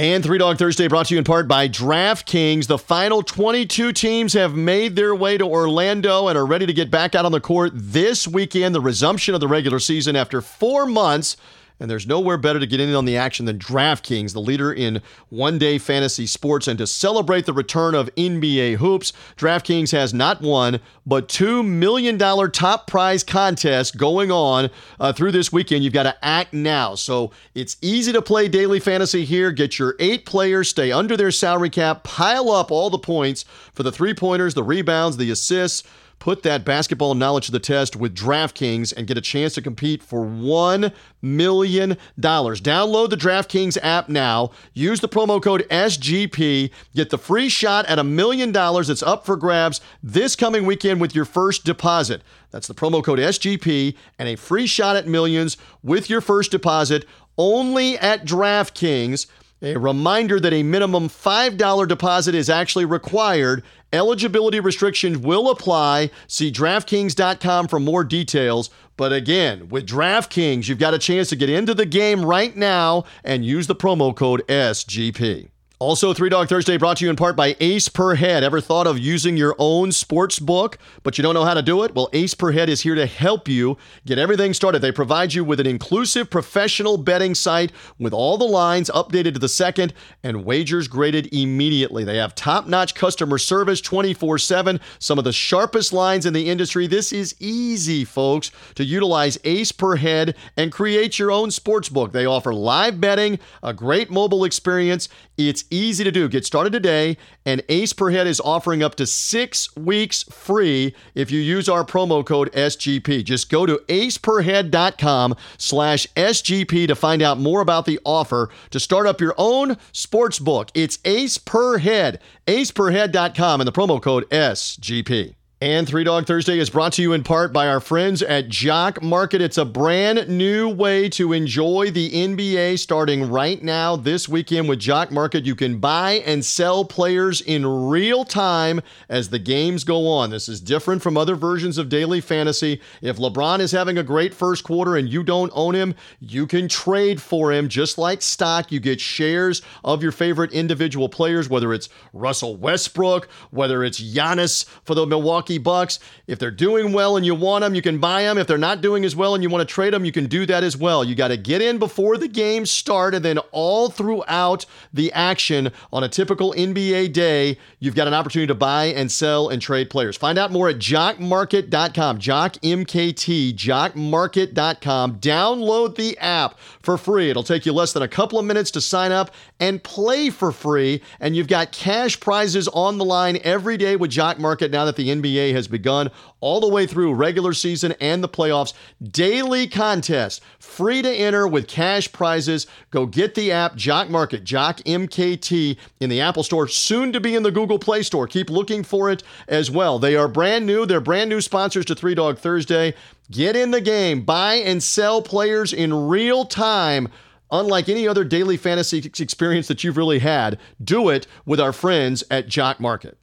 And 0.00 0.24
Three 0.24 0.38
Dog 0.38 0.56
Thursday 0.56 0.88
brought 0.88 1.08
to 1.08 1.14
you 1.14 1.18
in 1.18 1.24
part 1.24 1.46
by 1.46 1.68
DraftKings. 1.68 2.68
The 2.68 2.78
final 2.78 3.22
22 3.22 3.92
teams 3.92 4.32
have 4.32 4.54
made 4.54 4.96
their 4.96 5.14
way 5.14 5.36
to 5.36 5.44
Orlando 5.44 6.28
and 6.28 6.38
are 6.38 6.46
ready 6.46 6.64
to 6.64 6.72
get 6.72 6.90
back 6.90 7.14
out 7.14 7.26
on 7.26 7.32
the 7.32 7.40
court 7.40 7.72
this 7.74 8.26
weekend, 8.26 8.74
the 8.74 8.80
resumption 8.80 9.34
of 9.34 9.42
the 9.42 9.46
regular 9.46 9.78
season 9.78 10.16
after 10.16 10.40
four 10.40 10.86
months 10.86 11.36
and 11.80 11.90
there's 11.90 12.06
nowhere 12.06 12.36
better 12.36 12.60
to 12.60 12.66
get 12.66 12.78
in 12.78 12.94
on 12.94 13.06
the 13.06 13.16
action 13.16 13.46
than 13.46 13.58
DraftKings, 13.58 14.34
the 14.34 14.40
leader 14.40 14.72
in 14.72 15.00
one 15.30 15.58
day 15.58 15.78
fantasy 15.78 16.26
sports. 16.26 16.68
And 16.68 16.78
to 16.78 16.86
celebrate 16.86 17.46
the 17.46 17.54
return 17.54 17.94
of 17.94 18.14
NBA 18.14 18.76
hoops, 18.76 19.14
DraftKings 19.36 19.90
has 19.92 20.12
not 20.12 20.42
one, 20.42 20.80
but 21.06 21.28
$2 21.28 21.66
million 21.66 22.18
top 22.18 22.86
prize 22.86 23.24
contest 23.24 23.96
going 23.96 24.30
on 24.30 24.68
uh, 25.00 25.12
through 25.12 25.32
this 25.32 25.50
weekend. 25.50 25.82
You've 25.82 25.94
got 25.94 26.02
to 26.02 26.24
act 26.24 26.52
now. 26.52 26.94
So 26.94 27.32
it's 27.54 27.78
easy 27.80 28.12
to 28.12 28.20
play 28.20 28.46
daily 28.48 28.78
fantasy 28.78 29.24
here. 29.24 29.50
Get 29.50 29.78
your 29.78 29.96
eight 29.98 30.26
players, 30.26 30.68
stay 30.68 30.92
under 30.92 31.16
their 31.16 31.30
salary 31.30 31.70
cap, 31.70 32.04
pile 32.04 32.50
up 32.50 32.70
all 32.70 32.90
the 32.90 32.98
points 32.98 33.44
for 33.72 33.82
the 33.82 33.92
three 33.92 34.12
pointers, 34.12 34.52
the 34.52 34.62
rebounds, 34.62 35.16
the 35.16 35.30
assists 35.30 35.82
Put 36.20 36.42
that 36.42 36.66
basketball 36.66 37.14
knowledge 37.14 37.46
to 37.46 37.52
the 37.52 37.58
test 37.58 37.96
with 37.96 38.14
DraftKings 38.14 38.92
and 38.94 39.06
get 39.06 39.16
a 39.16 39.22
chance 39.22 39.54
to 39.54 39.62
compete 39.62 40.02
for 40.02 40.20
$1 40.26 40.92
million. 41.22 41.96
Download 42.20 43.08
the 43.08 43.16
DraftKings 43.16 43.78
app 43.82 44.10
now. 44.10 44.50
Use 44.74 45.00
the 45.00 45.08
promo 45.08 45.42
code 45.42 45.66
SGP. 45.70 46.70
Get 46.94 47.08
the 47.08 47.16
free 47.16 47.48
shot 47.48 47.86
at 47.86 47.98
a 47.98 48.04
million 48.04 48.52
dollars 48.52 48.88
that's 48.88 49.02
up 49.02 49.24
for 49.24 49.34
grabs 49.34 49.80
this 50.02 50.36
coming 50.36 50.66
weekend 50.66 51.00
with 51.00 51.14
your 51.14 51.24
first 51.24 51.64
deposit. 51.64 52.20
That's 52.50 52.66
the 52.66 52.74
promo 52.74 53.02
code 53.02 53.18
SGP 53.18 53.96
and 54.18 54.28
a 54.28 54.36
free 54.36 54.66
shot 54.66 54.96
at 54.96 55.08
millions 55.08 55.56
with 55.82 56.10
your 56.10 56.20
first 56.20 56.50
deposit 56.50 57.06
only 57.38 57.96
at 57.96 58.26
DraftKings. 58.26 59.26
A 59.62 59.76
reminder 59.76 60.40
that 60.40 60.54
a 60.54 60.62
minimum 60.62 61.08
$5 61.08 61.86
deposit 61.86 62.34
is 62.34 62.48
actually 62.48 62.86
required. 62.86 63.62
Eligibility 63.92 64.60
restrictions 64.60 65.18
will 65.18 65.50
apply. 65.50 66.10
See 66.26 66.50
DraftKings.com 66.50 67.68
for 67.68 67.80
more 67.80 68.04
details. 68.04 68.70
But 68.96 69.12
again, 69.12 69.68
with 69.68 69.86
DraftKings, 69.86 70.68
you've 70.68 70.78
got 70.78 70.94
a 70.94 70.98
chance 70.98 71.28
to 71.30 71.36
get 71.36 71.48
into 71.50 71.74
the 71.74 71.86
game 71.86 72.24
right 72.24 72.54
now 72.54 73.04
and 73.24 73.44
use 73.44 73.66
the 73.66 73.74
promo 73.74 74.14
code 74.14 74.46
SGP. 74.46 75.49
Also, 75.80 76.12
Three 76.12 76.28
Dog 76.28 76.46
Thursday 76.46 76.76
brought 76.76 76.98
to 76.98 77.06
you 77.06 77.10
in 77.10 77.16
part 77.16 77.36
by 77.36 77.56
Ace 77.58 77.88
Per 77.88 78.14
Head. 78.14 78.44
Ever 78.44 78.60
thought 78.60 78.86
of 78.86 78.98
using 78.98 79.38
your 79.38 79.56
own 79.58 79.92
sports 79.92 80.38
book, 80.38 80.76
but 81.02 81.16
you 81.16 81.22
don't 81.22 81.32
know 81.32 81.46
how 81.46 81.54
to 81.54 81.62
do 81.62 81.84
it? 81.84 81.94
Well, 81.94 82.10
Ace 82.12 82.34
Per 82.34 82.52
Head 82.52 82.68
is 82.68 82.82
here 82.82 82.94
to 82.94 83.06
help 83.06 83.48
you 83.48 83.78
get 84.04 84.18
everything 84.18 84.52
started. 84.52 84.82
They 84.82 84.92
provide 84.92 85.32
you 85.32 85.42
with 85.42 85.58
an 85.58 85.66
inclusive 85.66 86.28
professional 86.28 86.98
betting 86.98 87.34
site 87.34 87.72
with 87.98 88.12
all 88.12 88.36
the 88.36 88.44
lines 88.44 88.90
updated 88.90 89.32
to 89.32 89.38
the 89.38 89.48
second 89.48 89.94
and 90.22 90.44
wagers 90.44 90.86
graded 90.86 91.32
immediately. 91.32 92.04
They 92.04 92.18
have 92.18 92.34
top 92.34 92.66
notch 92.66 92.94
customer 92.94 93.38
service 93.38 93.80
24 93.80 94.36
7, 94.36 94.80
some 94.98 95.16
of 95.16 95.24
the 95.24 95.32
sharpest 95.32 95.94
lines 95.94 96.26
in 96.26 96.34
the 96.34 96.50
industry. 96.50 96.88
This 96.88 97.10
is 97.10 97.34
easy, 97.40 98.04
folks, 98.04 98.50
to 98.74 98.84
utilize 98.84 99.38
Ace 99.44 99.72
Per 99.72 99.96
Head 99.96 100.36
and 100.58 100.70
create 100.70 101.18
your 101.18 101.30
own 101.30 101.50
sports 101.50 101.88
book. 101.88 102.12
They 102.12 102.26
offer 102.26 102.52
live 102.52 103.00
betting, 103.00 103.38
a 103.62 103.72
great 103.72 104.10
mobile 104.10 104.44
experience. 104.44 105.08
It's 105.48 105.64
easy 105.70 106.04
to 106.04 106.10
do. 106.10 106.28
Get 106.28 106.44
started 106.44 106.72
today, 106.72 107.16
and 107.44 107.62
Ace 107.68 107.92
Per 107.92 108.10
Head 108.10 108.26
is 108.26 108.40
offering 108.40 108.82
up 108.82 108.94
to 108.96 109.06
six 109.06 109.74
weeks 109.76 110.24
free 110.24 110.94
if 111.14 111.30
you 111.30 111.40
use 111.40 111.68
our 111.68 111.84
promo 111.84 112.24
code 112.24 112.52
SGP. 112.52 113.24
Just 113.24 113.50
go 113.50 113.66
to 113.66 113.78
aceperhead.com 113.88 115.36
slash 115.56 116.06
SGP 116.14 116.86
to 116.86 116.94
find 116.94 117.22
out 117.22 117.38
more 117.38 117.60
about 117.60 117.86
the 117.86 118.00
offer 118.04 118.50
to 118.70 118.80
start 118.80 119.06
up 119.06 119.20
your 119.20 119.34
own 119.38 119.76
sports 119.92 120.38
book. 120.38 120.70
It's 120.74 120.98
Ace 121.04 121.38
Per 121.38 121.78
Head, 121.78 122.20
aceperhead.com, 122.46 123.60
and 123.60 123.68
the 123.68 123.72
promo 123.72 124.02
code 124.02 124.28
SGP. 124.30 125.34
And 125.62 125.86
Three 125.86 126.04
Dog 126.04 126.26
Thursday 126.26 126.58
is 126.58 126.70
brought 126.70 126.94
to 126.94 127.02
you 127.02 127.12
in 127.12 127.22
part 127.22 127.52
by 127.52 127.68
our 127.68 127.80
friends 127.80 128.22
at 128.22 128.48
Jock 128.48 129.02
Market. 129.02 129.42
It's 129.42 129.58
a 129.58 129.66
brand 129.66 130.26
new 130.26 130.70
way 130.70 131.10
to 131.10 131.34
enjoy 131.34 131.90
the 131.90 132.10
NBA 132.10 132.78
starting 132.78 133.30
right 133.30 133.62
now 133.62 133.94
this 133.94 134.26
weekend 134.26 134.70
with 134.70 134.78
Jock 134.78 135.12
Market. 135.12 135.44
You 135.44 135.54
can 135.54 135.78
buy 135.78 136.22
and 136.24 136.42
sell 136.42 136.86
players 136.86 137.42
in 137.42 137.66
real 137.90 138.24
time 138.24 138.80
as 139.10 139.28
the 139.28 139.38
games 139.38 139.84
go 139.84 140.08
on. 140.08 140.30
This 140.30 140.48
is 140.48 140.62
different 140.62 141.02
from 141.02 141.18
other 141.18 141.34
versions 141.34 141.76
of 141.76 141.90
daily 141.90 142.22
fantasy. 142.22 142.80
If 143.02 143.18
LeBron 143.18 143.60
is 143.60 143.72
having 143.72 143.98
a 143.98 144.02
great 144.02 144.32
first 144.32 144.64
quarter 144.64 144.96
and 144.96 145.10
you 145.10 145.22
don't 145.22 145.52
own 145.54 145.74
him, 145.74 145.94
you 146.20 146.46
can 146.46 146.68
trade 146.68 147.20
for 147.20 147.52
him 147.52 147.68
just 147.68 147.98
like 147.98 148.22
stock. 148.22 148.72
You 148.72 148.80
get 148.80 148.98
shares 148.98 149.60
of 149.84 150.02
your 150.02 150.12
favorite 150.12 150.52
individual 150.52 151.10
players, 151.10 151.50
whether 151.50 151.74
it's 151.74 151.90
Russell 152.14 152.56
Westbrook, 152.56 153.28
whether 153.50 153.84
it's 153.84 154.00
Giannis 154.00 154.64
for 154.84 154.94
the 154.94 155.06
Milwaukee 155.06 155.49
Milwaukee 155.50 155.58
Bucks. 155.58 155.98
If 156.26 156.38
they're 156.38 156.50
doing 156.50 156.92
well 156.92 157.16
and 157.16 157.26
you 157.26 157.34
want 157.34 157.62
them, 157.62 157.74
you 157.74 157.82
can 157.82 157.98
buy 157.98 158.22
them. 158.22 158.38
If 158.38 158.46
they're 158.46 158.58
not 158.58 158.80
doing 158.80 159.04
as 159.04 159.16
well 159.16 159.34
and 159.34 159.42
you 159.42 159.50
want 159.50 159.66
to 159.68 159.74
trade 159.74 159.92
them, 159.92 160.04
you 160.04 160.12
can 160.12 160.26
do 160.26 160.46
that 160.46 160.62
as 160.62 160.76
well. 160.76 161.02
You 161.02 161.14
got 161.14 161.28
to 161.28 161.36
get 161.36 161.60
in 161.60 161.78
before 161.78 162.16
the 162.16 162.28
games 162.28 162.70
start, 162.70 163.14
and 163.14 163.24
then 163.24 163.38
all 163.50 163.90
throughout 163.90 164.66
the 164.92 165.12
action 165.12 165.72
on 165.92 166.04
a 166.04 166.08
typical 166.08 166.52
NBA 166.52 167.12
day, 167.12 167.58
you've 167.80 167.94
got 167.94 168.06
an 168.06 168.14
opportunity 168.14 168.46
to 168.46 168.54
buy 168.54 168.86
and 168.86 169.10
sell 169.10 169.48
and 169.48 169.60
trade 169.60 169.90
players. 169.90 170.16
Find 170.16 170.38
out 170.38 170.52
more 170.52 170.68
at 170.68 170.76
jockmarket.com. 170.76 172.18
jockmkt, 172.18 173.54
jockmarket.com. 173.54 175.20
Download 175.20 175.96
the 175.96 176.18
app 176.18 176.58
for 176.80 176.96
free. 176.96 177.30
It'll 177.30 177.42
take 177.42 177.66
you 177.66 177.72
less 177.72 177.92
than 177.92 178.02
a 178.02 178.08
couple 178.08 178.38
of 178.38 178.44
minutes 178.44 178.70
to 178.72 178.80
sign 178.80 179.12
up 179.12 179.32
and 179.58 179.82
play 179.82 180.30
for 180.30 180.52
free. 180.52 181.02
And 181.18 181.34
you've 181.34 181.48
got 181.48 181.72
cash 181.72 182.20
prizes 182.20 182.68
on 182.68 182.98
the 182.98 183.04
line 183.04 183.38
every 183.42 183.76
day 183.76 183.96
with 183.96 184.10
Jock 184.10 184.38
Market 184.38 184.70
now 184.70 184.84
that 184.84 184.96
the 184.96 185.08
NBA 185.08 185.39
has 185.52 185.66
begun 185.66 186.10
all 186.40 186.60
the 186.60 186.68
way 186.68 186.86
through 186.86 187.14
regular 187.14 187.52
season 187.52 187.94
and 188.00 188.22
the 188.22 188.28
playoffs. 188.28 188.72
Daily 189.02 189.66
contest, 189.66 190.42
free 190.58 191.02
to 191.02 191.10
enter 191.10 191.46
with 191.48 191.66
cash 191.66 192.12
prizes. 192.12 192.66
Go 192.90 193.06
get 193.06 193.34
the 193.34 193.50
app 193.50 193.76
Jock 193.76 194.08
Market, 194.10 194.44
Jock 194.44 194.78
MKT 194.78 195.76
in 196.00 196.10
the 196.10 196.20
Apple 196.20 196.42
Store, 196.42 196.68
soon 196.68 197.12
to 197.12 197.20
be 197.20 197.34
in 197.34 197.42
the 197.42 197.50
Google 197.50 197.78
Play 197.78 198.02
Store. 198.02 198.26
Keep 198.26 198.50
looking 198.50 198.82
for 198.82 199.10
it 199.10 199.22
as 199.48 199.70
well. 199.70 199.98
They 199.98 200.16
are 200.16 200.28
brand 200.28 200.66
new. 200.66 200.86
They're 200.86 201.00
brand 201.00 201.30
new 201.30 201.40
sponsors 201.40 201.84
to 201.86 201.94
Three 201.94 202.14
Dog 202.14 202.38
Thursday. 202.38 202.94
Get 203.30 203.54
in 203.54 203.70
the 203.70 203.80
game, 203.80 204.22
buy 204.22 204.54
and 204.54 204.82
sell 204.82 205.22
players 205.22 205.72
in 205.72 206.08
real 206.08 206.44
time. 206.44 207.08
Unlike 207.52 207.88
any 207.88 208.06
other 208.06 208.24
daily 208.24 208.56
fantasy 208.56 208.98
experience 208.98 209.68
that 209.68 209.82
you've 209.82 209.96
really 209.96 210.20
had, 210.20 210.58
do 210.82 211.08
it 211.08 211.26
with 211.44 211.60
our 211.60 211.72
friends 211.72 212.22
at 212.30 212.48
Jock 212.48 212.80
Market. 212.80 213.19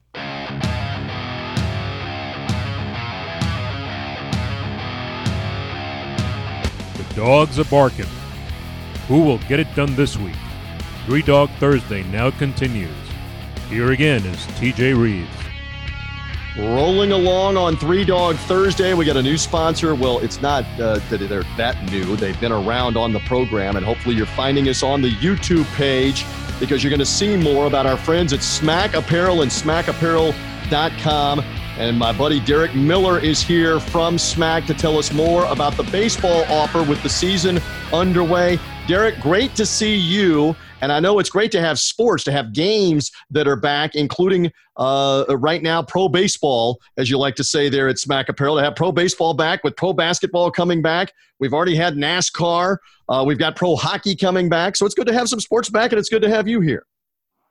Dogs 7.18 7.58
are 7.58 7.66
barking. 7.66 8.06
Who 9.08 9.24
will 9.24 9.40
get 9.40 9.60
it 9.60 9.74
done 9.74 9.96
this 9.96 10.16
week? 10.18 10.36
Three 11.08 11.24
Dog 11.24 11.50
Thursday 11.60 12.04
now 12.04 12.30
continues. 12.30 12.96
Here 13.70 13.92
again 13.92 14.24
is 14.24 14.38
TJ 14.60 14.96
Reeves. 14.96 15.28
Rolling 16.60 17.14
along 17.14 17.58
on 17.58 17.76
Three 17.76 18.06
Dog 18.06 18.36
Thursday, 18.36 18.94
we 18.94 19.04
got 19.04 19.18
a 19.18 19.24
new 19.24 19.36
sponsor. 19.36 19.96
Well, 19.96 20.20
it's 20.20 20.44
not 20.44 20.64
uh, 20.80 21.00
that 21.10 21.18
they're 21.28 21.42
that 21.58 21.92
new. 21.92 22.16
They've 22.16 22.40
been 22.40 22.52
around 22.52 22.98
on 22.98 23.14
the 23.14 23.20
program, 23.22 23.78
and 23.78 23.84
hopefully 23.84 24.14
you're 24.14 24.28
finding 24.28 24.70
us 24.70 24.84
on 24.84 25.02
the 25.02 25.10
YouTube 25.10 25.66
page 25.76 26.24
because 26.60 26.84
you're 26.84 26.92
going 26.92 27.00
to 27.00 27.06
see 27.06 27.36
more 27.36 27.66
about 27.66 27.88
our 27.88 27.98
friends 27.98 28.32
at 28.32 28.44
Smack 28.44 28.94
Apparel 28.94 29.42
and 29.42 29.50
smackapparel.com. 29.50 31.44
And 31.78 31.96
my 31.96 32.12
buddy 32.12 32.40
Derek 32.40 32.74
Miller 32.74 33.20
is 33.20 33.44
here 33.44 33.80
from 33.80 34.18
Smack 34.18 34.66
to 34.66 34.74
tell 34.74 34.98
us 34.98 35.14
more 35.14 35.46
about 35.46 35.78
the 35.78 35.84
baseball 35.84 36.44
offer 36.46 36.82
with 36.82 37.04
the 37.04 37.10
season 37.10 37.60
underway. 37.94 38.58
Derek, 38.88 39.20
great 39.20 39.54
to 39.56 39.64
see 39.64 39.94
you. 39.94 40.56
And 40.82 40.92
I 40.92 41.00
know 41.00 41.20
it's 41.20 41.30
great 41.30 41.52
to 41.52 41.62
have 41.62 41.78
sports, 41.78 42.24
to 42.24 42.32
have 42.32 42.52
games 42.52 43.12
that 43.30 43.48
are 43.48 43.56
back, 43.56 43.94
including 43.94 44.52
uh, 44.78 45.26
right 45.30 45.62
now 45.62 45.84
pro 45.84 46.10
baseball, 46.10 46.80
as 46.98 47.12
you 47.12 47.20
like 47.20 47.36
to 47.36 47.44
say 47.44 47.70
there 47.70 47.88
at 47.88 48.00
Smack 48.00 48.28
Apparel, 48.28 48.58
to 48.58 48.64
have 48.64 48.76
pro 48.76 48.92
baseball 48.92 49.36
back 49.36 49.64
with 49.64 49.76
pro 49.76 49.94
basketball 49.94 50.50
coming 50.50 50.82
back. 50.82 51.14
We've 51.40 51.54
already 51.54 51.76
had 51.76 51.94
NASCAR. 51.94 52.78
Uh, 53.08 53.24
we've 53.28 53.38
got 53.38 53.56
pro 53.56 53.76
hockey 53.76 54.16
coming 54.16 54.50
back. 54.50 54.76
So 54.78 54.88
it's 54.88 54.96
good 54.96 55.08
to 55.08 55.14
have 55.14 55.30
some 55.30 55.40
sports 55.40 55.70
back, 55.70 55.92
and 55.92 56.00
it's 56.00 56.10
good 56.10 56.24
to 56.24 56.30
have 56.30 56.48
you 56.48 56.60
here. 56.60 56.88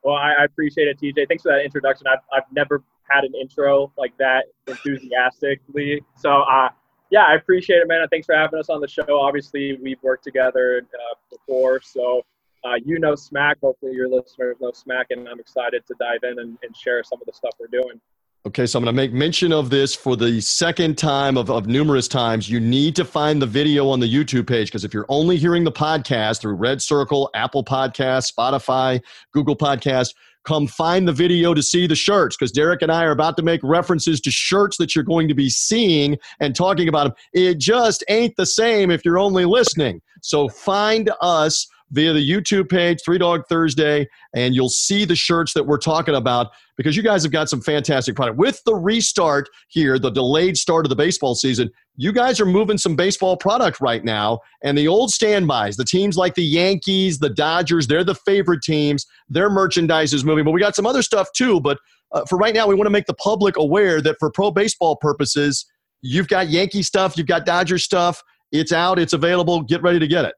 Well, 0.03 0.17
I, 0.17 0.45
appreciate 0.45 0.89
it, 0.89 0.99
TJ. 1.01 1.29
Thanks 1.29 1.45
for 1.45 1.53
that 1.53 1.65
introduction. 1.65 2.09
I've, 2.09 2.21
I've 2.33 2.45
never 2.53 2.83
had 3.09 3.25
an 3.25 3.35
intro 3.35 3.93
like 3.97 4.17
that 4.19 4.47
enthusiastically. 4.67 6.03
So, 6.17 6.43
uh, 6.43 6.69
yeah, 7.11 7.25
I 7.25 7.35
appreciate 7.35 7.79
it, 7.79 7.89
man. 7.89 8.07
Thanks 8.11 8.27
for 8.27 8.35
having 8.35 8.59
us 8.59 8.69
on 8.69 8.81
the 8.81 8.89
show. 8.89 9.21
Obviously, 9.21 9.79
we've 9.83 10.03
worked 10.03 10.25
together 10.25 10.83
uh, 10.83 11.15
before, 11.31 11.81
so 11.81 12.23
uh, 12.65 12.75
you 12.85 12.99
know 12.99 13.15
Smack. 13.15 13.59
Hopefully, 13.63 13.93
your 13.93 14.09
listeners 14.09 14.57
know 14.61 14.73
Smack, 14.73 15.07
and 15.11 15.29
I'm 15.29 15.39
excited 15.39 15.87
to 15.87 15.95
dive 16.01 16.21
in 16.25 16.41
and, 16.41 16.59
and 16.63 16.77
share 16.77 17.05
some 17.05 17.21
of 17.21 17.27
the 17.27 17.33
stuff 17.33 17.53
we're 17.61 17.69
doing. 17.69 18.01
Okay, 18.47 18.65
so 18.65 18.79
I'm 18.79 18.85
going 18.85 18.95
to 18.95 19.03
make 19.03 19.13
mention 19.13 19.53
of 19.53 19.71
this 19.71 19.93
for 19.93 20.15
the 20.15 20.41
second 20.41 20.97
time 20.97 21.37
of, 21.37 21.51
of 21.51 21.67
numerous 21.67 22.07
times. 22.07 22.49
You 22.49 22.61
need 22.61 22.95
to 22.95 23.05
find 23.05 23.43
the 23.43 23.47
video 23.47 23.89
on 23.89 23.99
the 23.99 24.13
YouTube 24.13 24.47
page 24.47 24.69
because 24.69 24.85
if 24.85 24.95
you're 24.95 25.07
only 25.09 25.37
hearing 25.37 25.65
the 25.65 25.73
podcast 25.73 26.41
through 26.41 26.55
Red 26.55 26.81
Circle, 26.81 27.29
Apple 27.35 27.65
Podcast, 27.65 28.33
Spotify, 28.33 29.03
Google 29.33 29.57
Podcast, 29.57 30.15
come 30.47 30.67
find 30.67 31.07
the 31.07 31.13
video 31.13 31.53
to 31.53 31.63
see 31.63 31.87
the 31.87 31.95
shirts 31.95 32.37
because 32.37 32.53
Derek 32.53 32.83
and 32.83 32.91
I 32.91 33.05
are 33.05 33.11
about 33.11 33.37
to 33.37 33.43
make 33.43 33.61
references 33.63 34.21
to 34.23 34.31
shirts 34.31 34.77
that 34.79 34.95
you're 34.95 35.05
going 35.05 35.29
to 35.29 35.35
be 35.35 35.51
seeing 35.51 36.17
and 36.41 36.55
talking 36.55 36.89
about 36.89 37.05
them. 37.05 37.15
It 37.33 37.59
just 37.59 38.05
ain't 38.09 38.37
the 38.37 38.47
same 38.47 38.91
if 38.91 39.05
you're 39.05 39.19
only 39.19 39.45
listening. 39.45 40.01
So 40.23 40.49
find 40.49 41.11
us 41.21 41.67
via 41.91 42.13
the 42.13 42.31
YouTube 42.31 42.69
page, 42.69 42.99
Three 43.05 43.19
Dog 43.19 43.43
Thursday, 43.49 44.09
and 44.35 44.55
you'll 44.55 44.69
see 44.69 45.05
the 45.05 45.15
shirts 45.15 45.53
that 45.55 45.65
we're 45.65 45.79
talking 45.79 46.15
about 46.15 46.49
because 46.77 46.97
you 46.97 47.03
guys 47.03 47.23
have 47.23 47.33
got 47.33 47.49
some 47.49 47.61
fantastic 47.61 48.17
product. 48.17 48.39
With 48.39 48.61
the 48.65 48.75
restart 48.75 49.49
here, 49.69 49.99
the 49.99 50.11
delayed 50.11 50.57
start 50.57 50.85
of 50.85 50.91
the 50.91 50.97
baseball 50.97 51.35
season, 51.35 51.71
you 51.97 52.13
guys 52.13 52.41
are 52.41 52.47
moving 52.47 52.77
some 52.77 52.97
baseball 52.97 53.37
product 53.37 53.81
right 53.81 54.05
now. 54.05 54.41
And 54.63 54.77
the 54.77 54.89
old 54.89 55.11
standbys, 55.11 55.77
the 55.77 55.85
teams 55.85 56.17
like 56.17 56.35
the 56.35 56.45
Yankees, 56.45 57.19
the 57.19 57.31
Dodgers, 57.31 57.87
they're 57.87 58.05
the 58.05 58.15
favorite 58.15 58.63
teams. 58.63 59.07
Their 59.29 59.49
merchandise 59.49 60.13
is 60.13 60.25
moving. 60.25 60.45
But 60.45 60.51
we 60.51 60.61
got 60.61 60.77
some 60.77 60.87
other 60.87 61.03
stuff 61.03 61.29
too. 61.35 61.61
But 61.61 61.79
uh, 62.13 62.25
for 62.27 62.37
right 62.37 62.55
now, 62.55 62.67
we 62.67 62.75
want 62.75 62.87
to 62.87 62.91
make 62.91 63.07
the 63.07 63.15
public 63.15 63.57
aware 63.57 64.01
that 64.03 64.17
for 64.19 64.31
pro 64.31 64.51
baseball 64.51 64.97
purposes, 64.97 65.65
you've 66.03 66.29
got 66.29 66.49
Yankee 66.49 66.83
stuff, 66.83 67.17
you've 67.17 67.27
got 67.27 67.47
Dodger 67.47 67.79
stuff. 67.79 68.23
It's 68.53 68.73
out, 68.73 68.99
it's 68.99 69.13
available. 69.13 69.63
Get 69.63 69.83
ready 69.83 69.99
to 69.99 70.07
get 70.07 70.25
it. 70.25 70.35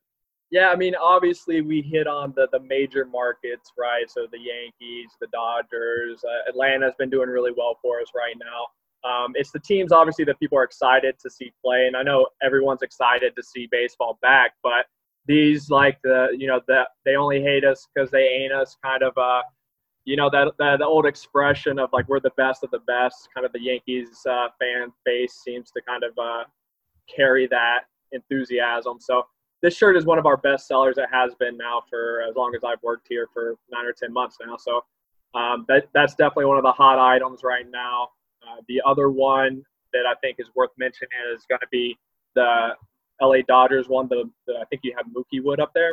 Yeah, 0.51 0.68
I 0.68 0.76
mean, 0.76 0.94
obviously 0.94 1.61
we 1.61 1.82
hit 1.82 2.07
on 2.07 2.32
the 2.34 2.49
the 2.53 2.61
major 2.61 3.05
markets, 3.05 3.72
right? 3.76 4.11
So 4.11 4.26
the 4.30 4.38
Yankees, 4.38 5.11
the 5.20 5.26
Dodgers, 5.26 6.24
uh, 6.24 6.49
Atlanta's 6.49 6.94
been 6.99 7.11
doing 7.11 7.28
really 7.28 7.53
well 7.57 7.78
for 7.82 8.01
us 8.01 8.09
right 8.16 8.34
now. 8.38 9.09
Um, 9.09 9.32
it's 9.34 9.53
the 9.53 9.61
teams, 9.61 9.92
obviously, 9.92 10.24
that 10.24 10.40
people 10.40 10.59
are 10.59 10.64
excited 10.64 11.16
to 11.20 11.30
see 11.30 11.53
play, 11.62 11.86
and 11.86 11.96
I 11.96 12.03
know 12.03 12.28
everyone's 12.42 12.82
excited 12.82 13.36
to 13.36 13.42
see 13.42 13.68
baseball 13.70 14.18
back. 14.22 14.53
But 14.62 14.86
these, 15.26 15.68
like 15.70 15.99
the, 16.03 16.28
you 16.36 16.46
know, 16.46 16.61
that 16.66 16.88
they 17.05 17.16
only 17.16 17.42
hate 17.42 17.64
us 17.64 17.86
because 17.94 18.11
they 18.11 18.24
ain't 18.24 18.53
us, 18.53 18.76
kind 18.82 19.03
of, 19.03 19.16
uh, 19.18 19.42
you 20.05 20.16
know, 20.16 20.30
that, 20.30 20.53
that 20.59 20.78
the 20.78 20.86
old 20.86 21.05
expression 21.05 21.78
of 21.78 21.90
like 21.92 22.09
we're 22.09 22.20
the 22.20 22.32
best 22.38 22.64
of 22.64 22.70
the 22.70 22.80
best. 22.80 23.28
Kind 23.34 23.44
of 23.44 23.53
the 23.53 23.61
Yankees 23.61 24.09
uh, 24.28 24.49
fan 24.59 24.92
base 25.05 25.42
seems 25.44 25.70
to 25.72 25.82
kind 25.86 26.03
of 26.03 26.12
uh, 26.18 26.44
carry 27.14 27.46
that 27.49 27.80
enthusiasm. 28.12 28.96
So 29.01 29.24
this 29.62 29.76
shirt 29.76 29.96
is 29.96 30.04
one 30.04 30.18
of 30.18 30.26
our 30.26 30.36
best 30.36 30.66
sellers. 30.66 30.98
It 30.98 31.09
has 31.12 31.34
been 31.34 31.56
now 31.56 31.82
for 31.88 32.22
as 32.28 32.36
long 32.36 32.54
as 32.54 32.62
I've 32.64 32.82
worked 32.82 33.06
here 33.09 33.28
for 33.32 33.56
nine 33.70 33.86
or 33.86 33.92
ten 33.92 34.12
months 34.12 34.36
now. 34.44 34.56
So 34.56 34.84
um, 35.34 35.64
that 35.68 35.88
that's 35.94 36.14
definitely 36.14 36.46
one 36.46 36.56
of 36.56 36.62
the 36.62 36.72
hot 36.72 36.98
items 36.98 37.40
right 37.42 37.66
now. 37.70 38.09
Uh, 38.42 38.61
the 38.68 38.80
other 38.86 39.11
one 39.11 39.62
that 39.92 40.04
I 40.09 40.14
think 40.20 40.36
is 40.38 40.50
worth 40.54 40.70
mentioning 40.78 41.11
is 41.34 41.44
going 41.48 41.61
to 41.61 41.66
be 41.70 41.96
the 42.34 42.74
LA 43.20 43.38
Dodgers 43.46 43.88
one. 43.88 44.09
The, 44.09 44.30
the, 44.46 44.54
I 44.54 44.64
think 44.66 44.82
you 44.84 44.94
have 44.96 45.06
Mookie 45.06 45.42
Wood 45.42 45.61
up 45.61 45.72
there. 45.74 45.92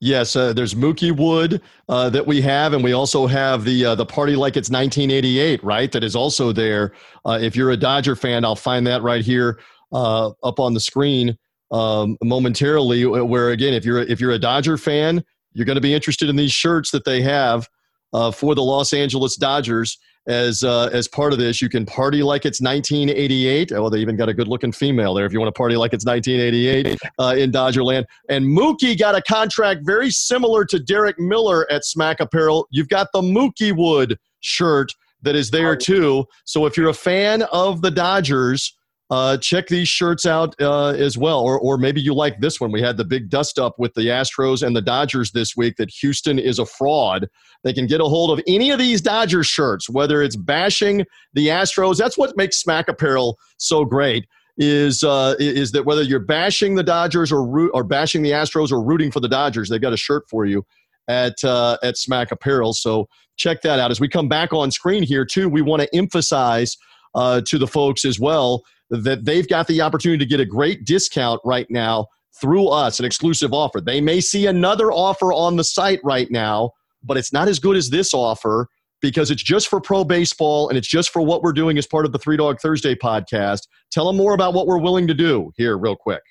Yes, 0.00 0.34
uh, 0.34 0.52
there's 0.52 0.74
Mookie 0.74 1.16
Wood 1.16 1.62
uh, 1.88 2.10
that 2.10 2.26
we 2.26 2.40
have, 2.40 2.72
and 2.72 2.82
we 2.82 2.92
also 2.92 3.26
have 3.26 3.64
the 3.64 3.84
uh, 3.84 3.94
the 3.94 4.04
party 4.04 4.34
like 4.34 4.56
it's 4.56 4.68
1988, 4.68 5.62
right? 5.62 5.90
That 5.92 6.02
is 6.02 6.16
also 6.16 6.52
there. 6.52 6.92
Uh, 7.24 7.38
if 7.40 7.54
you're 7.54 7.70
a 7.70 7.76
Dodger 7.76 8.16
fan, 8.16 8.44
I'll 8.44 8.56
find 8.56 8.86
that 8.86 9.02
right 9.02 9.24
here 9.24 9.60
uh, 9.92 10.32
up 10.42 10.58
on 10.58 10.74
the 10.74 10.80
screen 10.80 11.38
um, 11.72 12.16
momentarily. 12.22 13.04
Where 13.04 13.50
again, 13.50 13.74
if 13.74 13.84
you're 13.84 13.98
if 13.98 14.20
you're 14.20 14.32
a 14.32 14.38
Dodger 14.38 14.78
fan, 14.78 15.24
you're 15.54 15.66
going 15.66 15.76
to 15.76 15.82
be 15.82 15.94
interested 15.94 16.28
in 16.28 16.36
these 16.36 16.52
shirts 16.52 16.90
that 16.92 17.04
they 17.04 17.22
have 17.22 17.68
uh, 18.12 18.30
for 18.30 18.54
the 18.54 18.62
Los 18.62 18.92
Angeles 18.92 19.36
Dodgers. 19.36 19.98
As 20.28 20.62
uh, 20.62 20.88
as 20.92 21.08
part 21.08 21.32
of 21.32 21.40
this, 21.40 21.60
you 21.60 21.68
can 21.68 21.84
party 21.84 22.22
like 22.22 22.44
it's 22.44 22.60
1988. 22.60 23.72
Oh, 23.72 23.88
they 23.88 23.98
even 23.98 24.14
got 24.14 24.28
a 24.28 24.34
good 24.34 24.46
looking 24.46 24.70
female 24.70 25.14
there. 25.14 25.26
If 25.26 25.32
you 25.32 25.40
want 25.40 25.52
to 25.52 25.58
party 25.58 25.74
like 25.74 25.92
it's 25.92 26.06
1988 26.06 26.96
uh, 27.18 27.34
in 27.36 27.50
Dodgerland, 27.50 28.04
and 28.28 28.44
Mookie 28.44 28.96
got 28.96 29.16
a 29.16 29.22
contract 29.22 29.80
very 29.84 30.10
similar 30.10 30.64
to 30.66 30.78
Derek 30.78 31.18
Miller 31.18 31.66
at 31.72 31.84
Smack 31.84 32.20
Apparel. 32.20 32.68
You've 32.70 32.88
got 32.88 33.08
the 33.12 33.20
Mookie 33.20 33.76
Wood 33.76 34.16
shirt 34.38 34.92
that 35.22 35.34
is 35.34 35.50
there 35.50 35.74
too. 35.74 36.26
So 36.44 36.66
if 36.66 36.76
you're 36.76 36.90
a 36.90 36.94
fan 36.94 37.42
of 37.52 37.82
the 37.82 37.90
Dodgers 37.90 38.76
uh, 39.12 39.36
check 39.36 39.66
these 39.66 39.88
shirts 39.88 40.24
out 40.24 40.54
uh, 40.58 40.86
as 40.86 41.18
well. 41.18 41.40
Or, 41.40 41.60
or 41.60 41.76
maybe 41.76 42.00
you 42.00 42.14
like 42.14 42.40
this 42.40 42.62
one. 42.62 42.72
We 42.72 42.80
had 42.80 42.96
the 42.96 43.04
big 43.04 43.28
dust 43.28 43.58
up 43.58 43.74
with 43.78 43.92
the 43.92 44.06
Astros 44.06 44.66
and 44.66 44.74
the 44.74 44.80
Dodgers 44.80 45.32
this 45.32 45.54
week 45.54 45.76
that 45.76 45.90
Houston 45.90 46.38
is 46.38 46.58
a 46.58 46.64
fraud. 46.64 47.28
They 47.62 47.74
can 47.74 47.86
get 47.86 48.00
a 48.00 48.04
hold 48.04 48.30
of 48.30 48.42
any 48.48 48.70
of 48.70 48.78
these 48.78 49.02
Dodgers 49.02 49.46
shirts, 49.46 49.90
whether 49.90 50.22
it's 50.22 50.34
bashing 50.34 51.04
the 51.34 51.48
Astros. 51.48 51.98
That's 51.98 52.16
what 52.16 52.38
makes 52.38 52.58
Smack 52.58 52.88
Apparel 52.88 53.38
so 53.58 53.84
great. 53.84 54.24
Is 54.56 55.04
uh, 55.04 55.34
is 55.38 55.72
that 55.72 55.84
whether 55.84 56.02
you're 56.02 56.18
bashing 56.18 56.74
the 56.74 56.82
Dodgers 56.82 57.30
or 57.30 57.46
root, 57.46 57.70
or 57.74 57.84
bashing 57.84 58.22
the 58.22 58.30
Astros 58.30 58.72
or 58.72 58.82
rooting 58.82 59.10
for 59.10 59.20
the 59.20 59.28
Dodgers, 59.28 59.68
they've 59.68 59.80
got 59.80 59.92
a 59.92 59.98
shirt 59.98 60.24
for 60.30 60.46
you 60.46 60.64
at 61.08 61.42
uh, 61.44 61.76
at 61.82 61.98
Smack 61.98 62.32
Apparel. 62.32 62.72
So 62.72 63.08
check 63.36 63.60
that 63.62 63.78
out. 63.78 63.90
As 63.90 64.00
we 64.00 64.08
come 64.08 64.28
back 64.28 64.54
on 64.54 64.70
screen 64.70 65.02
here 65.02 65.26
too, 65.26 65.50
we 65.50 65.60
want 65.60 65.82
to 65.82 65.94
emphasize 65.94 66.78
uh, 67.14 67.42
to 67.46 67.58
the 67.58 67.66
folks 67.66 68.06
as 68.06 68.18
well 68.18 68.62
that 68.92 69.24
they've 69.24 69.48
got 69.48 69.66
the 69.66 69.80
opportunity 69.80 70.18
to 70.18 70.28
get 70.28 70.38
a 70.38 70.44
great 70.44 70.84
discount 70.84 71.40
right 71.44 71.66
now 71.70 72.06
through 72.40 72.68
us, 72.68 72.98
an 72.98 73.06
exclusive 73.06 73.52
offer. 73.54 73.80
They 73.80 74.00
may 74.00 74.20
see 74.20 74.46
another 74.46 74.92
offer 74.92 75.32
on 75.32 75.56
the 75.56 75.64
site 75.64 76.00
right 76.04 76.30
now, 76.30 76.72
but 77.02 77.16
it's 77.16 77.32
not 77.32 77.48
as 77.48 77.58
good 77.58 77.76
as 77.76 77.88
this 77.88 78.12
offer 78.12 78.68
because 79.00 79.30
it's 79.30 79.42
just 79.42 79.68
for 79.68 79.80
pro 79.80 80.04
baseball 80.04 80.68
and 80.68 80.76
it's 80.76 80.86
just 80.86 81.10
for 81.10 81.22
what 81.22 81.42
we're 81.42 81.54
doing 81.54 81.78
as 81.78 81.86
part 81.86 82.04
of 82.04 82.12
the 82.12 82.18
Three 82.18 82.36
Dog 82.36 82.60
Thursday 82.60 82.94
podcast. 82.94 83.66
Tell 83.90 84.06
them 84.06 84.16
more 84.16 84.34
about 84.34 84.52
what 84.52 84.66
we're 84.66 84.78
willing 84.78 85.06
to 85.08 85.14
do 85.14 85.52
here, 85.56 85.78
real 85.78 85.96
quick. 85.96 86.22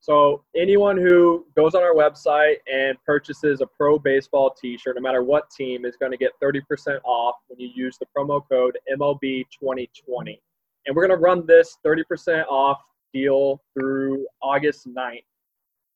So, 0.00 0.42
anyone 0.56 0.96
who 0.96 1.44
goes 1.54 1.74
on 1.74 1.82
our 1.82 1.94
website 1.94 2.56
and 2.72 2.96
purchases 3.04 3.60
a 3.60 3.66
pro 3.66 3.98
baseball 3.98 4.54
t 4.58 4.78
shirt, 4.78 4.96
no 4.96 5.02
matter 5.02 5.22
what 5.22 5.50
team, 5.50 5.84
is 5.84 5.96
going 5.96 6.12
to 6.12 6.18
get 6.18 6.32
30% 6.42 6.62
off 7.04 7.34
when 7.48 7.60
you 7.60 7.68
use 7.74 7.98
the 7.98 8.06
promo 8.16 8.40
code 8.48 8.78
MLB2020 8.98 10.38
and 10.88 10.96
we're 10.96 11.06
going 11.06 11.16
to 11.16 11.22
run 11.22 11.46
this 11.46 11.76
30% 11.86 12.46
off 12.46 12.80
deal 13.12 13.60
through 13.74 14.26
August 14.42 14.88
9th. 14.88 15.22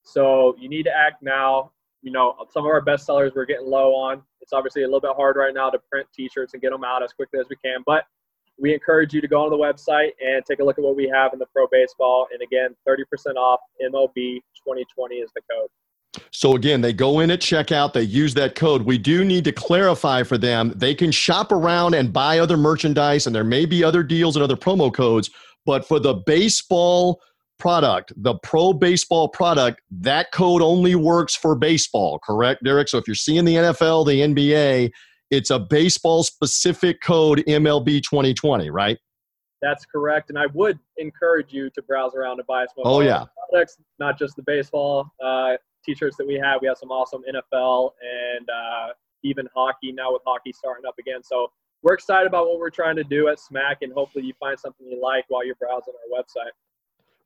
So 0.05 0.55
you 0.61 0.68
need 0.68 0.82
to 0.84 0.93
act 0.95 1.22
now. 1.22 1.72
You 2.03 2.12
know, 2.12 2.34
some 2.53 2.64
of 2.64 2.70
our 2.70 2.82
best 2.82 3.07
sellers 3.07 3.32
we're 3.34 3.47
getting 3.47 3.66
low 3.66 3.95
on. 3.95 4.22
It's 4.43 4.53
obviously 4.53 4.82
a 4.82 4.86
little 4.86 5.01
bit 5.01 5.12
hard 5.16 5.36
right 5.36 5.55
now 5.55 5.70
to 5.70 5.78
print 5.90 6.07
T-shirts 6.14 6.53
and 6.53 6.61
get 6.61 6.72
them 6.72 6.84
out 6.84 7.03
as 7.03 7.12
quickly 7.12 7.40
as 7.40 7.47
we 7.49 7.57
can, 7.64 7.82
but 7.86 8.05
we 8.61 8.74
encourage 8.74 9.14
you 9.14 9.22
to 9.22 9.28
go 9.28 9.43
on 9.43 9.51
the 9.51 9.57
website 9.57 10.11
and 10.20 10.45
take 10.45 10.59
a 10.59 10.64
look 10.64 10.78
at 10.78 10.84
what 10.84 10.95
we 10.95 11.09
have 11.09 11.32
in 11.32 11.38
the 11.38 11.47
pro 11.55 11.66
baseball. 11.70 12.26
And 12.32 12.43
again, 12.43 12.76
30% 12.86 13.36
off 13.36 13.61
MLB 13.82 14.14
2020 14.14 15.14
is 15.16 15.30
the 15.34 15.40
code. 15.51 15.68
So 16.35 16.55
again, 16.55 16.80
they 16.80 16.95
go 16.95 17.20
in 17.20 17.30
at 17.30 17.41
checkout, 17.41 17.93
they 17.93 18.03
use 18.03 18.33
that 18.35 18.55
code. 18.55 18.83
We 18.83 18.97
do 18.97 19.22
need 19.22 19.45
to 19.45 19.53
clarify 19.53 20.22
for 20.22 20.39
them. 20.39 20.72
They 20.74 20.95
can 20.95 21.11
shop 21.11 21.53
around 21.53 21.95
and 21.95 22.11
buy 22.11 22.39
other 22.39 22.57
merchandise, 22.57 23.26
and 23.26 23.37
there 23.37 23.45
may 23.45 23.66
be 23.66 23.85
other 23.85 24.03
deals 24.03 24.35
and 24.35 24.43
other 24.43 24.57
promo 24.57 24.93
codes. 24.93 25.28
But 25.66 25.87
for 25.87 26.01
the 26.01 26.14
baseball 26.14 27.20
product, 27.59 28.14
the 28.16 28.35
pro 28.37 28.72
baseball 28.72 29.28
product, 29.28 29.83
that 29.91 30.33
code 30.33 30.62
only 30.62 30.95
works 30.95 31.37
for 31.37 31.55
baseball, 31.55 32.18
correct, 32.18 32.64
Derek? 32.64 32.89
So 32.89 32.97
if 32.97 33.07
you're 33.07 33.14
seeing 33.14 33.45
the 33.45 33.57
NFL, 33.57 34.07
the 34.07 34.20
NBA, 34.22 34.91
it's 35.30 35.51
a 35.51 35.59
baseball 35.59 36.24
specific 36.24 37.03
code 37.03 37.45
MLB 37.47 38.03
2020, 38.03 38.70
right? 38.70 38.99
That's 39.61 39.85
correct. 39.85 40.30
And 40.30 40.39
I 40.39 40.47
would 40.55 40.78
encourage 40.97 41.53
you 41.53 41.70
to 41.70 41.83
browse 41.83 42.14
around 42.14 42.41
and 42.41 42.47
buy 42.47 42.64
some 42.74 42.85
oh, 42.85 43.01
yeah. 43.01 43.26
products, 43.51 43.76
not 44.01 44.18
just 44.18 44.35
the 44.35 44.43
baseball. 44.43 45.12
Uh, 45.24 45.57
t-shirts 45.85 46.16
that 46.16 46.26
we 46.26 46.35
have. 46.35 46.61
We 46.61 46.68
have 46.68 46.78
some 46.78 46.91
awesome 46.91 47.22
NFL 47.22 47.91
and 48.01 48.49
uh, 48.49 48.93
even 49.22 49.47
hockey 49.55 49.93
now 49.93 50.12
with 50.12 50.22
hockey 50.26 50.53
starting 50.53 50.87
up 50.87 50.95
again. 50.99 51.22
So 51.22 51.51
we're 51.83 51.95
excited 51.95 52.26
about 52.26 52.47
what 52.47 52.59
we're 52.59 52.70
trying 52.70 52.97
to 52.97 53.05
do 53.05 53.28
at 53.28 53.41
Smack, 53.41 53.78
and 53.83 53.93
hopefully 53.93 54.24
you 54.24 54.35
find 54.39 54.59
something 54.59 54.87
you 54.87 55.01
like 55.01 55.24
while 55.28 55.45
you're 55.45 55.57
browsing 55.57 55.95
our 55.95 56.22
website. 56.22 56.53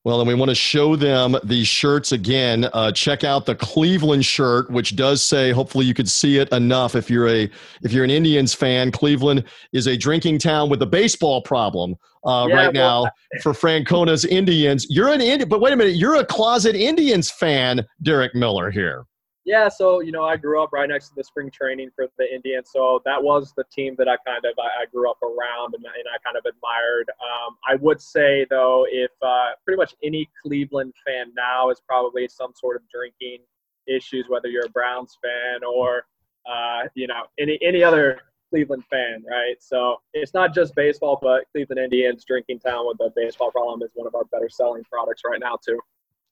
Well, 0.06 0.20
and 0.20 0.28
we 0.28 0.34
want 0.34 0.50
to 0.50 0.54
show 0.54 0.94
them 0.94 1.36
these 1.42 1.66
shirts 1.66 2.12
again. 2.12 2.68
Uh, 2.72 2.92
check 2.92 3.24
out 3.24 3.44
the 3.44 3.56
Cleveland 3.56 4.24
shirt, 4.24 4.70
which 4.70 4.94
does 4.94 5.20
say. 5.20 5.50
Hopefully, 5.50 5.84
you 5.84 5.94
could 5.94 6.08
see 6.08 6.38
it 6.38 6.48
enough. 6.52 6.94
If 6.94 7.10
you're 7.10 7.26
a 7.26 7.50
if 7.82 7.92
you're 7.92 8.04
an 8.04 8.10
Indians 8.10 8.54
fan, 8.54 8.92
Cleveland 8.92 9.42
is 9.72 9.88
a 9.88 9.96
drinking 9.96 10.38
town 10.38 10.70
with 10.70 10.80
a 10.82 10.86
baseball 10.86 11.42
problem 11.42 11.96
uh, 12.24 12.46
yeah, 12.48 12.54
right 12.54 12.72
well, 12.72 13.06
now 13.06 13.40
for 13.42 13.52
Francona's 13.52 14.24
Indians. 14.24 14.86
You're 14.88 15.08
an 15.08 15.20
Indian, 15.20 15.48
but 15.48 15.60
wait 15.60 15.72
a 15.72 15.76
minute, 15.76 15.96
you're 15.96 16.14
a 16.14 16.24
closet 16.24 16.76
Indians 16.76 17.28
fan, 17.28 17.84
Derek 18.00 18.32
Miller 18.32 18.70
here. 18.70 19.06
Yeah, 19.46 19.68
so 19.68 20.00
you 20.00 20.10
know, 20.10 20.24
I 20.24 20.36
grew 20.36 20.60
up 20.60 20.72
right 20.72 20.88
next 20.88 21.10
to 21.10 21.14
the 21.14 21.22
spring 21.22 21.52
training 21.52 21.90
for 21.94 22.08
the 22.18 22.34
Indians, 22.34 22.68
so 22.72 23.00
that 23.04 23.22
was 23.22 23.54
the 23.56 23.62
team 23.72 23.94
that 23.96 24.08
I 24.08 24.16
kind 24.26 24.44
of 24.44 24.58
I, 24.58 24.82
I 24.82 24.86
grew 24.92 25.08
up 25.08 25.22
around 25.22 25.74
and, 25.74 25.84
and, 25.84 26.04
I 26.12 26.18
kind 26.24 26.36
of 26.36 26.44
admired. 26.44 27.08
Um, 27.22 27.56
I 27.64 27.76
would 27.76 28.00
say 28.00 28.44
though, 28.50 28.86
if 28.90 29.12
uh, 29.22 29.50
pretty 29.64 29.76
much 29.76 29.94
any 30.02 30.28
Cleveland 30.42 30.94
fan 31.06 31.32
now 31.36 31.70
is 31.70 31.80
probably 31.86 32.26
some 32.26 32.54
sort 32.56 32.74
of 32.74 32.82
drinking 32.88 33.38
issues, 33.86 34.26
whether 34.28 34.48
you're 34.48 34.66
a 34.66 34.70
Browns 34.70 35.16
fan 35.22 35.62
or 35.62 36.06
uh, 36.44 36.88
you 36.96 37.06
know 37.06 37.22
any 37.38 37.56
any 37.62 37.84
other 37.84 38.18
Cleveland 38.50 38.82
fan, 38.90 39.22
right? 39.30 39.54
So 39.60 39.98
it's 40.12 40.34
not 40.34 40.54
just 40.54 40.74
baseball, 40.74 41.20
but 41.22 41.44
Cleveland 41.52 41.78
Indians 41.78 42.24
drinking 42.26 42.58
town 42.58 42.84
with 42.84 42.98
a 42.98 43.12
baseball 43.14 43.52
problem 43.52 43.80
is 43.82 43.90
one 43.94 44.08
of 44.08 44.16
our 44.16 44.24
better 44.24 44.48
selling 44.48 44.82
products 44.90 45.22
right 45.24 45.38
now 45.38 45.56
too. 45.64 45.78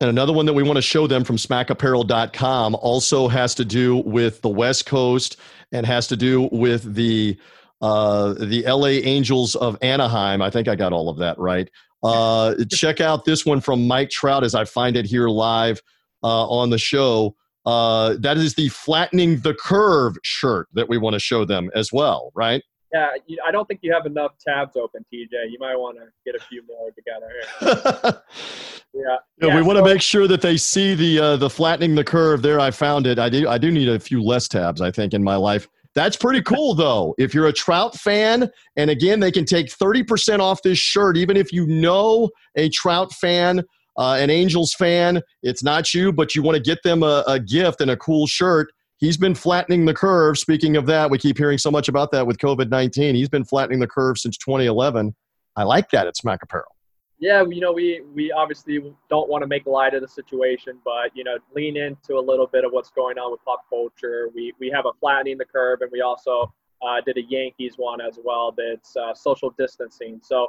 And 0.00 0.10
another 0.10 0.32
one 0.32 0.46
that 0.46 0.52
we 0.52 0.62
want 0.62 0.76
to 0.76 0.82
show 0.82 1.06
them 1.06 1.24
from 1.24 1.36
smackapparel.com 1.36 2.74
also 2.74 3.28
has 3.28 3.54
to 3.54 3.64
do 3.64 3.98
with 3.98 4.40
the 4.42 4.48
West 4.48 4.86
Coast 4.86 5.36
and 5.72 5.86
has 5.86 6.06
to 6.08 6.16
do 6.16 6.48
with 6.52 6.94
the 6.94 7.38
uh, 7.80 8.32
the 8.34 8.64
LA 8.66 9.00
Angels 9.04 9.54
of 9.56 9.76
Anaheim. 9.82 10.40
I 10.40 10.50
think 10.50 10.68
I 10.68 10.74
got 10.74 10.92
all 10.92 11.08
of 11.08 11.18
that 11.18 11.38
right. 11.38 11.68
Uh, 12.02 12.54
check 12.70 13.00
out 13.00 13.24
this 13.24 13.46
one 13.46 13.60
from 13.60 13.86
Mike 13.86 14.10
Trout 14.10 14.44
as 14.44 14.54
I 14.54 14.64
find 14.64 14.96
it 14.96 15.06
here 15.06 15.28
live 15.28 15.80
uh, 16.22 16.46
on 16.48 16.70
the 16.70 16.78
show. 16.78 17.34
Uh, 17.66 18.14
that 18.18 18.36
is 18.36 18.54
the 18.54 18.68
flattening 18.68 19.40
the 19.40 19.54
curve 19.54 20.16
shirt 20.22 20.68
that 20.74 20.88
we 20.88 20.98
want 20.98 21.14
to 21.14 21.20
show 21.20 21.44
them 21.44 21.70
as 21.74 21.92
well, 21.92 22.30
right? 22.34 22.62
Yeah, 22.94 23.08
I 23.44 23.50
don't 23.50 23.66
think 23.66 23.80
you 23.82 23.92
have 23.92 24.06
enough 24.06 24.32
tabs 24.38 24.76
open, 24.76 25.04
TJ. 25.12 25.50
You 25.50 25.58
might 25.58 25.74
want 25.74 25.98
to 25.98 26.04
get 26.24 26.40
a 26.40 26.44
few 26.44 26.62
more 26.68 26.92
together. 26.92 28.22
yeah. 28.94 29.16
yeah. 29.42 29.56
we 29.56 29.62
want 29.62 29.78
to 29.78 29.84
make 29.84 30.00
sure 30.00 30.28
that 30.28 30.40
they 30.40 30.56
see 30.56 30.94
the 30.94 31.18
uh, 31.18 31.36
the 31.36 31.50
flattening 31.50 31.96
the 31.96 32.04
curve. 32.04 32.40
There, 32.40 32.60
I 32.60 32.70
found 32.70 33.08
it. 33.08 33.18
I 33.18 33.28
do. 33.28 33.48
I 33.48 33.58
do 33.58 33.72
need 33.72 33.88
a 33.88 33.98
few 33.98 34.22
less 34.22 34.46
tabs. 34.46 34.80
I 34.80 34.92
think 34.92 35.12
in 35.12 35.24
my 35.24 35.34
life. 35.34 35.66
That's 35.96 36.16
pretty 36.16 36.42
cool, 36.42 36.74
though. 36.76 37.16
If 37.18 37.34
you're 37.34 37.48
a 37.48 37.52
Trout 37.52 37.96
fan, 37.96 38.48
and 38.76 38.90
again, 38.90 39.18
they 39.18 39.32
can 39.32 39.44
take 39.44 39.66
30% 39.66 40.38
off 40.38 40.62
this 40.62 40.78
shirt, 40.78 41.16
even 41.16 41.36
if 41.36 41.52
you 41.52 41.66
know 41.66 42.30
a 42.56 42.68
Trout 42.68 43.12
fan, 43.12 43.62
uh, 43.96 44.16
an 44.20 44.30
Angels 44.30 44.74
fan, 44.74 45.20
it's 45.42 45.62
not 45.62 45.94
you, 45.94 46.12
but 46.12 46.34
you 46.34 46.42
want 46.42 46.56
to 46.56 46.62
get 46.62 46.78
them 46.84 47.02
a, 47.02 47.24
a 47.26 47.40
gift 47.40 47.80
and 47.80 47.90
a 47.90 47.96
cool 47.96 48.26
shirt 48.26 48.72
he's 49.04 49.16
been 49.16 49.34
flattening 49.34 49.84
the 49.84 49.94
curve. 49.94 50.38
Speaking 50.38 50.76
of 50.76 50.86
that, 50.86 51.10
we 51.10 51.18
keep 51.18 51.36
hearing 51.36 51.58
so 51.58 51.70
much 51.70 51.88
about 51.88 52.10
that 52.12 52.26
with 52.26 52.38
COVID 52.38 52.70
19. 52.70 53.14
He's 53.14 53.28
been 53.28 53.44
flattening 53.44 53.78
the 53.78 53.86
curve 53.86 54.18
since 54.18 54.36
2011. 54.38 55.14
I 55.56 55.62
like 55.62 55.90
that 55.90 56.06
at 56.06 56.16
Smack 56.16 56.42
Apparel. 56.42 56.74
Yeah, 57.18 57.44
you 57.48 57.60
know, 57.60 57.72
we, 57.72 58.02
we 58.12 58.32
obviously 58.32 58.80
don't 59.08 59.28
want 59.28 59.42
to 59.42 59.46
make 59.46 59.66
light 59.66 59.94
of 59.94 60.02
the 60.02 60.08
situation, 60.08 60.78
but, 60.84 61.10
you 61.14 61.22
know, 61.22 61.36
lean 61.54 61.76
into 61.76 62.18
a 62.18 62.20
little 62.20 62.46
bit 62.46 62.64
of 62.64 62.72
what's 62.72 62.90
going 62.90 63.18
on 63.18 63.30
with 63.30 63.40
pop 63.44 63.60
culture. 63.70 64.28
We, 64.34 64.52
we 64.58 64.68
have 64.74 64.84
a 64.86 64.92
flattening 64.98 65.38
the 65.38 65.44
curve, 65.44 65.80
and 65.82 65.90
we 65.92 66.00
also 66.00 66.52
uh, 66.82 67.00
did 67.06 67.16
a 67.16 67.22
Yankees 67.22 67.74
one 67.76 68.00
as 68.00 68.18
well 68.22 68.52
that's 68.56 68.96
uh, 68.96 69.14
social 69.14 69.54
distancing. 69.56 70.20
So, 70.22 70.48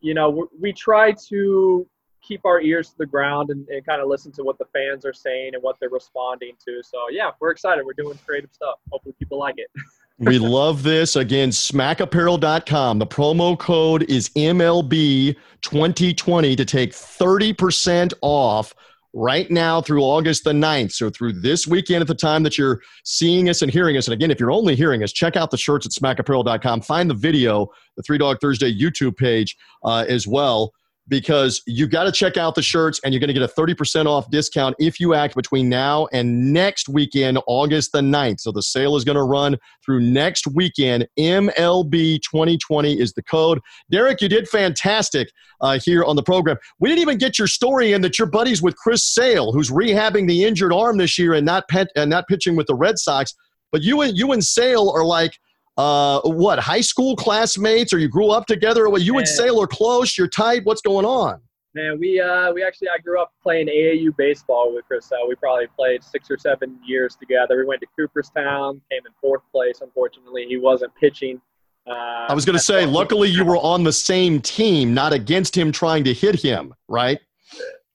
you 0.00 0.14
know, 0.14 0.48
we 0.58 0.72
try 0.72 1.12
to 1.28 1.86
keep 2.22 2.44
our 2.44 2.60
ears 2.60 2.90
to 2.90 2.98
the 2.98 3.06
ground 3.06 3.50
and, 3.50 3.66
and 3.68 3.84
kind 3.84 4.00
of 4.00 4.06
listen 4.08 4.30
to 4.32 4.42
what 4.42 4.58
the 4.58 4.64
fans 4.72 5.04
are 5.04 5.12
saying 5.12 5.50
and 5.54 5.62
what 5.62 5.76
they're 5.80 5.90
responding 5.90 6.54
to. 6.66 6.82
So 6.82 6.98
yeah, 7.10 7.30
we're 7.40 7.50
excited. 7.50 7.84
We're 7.84 7.92
doing 7.94 8.18
creative 8.26 8.50
stuff. 8.52 8.78
Hopefully 8.90 9.14
people 9.18 9.38
like 9.38 9.56
it. 9.58 9.68
we 10.18 10.38
love 10.38 10.82
this. 10.82 11.16
Again, 11.16 11.50
smackapparel.com. 11.50 12.98
The 12.98 13.06
promo 13.06 13.58
code 13.58 14.10
is 14.10 14.30
MLB2020 14.30 16.56
to 16.56 16.64
take 16.64 16.92
30% 16.92 18.14
off 18.22 18.74
right 19.12 19.50
now 19.50 19.80
through 19.80 20.02
August 20.02 20.44
the 20.44 20.52
9th. 20.52 20.92
So 20.92 21.10
through 21.10 21.40
this 21.40 21.66
weekend 21.66 22.00
at 22.00 22.06
the 22.06 22.14
time 22.14 22.44
that 22.44 22.56
you're 22.56 22.80
seeing 23.04 23.48
us 23.48 23.62
and 23.62 23.72
hearing 23.72 23.96
us. 23.96 24.06
And 24.06 24.14
again, 24.14 24.30
if 24.30 24.38
you're 24.38 24.52
only 24.52 24.76
hearing 24.76 25.02
us, 25.02 25.12
check 25.12 25.34
out 25.36 25.50
the 25.50 25.56
shirts 25.56 25.84
at 25.86 25.92
smackapparel.com. 25.92 26.82
Find 26.82 27.10
the 27.10 27.14
video, 27.14 27.66
the 27.96 28.04
Three 28.04 28.18
Dog 28.18 28.38
Thursday 28.40 28.72
YouTube 28.72 29.16
page 29.16 29.56
uh, 29.84 30.04
as 30.08 30.28
well 30.28 30.72
because 31.08 31.62
you 31.66 31.86
got 31.86 32.04
to 32.04 32.12
check 32.12 32.36
out 32.36 32.54
the 32.54 32.62
shirts 32.62 33.00
and 33.04 33.12
you're 33.12 33.20
going 33.20 33.28
to 33.28 33.34
get 33.34 33.42
a 33.42 33.48
30% 33.48 34.06
off 34.06 34.30
discount 34.30 34.76
if 34.78 35.00
you 35.00 35.14
act 35.14 35.34
between 35.34 35.68
now 35.68 36.06
and 36.12 36.52
next 36.52 36.88
weekend, 36.88 37.38
August 37.46 37.92
the 37.92 38.00
9th. 38.00 38.40
So 38.40 38.52
the 38.52 38.62
sale 38.62 38.96
is 38.96 39.04
going 39.04 39.16
to 39.16 39.24
run 39.24 39.56
through 39.84 40.00
next 40.00 40.46
weekend. 40.46 41.06
MLB 41.18 42.20
2020 42.22 43.00
is 43.00 43.12
the 43.12 43.22
code. 43.22 43.60
Derek, 43.90 44.20
you 44.20 44.28
did 44.28 44.48
fantastic 44.48 45.30
uh, 45.60 45.78
here 45.78 46.04
on 46.04 46.16
the 46.16 46.22
program. 46.22 46.56
We 46.78 46.88
didn't 46.88 47.02
even 47.02 47.18
get 47.18 47.38
your 47.38 47.48
story 47.48 47.92
in 47.92 48.02
that 48.02 48.18
you're 48.18 48.28
buddies 48.28 48.62
with 48.62 48.76
Chris 48.76 49.04
Sale, 49.04 49.52
who's 49.52 49.70
rehabbing 49.70 50.28
the 50.28 50.44
injured 50.44 50.72
arm 50.72 50.98
this 50.98 51.18
year 51.18 51.34
and 51.34 51.44
not, 51.44 51.64
and 51.96 52.10
not 52.10 52.28
pitching 52.28 52.56
with 52.56 52.66
the 52.66 52.74
Red 52.74 52.98
Sox. 52.98 53.34
But 53.72 53.82
you 53.82 54.00
and, 54.00 54.16
you 54.16 54.32
and 54.32 54.44
Sale 54.44 54.90
are 54.94 55.04
like– 55.04 55.32
uh, 55.80 56.20
what 56.24 56.58
high 56.58 56.82
school 56.82 57.16
classmates 57.16 57.92
or 57.92 57.98
you 57.98 58.08
grew 58.08 58.30
up 58.30 58.46
together? 58.46 58.86
Or 58.86 58.98
you 58.98 59.16
and 59.18 59.26
Sailor 59.26 59.66
close 59.66 60.18
you're 60.18 60.28
tight 60.28 60.64
what's 60.64 60.82
going 60.82 61.06
on? 61.06 61.40
Man 61.74 61.98
we 62.00 62.20
uh, 62.20 62.52
we 62.52 62.64
actually 62.64 62.88
i 62.88 62.98
grew 62.98 63.20
up 63.22 63.32
playing 63.40 63.68
aau 63.68 64.16
baseball 64.16 64.74
with 64.74 64.84
chris 64.86 65.08
we 65.28 65.36
probably 65.36 65.68
played 65.68 66.02
six 66.02 66.28
or 66.28 66.36
seven 66.36 66.78
years 66.84 67.14
together. 67.14 67.58
We 67.58 67.64
went 67.64 67.80
to 67.82 67.86
cooperstown 67.96 68.80
came 68.90 69.02
in 69.06 69.12
fourth 69.20 69.42
place 69.52 69.80
unfortunately. 69.80 70.46
He 70.48 70.58
wasn't 70.58 70.92
pitching. 70.96 71.40
Uh, 71.88 72.26
i 72.28 72.34
was 72.34 72.44
going 72.44 72.58
to 72.58 72.62
say 72.62 72.84
luckily 72.84 73.28
you 73.28 73.44
were 73.44 73.56
on 73.56 73.84
the 73.84 73.92
same 73.92 74.40
team 74.40 74.92
not 74.92 75.14
against 75.14 75.56
him 75.56 75.72
trying 75.72 76.04
to 76.04 76.12
hit 76.12 76.34
him 76.34 76.74
right 76.88 77.20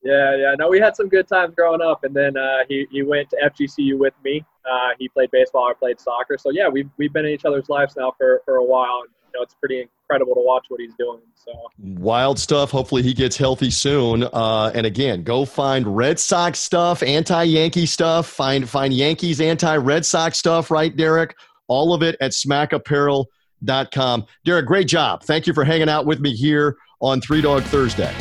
yeah, 0.05 0.35
yeah. 0.35 0.55
No, 0.57 0.69
we 0.69 0.79
had 0.79 0.95
some 0.95 1.09
good 1.09 1.27
times 1.27 1.55
growing 1.55 1.81
up, 1.81 2.03
and 2.03 2.15
then 2.15 2.37
uh, 2.37 2.59
he 2.69 2.85
he 2.91 3.01
went 3.01 3.27
to 3.31 3.37
FGCU 3.43 3.97
with 3.97 4.13
me. 4.23 4.45
Uh, 4.63 4.89
he 4.99 5.09
played 5.09 5.31
baseball, 5.31 5.67
I 5.67 5.73
played 5.73 5.99
soccer. 5.99 6.37
So 6.37 6.51
yeah, 6.51 6.69
we've 6.69 6.89
we've 6.97 7.11
been 7.11 7.25
in 7.25 7.31
each 7.31 7.45
other's 7.45 7.69
lives 7.69 7.95
now 7.97 8.13
for 8.15 8.41
for 8.45 8.57
a 8.57 8.63
while, 8.63 9.01
and 9.01 9.09
you 9.25 9.31
know 9.33 9.41
it's 9.43 9.55
pretty 9.55 9.81
incredible 9.81 10.35
to 10.35 10.41
watch 10.41 10.65
what 10.69 10.79
he's 10.79 10.93
doing. 10.99 11.21
So 11.33 11.51
wild 11.79 12.37
stuff. 12.37 12.69
Hopefully 12.69 13.01
he 13.01 13.15
gets 13.15 13.35
healthy 13.35 13.71
soon. 13.71 14.23
Uh, 14.31 14.71
and 14.75 14.85
again, 14.85 15.23
go 15.23 15.43
find 15.43 15.97
Red 15.97 16.19
Sox 16.19 16.59
stuff, 16.59 17.01
anti-Yankee 17.01 17.87
stuff. 17.87 18.27
Find 18.27 18.69
find 18.69 18.93
Yankees 18.93 19.41
anti-Red 19.41 20.05
Sox 20.05 20.37
stuff. 20.37 20.69
Right, 20.69 20.95
Derek? 20.95 21.35
All 21.67 21.95
of 21.95 22.03
it 22.03 22.15
at 22.21 22.29
SmackApparel.com. 22.29 24.25
Derek, 24.43 24.67
great 24.67 24.87
job. 24.87 25.23
Thank 25.23 25.47
you 25.47 25.53
for 25.53 25.63
hanging 25.63 25.89
out 25.89 26.05
with 26.05 26.19
me 26.19 26.35
here 26.35 26.77
on 27.01 27.21
Three 27.21 27.41
Dog 27.41 27.63
Thursday. 27.63 28.13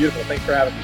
Beautiful. 0.00 0.24
Thanks 0.24 0.44
for 0.46 0.54
having 0.54 0.74
me, 0.74 0.80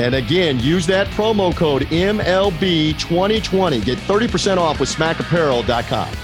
And 0.00 0.14
again, 0.14 0.60
use 0.60 0.86
that 0.86 1.08
promo 1.08 1.52
code 1.52 1.82
MLB2020. 1.86 3.84
Get 3.84 3.98
30% 3.98 4.58
off 4.58 4.78
with 4.78 4.88
smackapparel.com. 4.88 6.16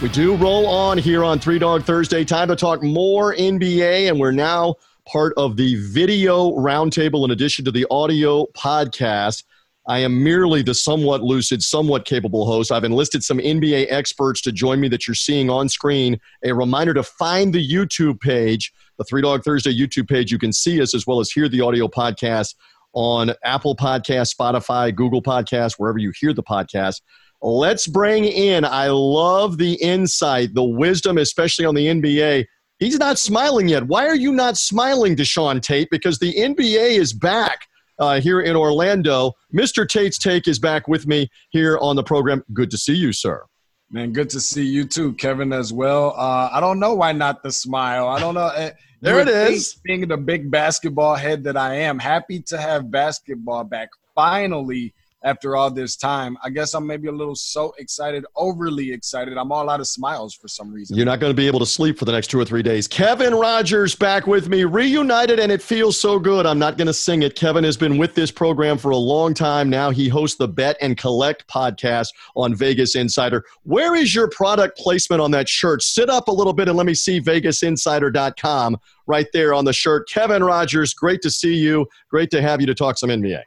We 0.00 0.08
do 0.08 0.36
roll 0.36 0.66
on 0.66 0.96
here 0.96 1.24
on 1.24 1.38
Three 1.38 1.58
Dog 1.58 1.84
Thursday. 1.84 2.24
Time 2.24 2.48
to 2.48 2.56
talk 2.56 2.82
more 2.82 3.34
NBA, 3.34 4.08
and 4.08 4.18
we're 4.18 4.32
now 4.32 4.76
part 5.06 5.34
of 5.36 5.58
the 5.58 5.74
video 5.74 6.52
roundtable 6.52 7.26
in 7.26 7.30
addition 7.30 7.62
to 7.66 7.70
the 7.70 7.84
audio 7.90 8.46
podcast. 8.56 9.44
I 9.86 9.98
am 9.98 10.24
merely 10.24 10.62
the 10.62 10.72
somewhat 10.72 11.22
lucid, 11.22 11.62
somewhat 11.62 12.06
capable 12.06 12.46
host. 12.46 12.72
I've 12.72 12.84
enlisted 12.84 13.22
some 13.22 13.36
NBA 13.36 13.88
experts 13.90 14.40
to 14.42 14.52
join 14.52 14.80
me 14.80 14.88
that 14.88 15.06
you're 15.06 15.14
seeing 15.14 15.50
on 15.50 15.68
screen. 15.68 16.18
A 16.42 16.54
reminder 16.54 16.94
to 16.94 17.02
find 17.02 17.52
the 17.52 17.70
YouTube 17.70 18.18
page 18.18 18.72
the 18.98 19.04
Three 19.04 19.22
Dog 19.22 19.42
Thursday 19.44 19.72
YouTube 19.72 20.08
page. 20.08 20.30
You 20.30 20.38
can 20.38 20.52
see 20.52 20.82
us 20.82 20.94
as 20.94 21.06
well 21.06 21.20
as 21.20 21.30
hear 21.30 21.48
the 21.48 21.60
audio 21.60 21.88
podcast 21.88 22.54
on 22.92 23.32
Apple 23.44 23.76
Podcast, 23.76 24.34
Spotify, 24.34 24.94
Google 24.94 25.22
Podcast, 25.22 25.74
wherever 25.78 25.98
you 25.98 26.12
hear 26.18 26.32
the 26.32 26.42
podcast. 26.42 27.00
Let's 27.40 27.86
bring 27.86 28.24
in, 28.24 28.64
I 28.64 28.88
love 28.88 29.58
the 29.58 29.74
insight, 29.74 30.54
the 30.54 30.64
wisdom, 30.64 31.18
especially 31.18 31.64
on 31.64 31.74
the 31.76 31.86
NBA. 31.86 32.44
He's 32.80 32.98
not 32.98 33.18
smiling 33.18 33.68
yet. 33.68 33.86
Why 33.86 34.06
are 34.06 34.16
you 34.16 34.32
not 34.32 34.56
smiling, 34.56 35.14
Deshaun 35.14 35.62
Tate? 35.62 35.88
Because 35.90 36.18
the 36.18 36.34
NBA 36.34 36.98
is 36.98 37.12
back 37.12 37.68
uh, 38.00 38.20
here 38.20 38.40
in 38.40 38.56
Orlando. 38.56 39.32
Mr. 39.54 39.88
Tate's 39.88 40.18
Take 40.18 40.48
is 40.48 40.58
back 40.58 40.88
with 40.88 41.06
me 41.06 41.28
here 41.50 41.78
on 41.78 41.94
the 41.94 42.02
program. 42.02 42.42
Good 42.52 42.70
to 42.70 42.78
see 42.78 42.94
you, 42.94 43.12
sir. 43.12 43.44
Man, 43.90 44.12
good 44.12 44.30
to 44.30 44.40
see 44.40 44.66
you 44.66 44.84
too, 44.84 45.14
Kevin, 45.14 45.52
as 45.52 45.72
well. 45.72 46.14
Uh, 46.16 46.50
I 46.52 46.60
don't 46.60 46.78
know 46.78 46.94
why 46.94 47.12
not 47.12 47.42
the 47.42 47.50
smile. 47.50 48.08
I 48.08 48.20
don't 48.20 48.34
know. 48.34 48.70
There 49.00 49.20
it 49.20 49.28
is. 49.28 49.74
Being 49.84 50.08
the 50.08 50.16
big 50.16 50.50
basketball 50.50 51.14
head 51.14 51.44
that 51.44 51.56
I 51.56 51.74
am, 51.74 51.98
happy 51.98 52.40
to 52.42 52.58
have 52.58 52.90
basketball 52.90 53.64
back 53.64 53.90
finally 54.14 54.92
after 55.24 55.56
all 55.56 55.70
this 55.70 55.96
time. 55.96 56.36
I 56.42 56.50
guess 56.50 56.74
I'm 56.74 56.86
maybe 56.86 57.08
a 57.08 57.12
little 57.12 57.34
so 57.34 57.72
excited, 57.78 58.24
overly 58.36 58.92
excited. 58.92 59.36
I'm 59.36 59.50
all 59.50 59.68
out 59.68 59.80
of 59.80 59.86
smiles 59.86 60.34
for 60.34 60.48
some 60.48 60.72
reason. 60.72 60.96
You're 60.96 61.06
not 61.06 61.20
going 61.20 61.30
to 61.30 61.36
be 61.36 61.46
able 61.46 61.58
to 61.60 61.66
sleep 61.66 61.98
for 61.98 62.04
the 62.04 62.12
next 62.12 62.28
two 62.28 62.38
or 62.38 62.44
three 62.44 62.62
days. 62.62 62.86
Kevin 62.86 63.34
Rogers 63.34 63.94
back 63.94 64.26
with 64.26 64.48
me, 64.48 64.64
reunited, 64.64 65.40
and 65.40 65.50
it 65.50 65.60
feels 65.60 65.98
so 65.98 66.18
good. 66.18 66.46
I'm 66.46 66.58
not 66.58 66.76
going 66.76 66.86
to 66.86 66.94
sing 66.94 67.22
it. 67.22 67.34
Kevin 67.34 67.64
has 67.64 67.76
been 67.76 67.98
with 67.98 68.14
this 68.14 68.30
program 68.30 68.78
for 68.78 68.90
a 68.90 68.96
long 68.96 69.34
time 69.34 69.68
now. 69.68 69.90
He 69.90 70.08
hosts 70.08 70.36
the 70.36 70.48
Bet 70.48 70.76
and 70.80 70.96
Collect 70.96 71.46
podcast 71.48 72.08
on 72.36 72.54
Vegas 72.54 72.94
Insider. 72.94 73.44
Where 73.64 73.94
is 73.94 74.14
your 74.14 74.28
product 74.28 74.78
placement 74.78 75.20
on 75.20 75.30
that 75.32 75.48
shirt? 75.48 75.82
Sit 75.82 76.08
up 76.08 76.28
a 76.28 76.32
little 76.32 76.52
bit 76.52 76.68
and 76.68 76.76
let 76.76 76.86
me 76.86 76.94
see 76.94 77.20
VegasInsider.com 77.20 78.76
right 79.06 79.26
there 79.32 79.54
on 79.54 79.64
the 79.64 79.72
shirt. 79.72 80.08
Kevin 80.08 80.44
Rogers, 80.44 80.94
great 80.94 81.22
to 81.22 81.30
see 81.30 81.54
you. 81.54 81.86
Great 82.10 82.30
to 82.30 82.40
have 82.40 82.60
you 82.60 82.66
to 82.66 82.74
talk 82.74 82.98
some 82.98 83.10
NBA. 83.10 83.42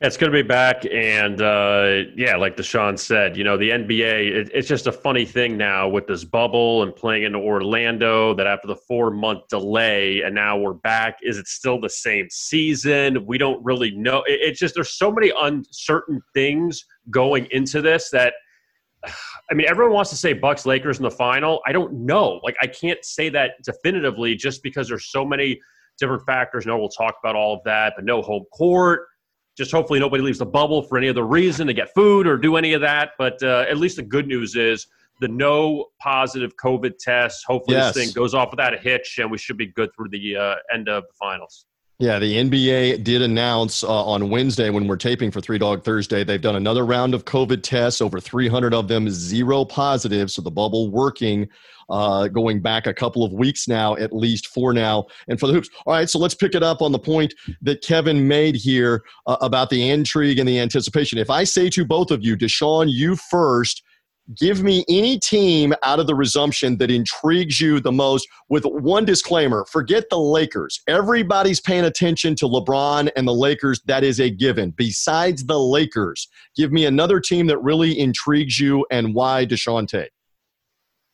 It's 0.00 0.16
going 0.16 0.32
to 0.32 0.36
be 0.36 0.46
back, 0.46 0.84
and 0.92 1.40
uh, 1.40 2.02
yeah, 2.16 2.36
like 2.36 2.56
Deshaun 2.56 2.98
said, 2.98 3.36
you 3.36 3.44
know, 3.44 3.56
the 3.56 3.70
NBA. 3.70 4.30
It, 4.32 4.50
it's 4.52 4.66
just 4.66 4.88
a 4.88 4.92
funny 4.92 5.24
thing 5.24 5.56
now 5.56 5.88
with 5.88 6.08
this 6.08 6.24
bubble 6.24 6.82
and 6.82 6.94
playing 6.94 7.22
in 7.22 7.36
Orlando. 7.36 8.34
That 8.34 8.48
after 8.48 8.66
the 8.66 8.74
four 8.74 9.12
month 9.12 9.46
delay, 9.48 10.22
and 10.22 10.34
now 10.34 10.58
we're 10.58 10.72
back. 10.72 11.18
Is 11.22 11.38
it 11.38 11.46
still 11.46 11.80
the 11.80 11.88
same 11.88 12.26
season? 12.28 13.24
We 13.24 13.38
don't 13.38 13.64
really 13.64 13.92
know. 13.92 14.24
It, 14.26 14.40
it's 14.40 14.58
just 14.58 14.74
there's 14.74 14.94
so 14.94 15.12
many 15.12 15.32
uncertain 15.38 16.20
things 16.34 16.84
going 17.10 17.46
into 17.52 17.80
this 17.80 18.10
that. 18.10 18.34
I 19.50 19.54
mean, 19.54 19.66
everyone 19.66 19.94
wants 19.94 20.10
to 20.10 20.16
say 20.16 20.34
Bucks 20.34 20.66
Lakers 20.66 20.98
in 20.98 21.04
the 21.04 21.10
final. 21.10 21.62
I 21.66 21.72
don't 21.72 22.04
know. 22.04 22.38
Like, 22.42 22.54
I 22.60 22.66
can't 22.66 23.02
say 23.02 23.30
that 23.30 23.52
definitively 23.64 24.34
just 24.34 24.62
because 24.62 24.88
there's 24.88 25.06
so 25.06 25.24
many 25.24 25.58
different 25.98 26.26
factors. 26.26 26.66
No, 26.66 26.76
we'll 26.76 26.90
talk 26.90 27.14
about 27.24 27.34
all 27.34 27.54
of 27.54 27.60
that, 27.64 27.94
but 27.96 28.04
no 28.04 28.20
home 28.20 28.44
court 28.52 29.06
just 29.58 29.72
hopefully 29.72 29.98
nobody 29.98 30.22
leaves 30.22 30.38
the 30.38 30.46
bubble 30.46 30.82
for 30.82 30.96
any 30.96 31.08
other 31.08 31.26
reason 31.26 31.66
to 31.66 31.74
get 31.74 31.92
food 31.92 32.26
or 32.26 32.38
do 32.38 32.56
any 32.56 32.72
of 32.72 32.80
that. 32.80 33.10
But 33.18 33.42
uh, 33.42 33.66
at 33.68 33.76
least 33.76 33.96
the 33.96 34.04
good 34.04 34.28
news 34.28 34.54
is 34.54 34.86
the 35.20 35.26
no 35.26 35.86
positive 36.00 36.56
COVID 36.56 36.96
tests. 36.98 37.44
Hopefully 37.44 37.76
yes. 37.76 37.92
this 37.92 38.06
thing 38.06 38.14
goes 38.14 38.34
off 38.34 38.52
without 38.52 38.72
a 38.72 38.78
hitch, 38.78 39.18
and 39.18 39.30
we 39.30 39.36
should 39.36 39.56
be 39.56 39.66
good 39.66 39.90
through 39.96 40.10
the 40.10 40.36
uh, 40.36 40.54
end 40.72 40.88
of 40.88 41.02
the 41.02 41.12
finals. 41.18 41.66
Yeah, 41.98 42.20
the 42.20 42.36
NBA 42.36 43.02
did 43.02 43.22
announce 43.22 43.82
uh, 43.82 44.04
on 44.04 44.30
Wednesday 44.30 44.70
when 44.70 44.86
we're 44.86 44.96
taping 44.96 45.32
for 45.32 45.40
Three 45.40 45.58
Dog 45.58 45.82
Thursday, 45.82 46.22
they've 46.22 46.40
done 46.40 46.54
another 46.54 46.86
round 46.86 47.12
of 47.12 47.24
COVID 47.24 47.64
tests, 47.64 48.00
over 48.00 48.20
300 48.20 48.72
of 48.72 48.86
them 48.86 49.10
zero 49.10 49.64
positive. 49.64 50.30
So 50.30 50.40
the 50.40 50.50
bubble 50.52 50.92
working 50.92 51.48
uh, 51.90 52.28
going 52.28 52.60
back 52.60 52.86
a 52.86 52.94
couple 52.94 53.24
of 53.24 53.32
weeks 53.32 53.68
now, 53.68 53.96
at 53.96 54.12
least 54.12 54.48
for 54.48 54.72
now, 54.72 55.06
and 55.28 55.38
for 55.38 55.46
the 55.46 55.52
hoops. 55.52 55.68
All 55.86 55.94
right, 55.94 56.08
so 56.08 56.18
let's 56.18 56.34
pick 56.34 56.54
it 56.54 56.62
up 56.62 56.82
on 56.82 56.92
the 56.92 56.98
point 56.98 57.34
that 57.62 57.82
Kevin 57.82 58.28
made 58.28 58.56
here 58.56 59.02
uh, 59.26 59.36
about 59.40 59.70
the 59.70 59.90
intrigue 59.90 60.38
and 60.38 60.48
the 60.48 60.58
anticipation. 60.58 61.18
If 61.18 61.30
I 61.30 61.44
say 61.44 61.70
to 61.70 61.84
both 61.84 62.10
of 62.10 62.24
you, 62.24 62.36
Deshaun, 62.36 62.86
you 62.90 63.16
first, 63.16 63.82
give 64.36 64.62
me 64.62 64.84
any 64.88 65.18
team 65.18 65.74
out 65.82 65.98
of 65.98 66.06
the 66.06 66.14
resumption 66.14 66.76
that 66.78 66.90
intrigues 66.90 67.60
you 67.60 67.80
the 67.80 67.92
most 67.92 68.28
with 68.48 68.64
one 68.64 69.04
disclaimer. 69.04 69.64
Forget 69.70 70.04
the 70.10 70.18
lakers. 70.18 70.80
Everybody's 70.86 71.60
paying 71.60 71.84
attention 71.84 72.34
to 72.36 72.46
lebron 72.46 73.10
and 73.16 73.26
the 73.26 73.32
lakers. 73.34 73.80
That 73.86 74.04
is 74.04 74.20
a 74.20 74.30
given. 74.30 74.72
Besides 74.72 75.46
the 75.46 75.58
lakers 75.58 76.28
give 76.56 76.72
me 76.72 76.84
another 76.84 77.20
team 77.20 77.46
that 77.46 77.58
really 77.58 77.98
intrigues 77.98 78.60
you 78.60 78.86
and 78.90 79.14
why 79.14 79.46
deshaun 79.46 79.88
tate 79.88 80.10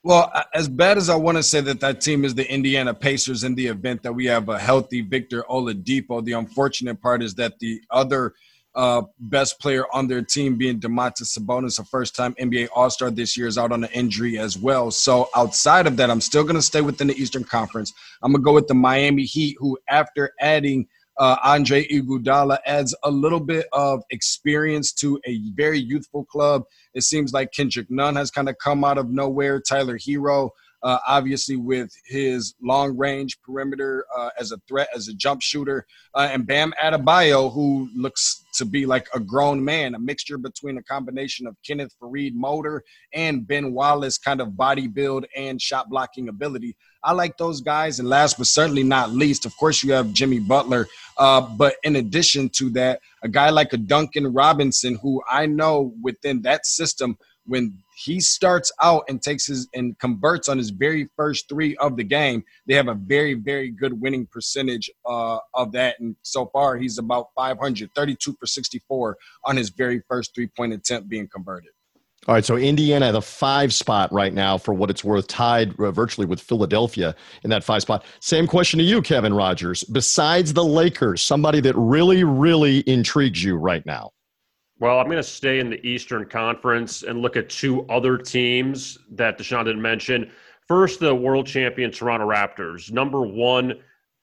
well, 0.05 0.31
as 0.53 0.69
bad 0.69 0.99
as 0.99 1.09
I 1.09 1.17
want 1.17 1.39
to 1.39 1.43
say 1.43 1.63
that 1.63 1.81
that 1.81 2.03
team 2.03 2.27
is 2.27 2.35
the 2.35 2.49
Indiana 2.53 2.93
Pacers 2.93 3.43
in 3.43 3.55
the 3.55 3.69
event 3.69 4.03
that 4.03 4.13
we 4.13 4.27
have 4.27 4.51
a 4.51 4.59
healthy 4.59 5.01
Victor 5.01 5.47
Oladipo, 5.49 6.23
the 6.23 6.33
unfortunate 6.33 7.01
part 7.01 7.23
is 7.23 7.35
that 7.37 7.59
the 7.59 7.81
other 7.91 8.35
uh, 8.75 9.01
best 9.19 9.59
player 9.61 9.87
on 9.95 10.07
their 10.07 10.21
team, 10.21 10.59
being 10.59 10.79
Domantas 10.79 11.39
Sabonis, 11.39 11.79
a 11.79 11.85
first-time 11.85 12.35
NBA 12.35 12.69
All-Star 12.75 13.11
this 13.11 13.35
year, 13.35 13.47
is 13.47 13.57
out 13.57 13.73
on 13.73 13.83
an 13.83 13.91
injury 13.95 14.39
as 14.39 14.59
well. 14.59 14.91
So 14.91 15.31
outside 15.35 15.87
of 15.87 15.97
that, 15.97 16.11
I'm 16.11 16.21
still 16.21 16.43
going 16.43 16.57
to 16.57 16.63
stay 16.63 16.83
within 16.83 17.07
the 17.07 17.15
Eastern 17.15 17.45
Conference. 17.45 17.95
I'm 18.23 18.33
going 18.33 18.43
to 18.43 18.45
go 18.45 18.53
with 18.53 18.67
the 18.67 18.75
Miami 18.75 19.25
Heat, 19.25 19.57
who 19.59 19.79
after 19.89 20.33
adding 20.39 20.87
uh, 21.19 21.37
Andre 21.43 21.87
Iguodala 21.87 22.59
adds 22.67 22.95
a 23.03 23.11
little 23.11 23.41
bit 23.41 23.67
of 23.73 24.03
experience 24.11 24.93
to 24.95 25.21
a 25.27 25.41
very 25.55 25.79
youthful 25.79 26.25
club. 26.25 26.65
It 26.95 27.03
seems 27.03 27.33
like 27.33 27.53
Kendrick 27.53 27.91
Nunn 27.91 28.17
has 28.17 28.31
kind 28.31 28.49
of 28.49 28.57
come 28.59 28.85
out 28.85 28.99
of 28.99 29.11
nowhere. 29.11 29.61
Tyler 29.61 29.99
Herro 29.99 30.51
uh, 30.85 30.99
obviously 31.09 31.57
with 31.57 31.91
his 32.05 32.55
long 32.63 32.97
range 32.97 33.41
perimeter 33.41 34.05
uh, 34.17 34.29
as 34.39 34.53
a 34.53 34.59
threat, 34.69 34.87
as 34.95 35.09
a 35.09 35.15
jump 35.15 35.41
shooter, 35.41 35.87
uh, 36.15 36.29
and 36.31 36.47
Bam 36.47 36.75
Adebayo, 36.81 37.53
who 37.53 37.89
looks 37.97 38.45
to 38.55 38.67
be 38.67 38.85
like 38.85 39.09
a 39.15 39.19
grown 39.19 39.65
man, 39.65 39.95
a 39.95 39.99
mixture 39.99 40.37
between 40.37 40.77
a 40.77 40.83
combination 40.83 41.47
of 41.47 41.57
Kenneth 41.67 41.95
Faried 42.01 42.35
motor 42.35 42.85
and 43.15 43.47
Ben 43.47 43.73
Wallace 43.73 44.19
kind 44.19 44.43
of 44.43 44.57
body 44.57 44.87
build 44.87 45.25
and 45.35 45.61
shot 45.61 45.89
blocking 45.89 46.29
ability. 46.29 46.77
I 47.03 47.13
like 47.13 47.37
those 47.39 47.63
guys. 47.63 47.99
And 47.99 48.09
last 48.09 48.37
but 48.37 48.47
certainly 48.47 48.83
not 48.83 49.11
least, 49.11 49.47
of 49.47 49.57
course, 49.57 49.83
you 49.83 49.93
have 49.93 50.13
Jimmy 50.13 50.39
Butler. 50.39 50.87
Uh, 51.17 51.41
but 51.41 51.77
in 51.83 51.97
addition 51.97 52.51
to 52.51 52.71
that, 52.71 53.01
a 53.23 53.29
guy 53.29 53.51
like 53.51 53.73
a 53.73 53.79
Duncan 53.79 54.33
Robinson, 54.33 54.99
who 55.03 55.23
I 55.31 55.47
know 55.47 55.95
within 56.03 56.43
that 56.43 56.67
system– 56.67 57.17
when 57.47 57.79
he 57.95 58.21
starts 58.21 58.73
out 58.83 59.05
and 59.09 59.23
takes 59.23 59.47
his 59.47 59.69
and 59.75 59.99
converts 59.99 60.49
on 60.49 60.59
his 60.59 60.71
very 60.71 61.09
first 61.17 61.49
three 61.49 61.77
of 61.77 61.97
the 61.97 62.05
game, 62.05 62.45
they 62.67 62.75
have 62.75 62.89
a 62.89 62.95
very, 62.95 63.35
very 63.35 63.71
good 63.71 64.01
winning 64.01 64.27
percentage 64.27 64.91
uh, 65.07 65.39
of 65.55 65.73
that. 65.73 66.01
And 66.01 66.17
so 66.23 66.47
far, 66.47 66.77
he's 66.77 66.99
about 66.99 67.29
500, 67.37 67.91
32 67.95 68.37
for 68.39 68.47
64 68.47 69.17
on 69.45 69.57
his 69.57 69.71
very 69.71 70.03
first 70.09 70.35
three 70.35 70.49
point 70.49 70.73
attempt 70.73 71.09
being 71.09 71.29
converted. 71.29 71.71
All 72.27 72.35
right, 72.35 72.45
so 72.45 72.57
Indiana, 72.57 73.13
the 73.13 73.21
five 73.21 73.75
spot 73.75 74.11
right 74.11 74.33
now, 74.33 74.57
for 74.57 74.73
what 74.73 74.89
it's 74.89 75.05
worth, 75.05 75.27
tied 75.27 75.79
uh, 75.79 75.91
virtually 75.91 76.27
with 76.27 76.41
Philadelphia 76.41 77.15
in 77.43 77.51
that 77.51 77.63
five 77.63 77.83
spot. 77.83 78.03
Same 78.21 78.47
question 78.47 78.79
to 78.79 78.85
you, 78.85 79.03
Kevin 79.03 79.35
Rogers. 79.35 79.85
Besides 79.85 80.55
the 80.55 80.65
Lakers, 80.65 81.21
somebody 81.21 81.61
that 81.61 81.77
really, 81.77 82.25
really 82.25 82.79
intrigues 82.89 83.45
you 83.45 83.57
right 83.57 83.85
now. 83.85 84.13
Well, 84.81 84.99
I'm 84.99 85.07
going 85.07 85.19
to 85.19 85.23
stay 85.23 85.61
in 85.61 85.71
the 85.71 85.85
Eastern 85.87 86.25
Conference 86.27 87.05
and 87.05 87.21
look 87.21 87.37
at 87.37 87.49
two 87.49 87.87
other 87.87 88.19
teams 88.19 88.99
that 89.13 89.39
Deshaun 89.39 89.65
didn't 89.65 89.83
mention. 89.83 90.31
First, 90.67 90.99
the 90.99 91.15
world 91.15 91.47
champion 91.47 91.93
Toronto 91.93 92.27
Raptors. 92.27 92.91
Number 92.91 93.23
one, 93.23 93.75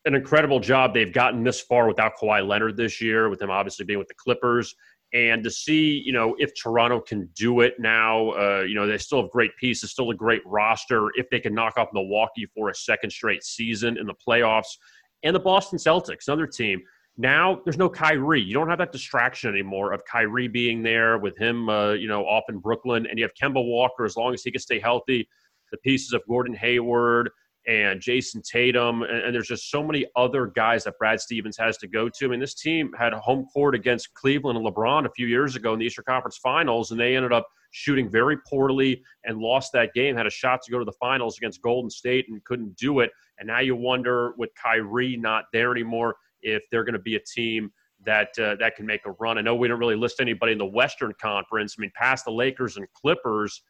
an 0.06 0.16
incredible 0.16 0.60
job. 0.60 0.94
They've 0.94 1.14
gotten 1.14 1.44
this 1.44 1.62
far 1.62 1.88
without 1.88 2.14
Kawhi 2.20 2.46
Leonard 2.46 2.76
this 2.76 3.00
year, 3.00 3.30
with 3.30 3.42
him 3.42 3.50
obviously 3.50 3.86
being 3.86 4.00
with 4.00 4.10
the 4.10 4.16
Clippers. 4.16 4.76
And 5.14 5.44
to 5.44 5.52
see, 5.52 6.02
you 6.06 6.12
know, 6.12 6.36
if 6.38 6.52
Toronto 6.54 7.00
can 7.00 7.30
do 7.36 7.62
it 7.62 7.76
now, 7.80 8.32
uh, 8.32 8.64
you 8.68 8.76
know, 8.76 8.88
they 8.88 8.98
still 8.98 9.22
have 9.22 9.32
great 9.32 9.56
pieces, 9.58 9.92
still 9.92 10.10
a 10.10 10.16
great 10.16 10.42
roster. 10.46 11.10
If 11.16 11.30
they 11.30 11.40
can 11.40 11.54
knock 11.54 11.78
off 11.78 11.90
Milwaukee 11.94 12.48
for 12.54 12.70
a 12.70 12.76
second 12.76 13.10
straight 13.12 13.44
season 13.44 13.98
in 13.98 14.08
the 14.08 14.16
playoffs, 14.16 14.78
and 15.24 15.36
the 15.36 15.40
Boston 15.40 15.78
Celtics, 15.78 16.28
another 16.28 16.48
team 16.48 16.82
now 17.18 17.62
there's 17.64 17.78
no 17.78 17.90
Kyrie. 17.90 18.42
You 18.42 18.54
don't 18.54 18.70
have 18.70 18.80
that 18.80 18.92
distraction 18.92 19.50
anymore 19.50 19.92
of 19.92 20.04
Kyrie 20.06 20.48
being 20.48 20.82
there 20.82 21.18
with 21.18 21.38
him, 21.38 21.70
uh, 21.70 21.92
you 21.92 22.08
know, 22.08 22.24
off 22.26 22.44
in 22.50 22.60
Brooklyn, 22.60 23.06
and 23.08 23.20
you 23.20 23.26
have 23.26 23.34
Kemba 23.34 23.64
Walker 23.64 24.06
as 24.06 24.16
long 24.16 24.34
as 24.34 24.44
he 24.44 24.52
can 24.52 24.62
stay 24.62 24.80
healthy. 24.80 25.28
The 25.72 25.78
pieces 25.80 26.14
of 26.14 26.22
Gordon 26.28 26.56
Hayward 26.56 27.30
and 27.68 28.02
Jayson 28.02 28.42
Tatum, 28.42 29.04
and, 29.04 29.24
and, 29.24 29.36
there's 29.36 29.48
just 29.48 29.70
so 29.70 29.84
many 29.84 30.06
other 30.16 30.48
guys 30.48 30.84
that 30.86 30.98
Brad 30.98 31.22
Stevens 31.22 31.58
has 31.58 31.78
to 31.78 31.88
go 31.88 32.10
to. 32.10 32.26
I 32.26 32.28
mean, 32.28 32.40
this 32.40 32.56
team 32.56 32.92
had 32.98 33.14
home 33.14 33.46
court 33.54 33.76
against 33.76 34.14
Cleveland 34.16 34.58
and 34.58 34.66
LeBron 34.66 35.06
a 35.06 35.12
few 35.12 35.28
years 35.28 35.56
ago 35.56 35.74
in 35.74 35.80
the 35.80 35.86
Eastern 35.86 36.06
Conference 36.06 36.38
Finals, 36.38 36.90
and 36.90 37.00
they 37.00 37.16
ended 37.16 37.32
up 37.32 37.48
shooting 37.72 38.10
very 38.10 38.38
poorly 38.50 39.04
and 39.26 39.38
lost 39.38 39.72
that 39.74 39.94
game. 39.94 40.16
Had 40.16 40.28
a 40.28 40.32
shot 40.32 40.62
to 40.64 40.72
go 40.72 40.80
to 40.80 40.86
the 40.86 40.92
finals 40.94 41.38
against 41.38 41.62
Golden 41.62 41.90
State 41.90 42.26
and 42.30 42.44
couldn't 42.44 42.76
do 42.78 43.00
it. 43.00 43.12
And 43.38 43.48
now 43.48 43.60
you 43.60 43.76
wonder 43.76 44.34
with 44.38 44.50
Kyrie 44.62 45.18
not 45.18 45.46
there 45.54 45.72
anymore 45.72 46.16
if 46.42 46.64
they're 46.72 46.84
going 46.84 46.94
to 46.94 47.00
be 47.00 47.16
a 47.16 47.20
team 47.20 47.72
that 48.06 48.30
uh, 48.40 48.56
that 48.60 48.76
can 48.76 48.86
make 48.86 49.06
a 49.06 49.12
run. 49.20 49.38
I 49.38 49.42
know 49.42 49.56
we 49.56 49.68
don't 49.68 49.80
really 49.80 49.96
list 49.96 50.20
anybody 50.20 50.54
in 50.54 50.58
the 50.58 50.66
Western 50.66 51.14
Conference. 51.22 51.76
I 51.78 51.82
mean, 51.82 51.92
past 51.96 52.26
the 52.26 52.32
Lakers 52.32 52.78
and 52.78 52.88
Clippers, 52.94 53.62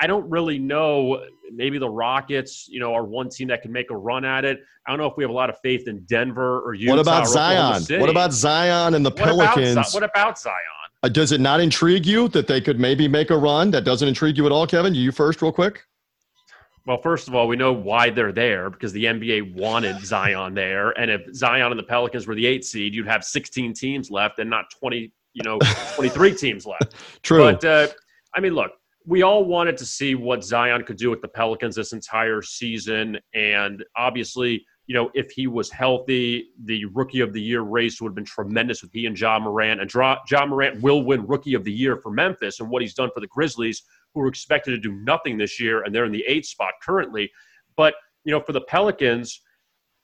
I 0.00 0.06
don't 0.06 0.28
really 0.30 0.58
know. 0.58 1.24
Maybe 1.52 1.78
the 1.78 1.90
Rockets, 1.90 2.68
you 2.68 2.80
know, 2.80 2.94
are 2.94 3.04
one 3.04 3.28
team 3.28 3.48
that 3.48 3.62
can 3.62 3.72
make 3.72 3.90
a 3.90 3.96
run 3.96 4.24
at 4.24 4.44
it. 4.44 4.60
I 4.86 4.90
don't 4.90 4.98
know 4.98 5.06
if 5.06 5.14
we 5.16 5.24
have 5.24 5.30
a 5.30 5.34
lot 5.34 5.50
of 5.50 5.56
faith 5.62 5.88
in 5.88 6.00
Denver 6.04 6.60
or 6.60 6.74
Utah. 6.74 6.92
What 6.92 7.00
about 7.00 7.28
Zion? 7.28 8.00
What 8.00 8.08
about 8.08 8.32
Zion 8.32 8.94
and 8.94 9.04
the 9.04 9.10
Pelicans? 9.10 9.76
What 9.76 9.82
about, 9.82 9.94
what 9.94 10.02
about 10.04 10.38
Zion? 10.38 10.54
Uh, 11.02 11.08
does 11.08 11.32
it 11.32 11.40
not 11.40 11.60
intrigue 11.60 12.06
you 12.06 12.28
that 12.28 12.46
they 12.46 12.60
could 12.60 12.78
maybe 12.78 13.08
make 13.08 13.30
a 13.30 13.36
run? 13.36 13.70
That 13.70 13.84
doesn't 13.84 14.06
intrigue 14.06 14.36
you 14.36 14.46
at 14.46 14.52
all, 14.52 14.66
Kevin? 14.66 14.94
You 14.94 15.12
first, 15.12 15.40
real 15.42 15.52
quick. 15.52 15.84
Well, 16.90 17.00
first 17.00 17.28
of 17.28 17.36
all, 17.36 17.46
we 17.46 17.54
know 17.54 17.72
why 17.72 18.10
they're 18.10 18.32
there 18.32 18.68
because 18.68 18.92
the 18.92 19.04
NBA 19.04 19.54
wanted 19.54 20.00
Zion 20.04 20.54
there, 20.54 20.90
and 20.98 21.08
if 21.08 21.22
Zion 21.32 21.70
and 21.70 21.78
the 21.78 21.84
Pelicans 21.84 22.26
were 22.26 22.34
the 22.34 22.44
eight 22.44 22.64
seed, 22.64 22.96
you'd 22.96 23.06
have 23.06 23.22
16 23.22 23.74
teams 23.74 24.10
left 24.10 24.40
and 24.40 24.50
not 24.50 24.72
20, 24.76 25.12
you 25.34 25.42
know, 25.44 25.60
23 25.94 26.34
teams 26.34 26.66
left. 26.66 26.96
True. 27.22 27.38
But 27.38 27.64
uh, 27.64 27.86
I 28.34 28.40
mean, 28.40 28.54
look, 28.54 28.72
we 29.06 29.22
all 29.22 29.44
wanted 29.44 29.76
to 29.76 29.86
see 29.86 30.16
what 30.16 30.42
Zion 30.42 30.82
could 30.82 30.96
do 30.96 31.10
with 31.10 31.20
the 31.20 31.28
Pelicans 31.28 31.76
this 31.76 31.92
entire 31.92 32.42
season, 32.42 33.20
and 33.34 33.84
obviously, 33.96 34.66
you 34.90 34.94
know, 34.94 35.08
if 35.14 35.30
he 35.30 35.46
was 35.46 35.70
healthy, 35.70 36.48
the 36.64 36.84
Rookie 36.86 37.20
of 37.20 37.32
the 37.32 37.40
Year 37.40 37.60
race 37.60 38.00
would 38.00 38.08
have 38.08 38.16
been 38.16 38.24
tremendous 38.24 38.82
with 38.82 38.90
he 38.92 39.06
and 39.06 39.16
Ja 39.16 39.38
Morant. 39.38 39.80
And 39.80 39.94
Ja 39.94 40.44
Morant 40.44 40.82
will 40.82 41.04
win 41.04 41.24
Rookie 41.28 41.54
of 41.54 41.62
the 41.62 41.70
Year 41.70 41.96
for 41.98 42.10
Memphis, 42.10 42.58
and 42.58 42.68
what 42.68 42.82
he's 42.82 42.94
done 42.94 43.08
for 43.14 43.20
the 43.20 43.28
Grizzlies 43.28 43.84
who 44.12 44.20
are 44.22 44.26
expected 44.26 44.72
to 44.72 44.78
do 44.78 44.90
nothing 44.90 45.38
this 45.38 45.60
year, 45.60 45.84
and 45.84 45.94
they're 45.94 46.06
in 46.06 46.10
the 46.10 46.24
eighth 46.26 46.46
spot 46.46 46.72
currently. 46.82 47.30
But 47.76 47.94
you 48.24 48.32
know, 48.32 48.40
for 48.40 48.52
the 48.52 48.62
Pelicans, 48.62 49.42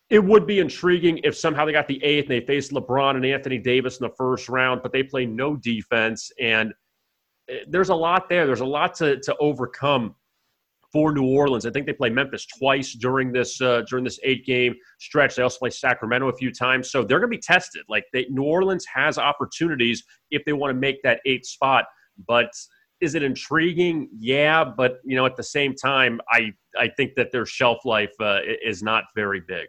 it 0.09 0.22
would 0.22 0.47
be 0.47 0.61
intriguing 0.61 1.18
if 1.24 1.37
somehow 1.37 1.64
they 1.64 1.72
got 1.72 1.89
the 1.89 2.01
eighth 2.05 2.30
and 2.30 2.41
they 2.41 2.47
faced 2.47 2.70
LeBron 2.70 3.16
and 3.16 3.26
Anthony 3.26 3.59
Davis 3.59 3.99
in 3.99 4.05
the 4.07 4.14
first 4.14 4.49
round, 4.49 4.84
but 4.84 4.93
they 4.93 5.03
play 5.03 5.26
no 5.26 5.57
defense, 5.57 6.30
and 6.39 6.72
eh, 7.51 7.64
there's 7.66 7.89
a 7.89 7.95
lot 7.95 8.28
there. 8.28 8.47
There's 8.47 8.61
a 8.61 8.64
lot 8.64 8.95
to 8.99 9.18
to 9.18 9.37
overcome 9.39 10.14
for 10.93 11.12
New 11.12 11.26
Orleans. 11.26 11.66
I 11.66 11.70
think 11.70 11.87
they 11.87 11.93
play 11.93 12.11
Memphis 12.11 12.47
twice 12.47 12.95
during 12.95 13.32
this 13.32 13.61
uh, 13.61 13.82
during 13.89 14.05
this 14.05 14.18
eight 14.22 14.45
game 14.47 14.74
stretch. 14.99 15.37
They 15.37 15.43
also 15.43 15.59
play 15.59 15.70
Sacramento 15.70 16.28
a 16.28 16.37
few 16.37 16.53
times, 16.53 16.91
so 16.91 17.03
they're 17.03 17.18
going 17.18 17.30
to 17.30 17.37
be 17.37 17.43
tested. 17.43 17.82
Like 17.89 18.05
they, 18.12 18.26
New 18.30 18.45
Orleans 18.45 18.84
has 18.93 19.18
opportunities 19.18 20.05
if 20.30 20.45
they 20.45 20.53
want 20.53 20.70
to 20.74 20.78
make 20.78 21.03
that 21.03 21.20
eight 21.26 21.47
spot, 21.47 21.84
but. 22.26 22.51
Is 23.03 23.14
it 23.14 23.22
intriguing? 23.22 24.09
Yeah, 24.18 24.64
but 24.64 25.01
you 25.05 25.16
know, 25.16 25.26
at 25.26 25.37
the 25.37 25.43
same 25.43 25.74
time, 25.74 26.18
I 26.30 26.51
I 26.78 26.89
think 26.97 27.14
that 27.16 27.30
their 27.30 27.45
shelf 27.45 27.84
life 27.84 28.14
uh, 28.20 28.39
is 28.64 28.82
not 28.82 29.05
very 29.14 29.43
big. 29.47 29.66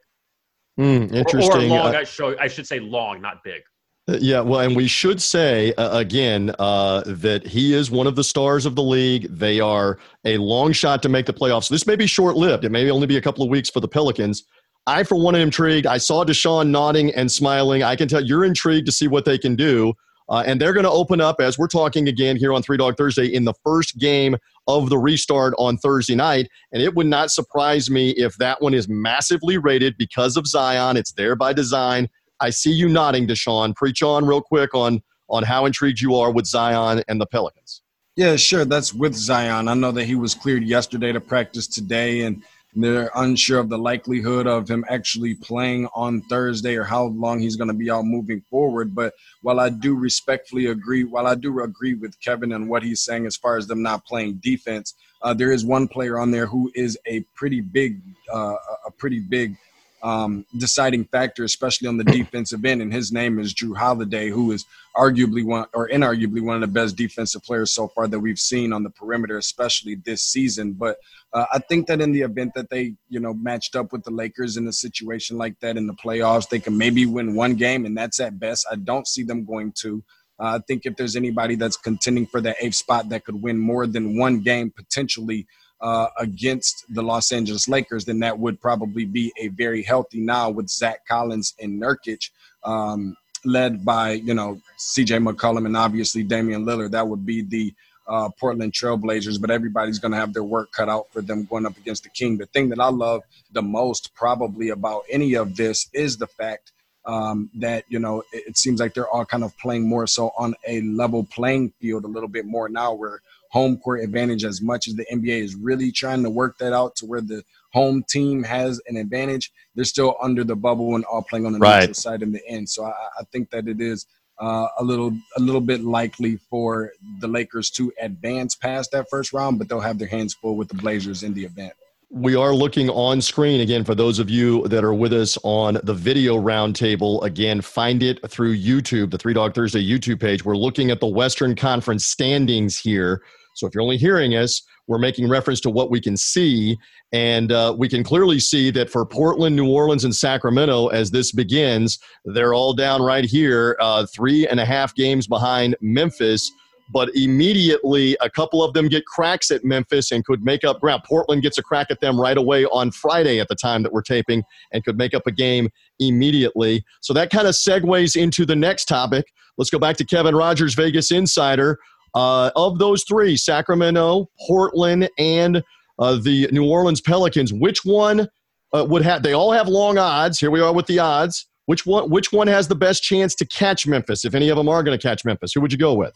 Mm, 0.80 1.12
interesting. 1.12 1.52
Or, 1.52 1.58
or 1.58 1.84
long, 1.84 1.96
uh, 1.96 2.00
I, 2.00 2.04
show, 2.06 2.38
I 2.40 2.48
should 2.48 2.68
say 2.68 2.80
long, 2.80 3.22
not 3.22 3.44
big. 3.44 3.64
Yeah, 4.10 4.40
well, 4.40 4.62
and 4.62 4.74
we 4.74 4.88
should 4.88 5.22
say 5.22 5.74
uh, 5.74 5.98
again 5.98 6.56
uh, 6.60 7.04
that 7.06 7.46
he 7.46 7.74
is 7.74 7.92
one 7.92 8.08
of 8.08 8.16
the 8.16 8.24
stars 8.24 8.66
of 8.66 8.76
the 8.76 8.84
league. 8.84 9.28
They 9.30 9.60
are 9.60 10.00
a 10.24 10.38
long 10.38 10.72
shot 10.72 11.04
to 11.04 11.10
make 11.10 11.26
the 11.26 11.34
playoffs. 11.34 11.68
This 11.70 11.86
may 11.86 11.98
be 11.98 12.08
short 12.08 12.38
lived. 12.38 12.64
It 12.64 12.72
may 12.72 12.90
only 12.90 13.06
be 13.06 13.18
a 13.18 13.22
couple 13.22 13.44
of 13.44 13.50
weeks 13.50 13.70
for 13.70 13.82
the 13.82 13.88
Pelicans. 13.88 14.46
I, 14.86 15.04
for 15.04 15.16
one, 15.22 15.36
am 15.36 15.42
intrigued. 15.42 15.86
I 15.86 15.98
saw 15.98 16.24
Deshaun 16.24 16.70
nodding 16.70 17.14
and 17.16 17.30
smiling. 17.30 17.84
I 17.84 17.98
can 17.98 18.08
tell 18.08 18.24
you're 18.24 18.46
intrigued 18.46 18.86
to 18.86 18.94
see 18.94 19.10
what 19.10 19.26
they 19.26 19.38
can 19.38 19.58
do. 19.58 19.94
Uh, 20.30 20.44
and 20.46 20.60
they're 20.60 20.74
going 20.74 20.86
to 20.86 20.92
open 20.92 21.20
up 21.20 21.42
as 21.42 21.58
we're 21.58 21.68
talking 21.68 22.08
again 22.08 22.38
here 22.38 22.54
on 22.54 22.62
Three 22.62 22.78
Dog 22.78 22.96
Thursday 22.96 23.28
in 23.28 23.44
the 23.44 23.54
first 23.64 23.98
game 23.98 24.38
of 24.68 24.90
the 24.90 24.98
restart 24.98 25.54
on 25.58 25.78
Thursday 25.78 26.16
night. 26.16 26.50
And 26.72 26.82
it 26.82 26.96
would 26.96 27.08
not 27.08 27.32
surprise 27.32 27.90
me 27.90 28.12
if 28.12 28.38
that 28.38 28.62
one 28.62 28.74
is 28.74 28.88
massively 28.88 29.58
rated 29.58 29.98
because 29.98 30.38
of 30.38 30.48
Zion. 30.48 30.96
It's 30.96 31.12
there 31.12 31.36
by 31.36 31.52
design. 31.52 32.10
I 32.40 32.50
see 32.50 32.72
you 32.72 32.88
nodding, 32.90 33.28
Deshaun. 33.28 33.76
Preach 33.76 34.04
on 34.04 34.26
real 34.26 34.42
quick 34.42 34.74
on 34.74 35.02
on 35.30 35.44
how 35.44 35.66
intrigued 35.66 36.00
you 36.00 36.16
are 36.16 36.32
with 36.32 36.46
Zion 36.46 37.04
and 37.08 37.20
the 37.20 37.26
Pelicans. 37.26 37.82
Yeah, 38.16 38.36
sure. 38.36 38.66
That's 38.66 38.94
with 38.94 39.14
Zion. 39.14 39.68
I 39.68 39.74
know 39.74 39.92
that 39.92 40.06
he 40.06 40.16
was 40.16 40.34
cleared 40.34 40.64
yesterday 40.64 41.12
to 41.12 41.22
practice 41.22 41.68
today, 41.68 42.22
and 42.22 42.42
they're 42.76 43.12
unsure 43.16 43.60
of 43.60 43.70
the 43.70 43.78
likelihood 43.78 44.48
of 44.48 44.70
him 44.70 44.86
actually 44.90 45.36
playing 45.36 45.88
on 45.94 46.22
Thursday 46.22 46.76
or 46.76 46.84
how 46.84 47.06
long 47.06 47.40
he's 47.40 47.56
going 47.56 47.70
to 47.70 47.74
be 47.74 47.90
out 47.90 48.06
moving 48.06 48.42
forward. 48.50 48.96
But 48.96 49.14
while 49.42 49.60
I 49.60 49.70
do 49.70 49.96
respectfully 49.96 50.68
agree, 50.68 51.04
while 51.04 51.28
I 51.28 51.36
do 51.36 51.62
agree 51.62 51.96
with 51.96 52.20
Kevin 52.20 52.54
and 52.54 52.70
what 52.70 52.84
he's 52.84 53.02
saying 53.02 53.26
as 53.26 53.36
far 53.36 53.58
as 53.58 53.68
them 53.68 53.82
not 53.82 54.06
playing 54.06 54.40
defense, 54.44 54.94
uh, 55.22 55.34
there 55.34 55.52
is 55.52 55.66
one 55.66 55.88
player 55.88 56.20
on 56.20 56.32
there 56.32 56.46
who 56.46 56.72
is 56.76 56.98
a 57.08 57.22
pretty 57.36 57.62
big, 57.62 58.00
uh, 58.32 58.56
a 58.86 58.92
pretty 58.92 59.20
big 59.20 59.58
um, 60.04 60.46
deciding 60.58 61.06
factor, 61.06 61.44
especially 61.44 61.88
on 61.88 61.98
the 61.98 62.04
defensive 62.04 62.64
end. 62.64 62.82
And 62.82 62.94
his 62.94 63.12
name 63.12 63.40
is 63.40 63.54
Jrue 63.54 63.76
Holiday, 63.76 64.30
who 64.30 64.52
is 64.52 64.66
arguably 64.96 65.44
one 65.44 65.66
or 65.74 65.90
inarguably 65.90 66.42
one 66.42 66.56
of 66.56 66.62
the 66.62 66.68
best 66.68 66.96
defensive 66.96 67.44
players 67.44 67.74
so 67.74 67.88
far 67.88 68.08
that 68.08 68.20
we've 68.20 68.40
seen 68.40 68.74
on 68.74 68.84
the 68.84 68.90
perimeter, 68.90 69.38
especially 69.38 69.96
this 69.96 70.22
season. 70.22 70.74
But 70.74 70.98
uh, 71.34 71.46
I 71.54 71.60
think 71.60 71.88
that 71.88 72.02
in 72.02 72.12
the 72.12 72.22
event 72.22 72.54
that 72.56 72.70
they, 72.70 72.96
you 73.10 73.20
know, 73.20 73.34
matched 73.34 73.76
up 73.76 73.92
with 73.92 74.04
the 74.04 74.12
Lakers 74.12 74.58
in 74.58 74.68
a 74.68 74.74
situation 74.74 75.38
like 75.38 75.60
that 75.60 75.78
in 75.78 75.88
the 75.88 75.94
playoffs, 75.94 76.50
they 76.50 76.60
can 76.60 76.78
maybe 76.78 77.06
win 77.06 77.36
one 77.36 77.56
game, 77.56 77.86
and 77.86 77.98
that's 77.98 78.20
at 78.20 78.40
best. 78.40 78.68
I 78.72 78.76
don't 78.76 79.08
see 79.08 79.24
them 79.24 79.46
going 79.46 79.74
to. 79.80 80.04
Uh, 80.40 80.58
I 80.58 80.60
think 80.68 80.86
if 80.86 80.96
there's 80.96 81.16
anybody 81.16 81.56
that's 81.56 81.78
contending 81.78 82.28
for 82.28 82.42
that 82.42 82.58
eighth 82.62 82.76
spot 82.76 83.10
that 83.10 83.26
could 83.26 83.42
win 83.42 83.58
more 83.58 83.88
than 83.88 84.18
one 84.18 84.42
game 84.42 84.72
potentially 84.72 85.48
uh, 85.82 86.08
against 86.18 86.86
the 86.90 87.02
Los 87.02 87.32
Angeles 87.32 87.68
Lakers, 87.68 88.06
then 88.06 88.20
that 88.20 88.38
would 88.38 88.60
probably 88.60 89.06
be 89.06 89.32
a 89.40 89.50
very 89.50 89.84
healthy 89.84 90.20
now 90.20 90.50
with 90.50 90.70
Zach 90.70 91.06
Collins 91.08 91.54
and 91.60 91.82
Nurkic, 91.82 92.30
um, 92.64 93.16
led 93.46 93.86
by 93.86 94.14
you 94.14 94.34
know 94.34 94.60
C.J. 94.78 95.20
McCollum 95.20 95.66
and 95.66 95.78
obviously 95.78 96.24
Damian 96.24 96.66
Lillard. 96.66 96.92
That 96.92 97.08
would 97.08 97.26
be 97.26 97.42
the 97.42 97.74
uh, 98.08 98.30
Portland 98.40 98.74
Trailblazers, 98.74 99.40
but 99.40 99.52
everybody's 99.52 100.00
going 100.00 100.14
to 100.14 100.18
have 100.18 100.34
their 100.34 100.44
work 100.44 100.72
cut 100.72 100.90
out 100.90 101.12
for 101.12 101.22
them 101.22 101.46
going 101.46 101.66
up 101.66 101.78
against 101.78 102.04
the 102.04 102.10
King. 102.10 102.38
The 102.38 102.46
thing 102.48 102.70
that 102.70 102.80
I 102.80 102.90
love 102.90 103.24
the 103.52 103.62
most, 103.62 104.14
probably 104.16 104.70
about 104.70 105.04
any 105.10 105.36
of 105.36 105.56
this, 105.56 105.90
is 105.94 106.18
the 106.18 106.28
fact 106.28 106.72
um, 107.06 107.50
that 107.56 107.86
you 107.88 108.00
know 108.00 108.22
it, 108.34 108.48
it, 108.48 108.58
seems 108.58 108.80
like 108.80 108.94
they're 108.94 109.08
all 109.08 109.26
kind 109.26 109.44
of 109.44 109.58
playing 109.58 109.88
more 109.88 110.08
so 110.08 110.32
on 110.38 110.54
a 110.68 110.82
level 110.82 111.24
playing 111.24 111.72
field 111.80 112.04
a 112.04 112.08
little 112.08 112.30
bit 112.30 112.46
more 112.46 112.68
now, 112.68 112.94
where 112.94 113.22
home 113.50 113.78
court 113.78 114.02
advantage 114.02 114.44
as 114.44 114.62
much 114.62 114.88
as 114.88 114.96
the 114.96 115.06
NBA 115.12 115.42
is 115.42 115.56
really 115.56 115.92
trying 115.92 116.24
to 116.24 116.30
work 116.30 116.58
that 116.58 116.74
out 116.74 116.96
to 116.98 117.06
where 117.06 117.22
the 117.22 117.44
home 117.74 118.04
team 118.10 118.44
has 118.44 118.82
an 118.88 118.98
advantage. 118.98 119.52
They're 119.76 119.86
still 119.86 120.16
under 120.22 120.44
the 120.44 120.56
bubble 120.56 120.96
and 120.96 121.06
all 121.06 121.22
playing 121.22 121.46
on 121.46 121.54
the 121.54 121.60
right. 121.60 121.80
neutral 121.80 121.94
side 121.94 122.24
in 122.24 122.32
the 122.32 122.46
end. 122.48 122.70
So 122.70 122.86
I, 122.86 122.92
I 123.20 123.24
think 123.32 123.50
that 123.52 123.68
it 123.68 123.82
is 123.82 124.06
uh, 124.40 124.68
a 124.78 124.84
little 124.84 125.12
a 125.36 125.40
little 125.40 125.62
bit 125.62 125.82
likely 125.84 126.38
for 126.50 126.92
the 127.20 127.28
Lakers 127.28 127.70
to 127.72 127.92
advance 128.00 128.56
past 128.56 128.92
that 128.92 129.10
first 129.10 129.34
round, 129.34 129.58
but 129.58 129.68
they'll 129.68 129.80
have 129.80 130.00
their 130.00 130.08
hands 130.08 130.34
full 130.34 130.56
with 130.56 130.68
the 130.68 130.76
Blazers 130.76 131.24
in 131.24 131.34
the 131.34 131.44
event. 131.44 131.74
We 132.10 132.36
are 132.36 132.54
looking 132.54 132.90
on 132.90 133.20
screen 133.20 133.60
again 133.60 133.84
for 133.84 133.94
those 133.94 134.18
of 134.18 134.30
you 134.30 134.66
that 134.70 134.84
are 134.84 134.94
with 134.94 135.12
us 135.12 135.38
on 135.44 135.78
the 135.84 135.94
video 135.94 136.38
roundtable. 136.38 137.22
Again, 137.24 137.60
find 137.60 138.02
it 138.02 138.26
through 138.30 138.56
YouTube, 138.58 139.12
the 139.12 139.18
Three 139.18 139.34
Dog 139.34 139.54
Thursday 139.54 139.86
YouTube 139.86 140.22
page. 140.22 140.46
We're 140.46 140.56
looking 140.56 140.90
at 140.90 141.02
the 141.02 141.08
Western 141.08 141.54
Conference 141.54 142.06
standings 142.06 142.80
here. 142.80 143.24
So 143.58 143.66
if 143.66 143.74
you're 143.74 143.82
only 143.82 143.98
hearing 143.98 144.36
us, 144.36 144.62
we're 144.88 145.00
making 145.00 145.28
reference 145.28 145.60
to 145.62 145.70
what 145.70 145.90
we 145.90 146.00
can 146.00 146.16
see. 146.16 146.78
And 147.12 147.52
uh, 147.52 147.76
we 147.78 147.90
can 147.90 148.04
clearly 148.04 148.40
see 148.40 148.70
that 148.72 148.90
for 148.90 149.06
Portland, 149.06 149.56
New 149.56 149.70
Orleans, 149.70 150.04
and 150.04 150.16
Sacramento, 150.16 150.88
as 150.88 151.10
this 151.10 151.32
begins, 151.32 151.98
they're 152.26 152.54
all 152.54 152.74
down 152.74 153.02
right 153.02 153.26
here, 153.26 153.76
uh, 153.80 154.06
three 154.06 154.48
and 154.48 154.60
a 154.60 154.66
half 154.66 154.94
games 154.94 155.28
behind 155.28 155.76
Memphis 155.82 156.52
but 156.90 157.14
immediately 157.16 158.16
a 158.22 158.30
couple 158.30 158.64
of 158.64 158.74
them 158.74 158.88
get 158.88 159.06
cracks 159.06 159.52
at 159.52 159.64
Memphis 159.66 160.12
and 160.12 160.24
could 160.26 160.44
make 160.44 160.64
up 160.64 160.80
ground. 160.80 161.04
Portland 161.06 161.42
gets 161.42 161.58
a 161.58 161.64
crack 161.64 161.88
at 161.90 162.00
them 162.00 162.20
right 162.20 162.38
away 162.38 162.66
on 162.66 162.92
Friday 162.92 163.40
at 163.40 163.48
the 163.50 163.56
time 163.56 163.84
that 163.84 163.92
we're 163.92 164.02
taping 164.02 164.44
and 164.72 164.84
could 164.84 164.98
make 164.98 165.14
up 165.14 165.28
a 165.28 165.32
game 165.32 165.70
immediately. 166.00 166.84
So 167.02 167.14
that 167.14 167.30
kind 167.30 167.48
of 167.48 167.56
segues 167.56 168.16
into 168.16 168.46
the 168.46 168.56
next 168.56 168.86
topic. 168.86 169.34
Let's 169.58 169.70
go 169.70 169.80
back 169.80 169.98
to 169.98 170.06
Kevin 170.06 170.36
Rogers, 170.36 170.76
Vegas 170.76 171.12
Insider. 171.12 171.80
Uh, 172.18 172.50
of 172.56 172.80
those 172.80 173.04
three, 173.04 173.38
Sacramento, 173.38 174.28
Portland, 174.48 175.08
and 175.20 175.64
uh, 176.00 176.16
the 176.16 176.50
New 176.52 176.68
Orleans 176.68 177.00
Pelicans, 177.00 177.54
which 177.54 177.86
one 177.86 178.28
uh, 178.74 178.84
would 178.90 179.04
have? 179.04 179.22
They 179.22 179.34
all 179.34 179.52
have 179.52 179.68
long 179.68 180.00
odds. 180.00 180.40
Here 180.40 180.50
we 180.50 180.60
are 180.60 180.74
with 180.74 180.88
the 180.88 180.98
odds. 180.98 181.46
Which 181.68 181.86
one? 181.86 182.10
Which 182.10 182.34
one 182.34 182.48
has 182.48 182.68
the 182.68 182.76
best 182.76 183.04
chance 183.04 183.36
to 183.36 183.46
catch 183.46 183.86
Memphis? 183.86 184.26
If 184.26 184.34
any 184.34 184.50
of 184.50 184.58
them 184.58 184.68
are 184.68 184.82
going 184.82 184.98
to 184.98 185.08
catch 185.08 185.26
Memphis, 185.26 185.54
who 185.54 185.62
would 185.62 185.72
you 185.72 185.78
go 185.78 185.94
with? 185.94 186.12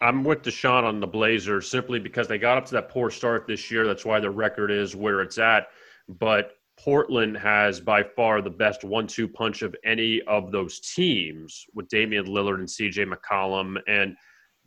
I'm 0.00 0.24
with 0.24 0.42
Deshaun 0.42 0.82
on 0.82 0.98
the 0.98 1.06
Blazers 1.06 1.70
simply 1.70 2.00
because 2.00 2.26
they 2.26 2.38
got 2.38 2.58
up 2.58 2.66
to 2.66 2.72
that 2.72 2.88
poor 2.88 3.08
start 3.08 3.46
this 3.46 3.70
year. 3.70 3.86
That's 3.86 4.04
why 4.04 4.18
the 4.18 4.30
record 4.30 4.72
is 4.72 4.96
where 4.96 5.20
it's 5.20 5.38
at. 5.38 5.68
But 6.08 6.56
Portland 6.76 7.36
has 7.36 7.78
by 7.78 8.02
far 8.02 8.42
the 8.42 8.50
best 8.50 8.82
one-two 8.82 9.28
punch 9.28 9.62
of 9.62 9.76
any 9.84 10.22
of 10.22 10.50
those 10.50 10.80
teams 10.80 11.66
with 11.72 11.88
Damian 11.88 12.26
Lillard 12.26 12.58
and 12.58 12.66
CJ 12.66 13.12
McCollum. 13.12 13.76
And 13.86 14.16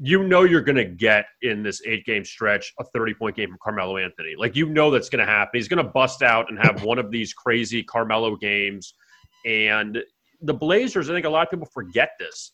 you 0.03 0.23
know 0.23 0.43
you're 0.43 0.61
going 0.61 0.77
to 0.77 0.85
get 0.85 1.25
in 1.41 1.61
this 1.61 1.81
eight-game 1.85 2.25
stretch 2.25 2.73
a 2.79 2.83
30-point 2.95 3.35
game 3.35 3.49
from 3.49 3.57
Carmelo 3.63 3.97
Anthony. 3.97 4.33
Like 4.37 4.55
you 4.55 4.67
know 4.67 4.89
that's 4.89 5.09
going 5.09 5.25
to 5.25 5.31
happen. 5.31 5.51
He's 5.53 5.67
going 5.67 5.83
to 5.83 5.91
bust 5.91 6.23
out 6.23 6.49
and 6.49 6.57
have 6.59 6.83
one 6.83 6.97
of 6.97 7.11
these 7.11 7.33
crazy 7.33 7.83
Carmelo 7.83 8.35
games. 8.35 8.95
And 9.45 9.99
the 10.41 10.53
Blazers, 10.53 11.09
I 11.09 11.13
think 11.13 11.25
a 11.25 11.29
lot 11.29 11.43
of 11.45 11.51
people 11.51 11.67
forget 11.71 12.11
this 12.19 12.53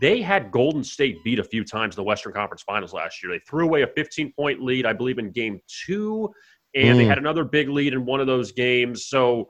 they 0.00 0.20
had 0.20 0.50
Golden 0.50 0.82
State 0.82 1.22
beat 1.24 1.38
a 1.38 1.44
few 1.44 1.64
times 1.64 1.94
in 1.94 2.00
the 2.00 2.04
Western 2.04 2.32
Conference 2.32 2.62
Finals 2.62 2.92
last 2.92 3.22
year. 3.22 3.32
They 3.32 3.38
threw 3.48 3.66
away 3.66 3.82
a 3.82 3.86
15 3.86 4.32
point 4.32 4.62
lead, 4.62 4.84
I 4.84 4.92
believe, 4.92 5.18
in 5.18 5.30
game 5.30 5.60
two, 5.86 6.28
and 6.74 6.94
mm. 6.94 6.98
they 6.98 7.04
had 7.04 7.18
another 7.18 7.44
big 7.44 7.68
lead 7.68 7.92
in 7.92 8.04
one 8.04 8.20
of 8.20 8.26
those 8.26 8.52
games. 8.52 9.06
So 9.06 9.48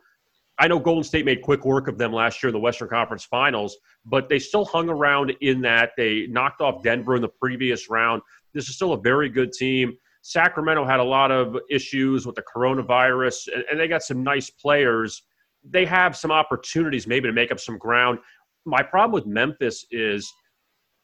I 0.59 0.69
know 0.69 0.79
Golden 0.79 1.05
State 1.05 1.25
made 1.25 1.43
quick 1.43 1.65
work 1.65 1.87
of 1.87 1.99
them 1.99 2.13
last 2.13 2.43
year 2.43 2.49
in 2.49 2.55
the 2.55 2.61
Western 2.61 2.89
Conference 2.89 3.25
Finals, 3.25 3.77
but 4.05 4.29
they 4.29 4.39
still 4.39 4.65
hung 4.65 4.89
around 4.89 5.35
in 5.43 5.61
that. 5.63 5.91
They 5.97 6.27
knocked 6.29 6.63
off 6.63 6.83
Denver 6.83 7.15
in 7.15 7.23
the 7.23 7.29
previous 7.29 7.91
round. 7.91 8.23
This 8.55 8.69
is 8.69 8.75
still 8.75 8.95
a 8.95 9.01
very 9.01 9.29
good 9.29 9.53
team. 9.53 9.97
Sacramento 10.23 10.85
had 10.87 10.99
a 10.99 11.05
lot 11.05 11.31
of 11.31 11.57
issues 11.71 12.27
with 12.27 12.35
the 12.37 12.43
coronavirus, 12.43 13.49
and, 13.71 13.79
they 13.79 13.87
got 13.87 14.03
some 14.03 14.25
nice 14.25 14.51
players. 14.51 15.23
They 15.63 15.85
have 15.85 16.17
some 16.17 16.33
opportunities 16.33 17.07
maybe 17.07 17.29
to 17.29 17.33
make 17.33 17.53
up 17.53 17.61
some 17.61 17.77
ground 17.77 18.19
my 18.67 18.83
problem 18.83 19.13
with 19.13 19.27
Memphis 19.27 19.87
is 19.91 20.31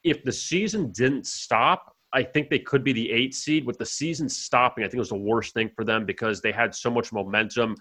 if 0.04 0.22
the 0.24 0.32
season 0.32 0.90
didn't 0.90 1.26
stop, 1.26 1.96
I 2.12 2.22
think 2.22 2.50
they 2.50 2.58
could 2.58 2.84
be 2.84 2.92
the 2.92 3.10
eight 3.10 3.34
seed. 3.34 3.64
With 3.64 3.78
the 3.78 3.86
season 3.86 4.28
stopping, 4.28 4.84
I 4.84 4.88
think 4.88 4.96
it 4.96 4.98
was 4.98 5.08
the 5.08 5.16
worst 5.16 5.54
thing 5.54 5.70
for 5.74 5.84
them 5.84 6.04
because 6.04 6.42
they 6.42 6.52
had 6.52 6.74
so 6.74 6.90
much 6.90 7.12
momentum 7.12 7.76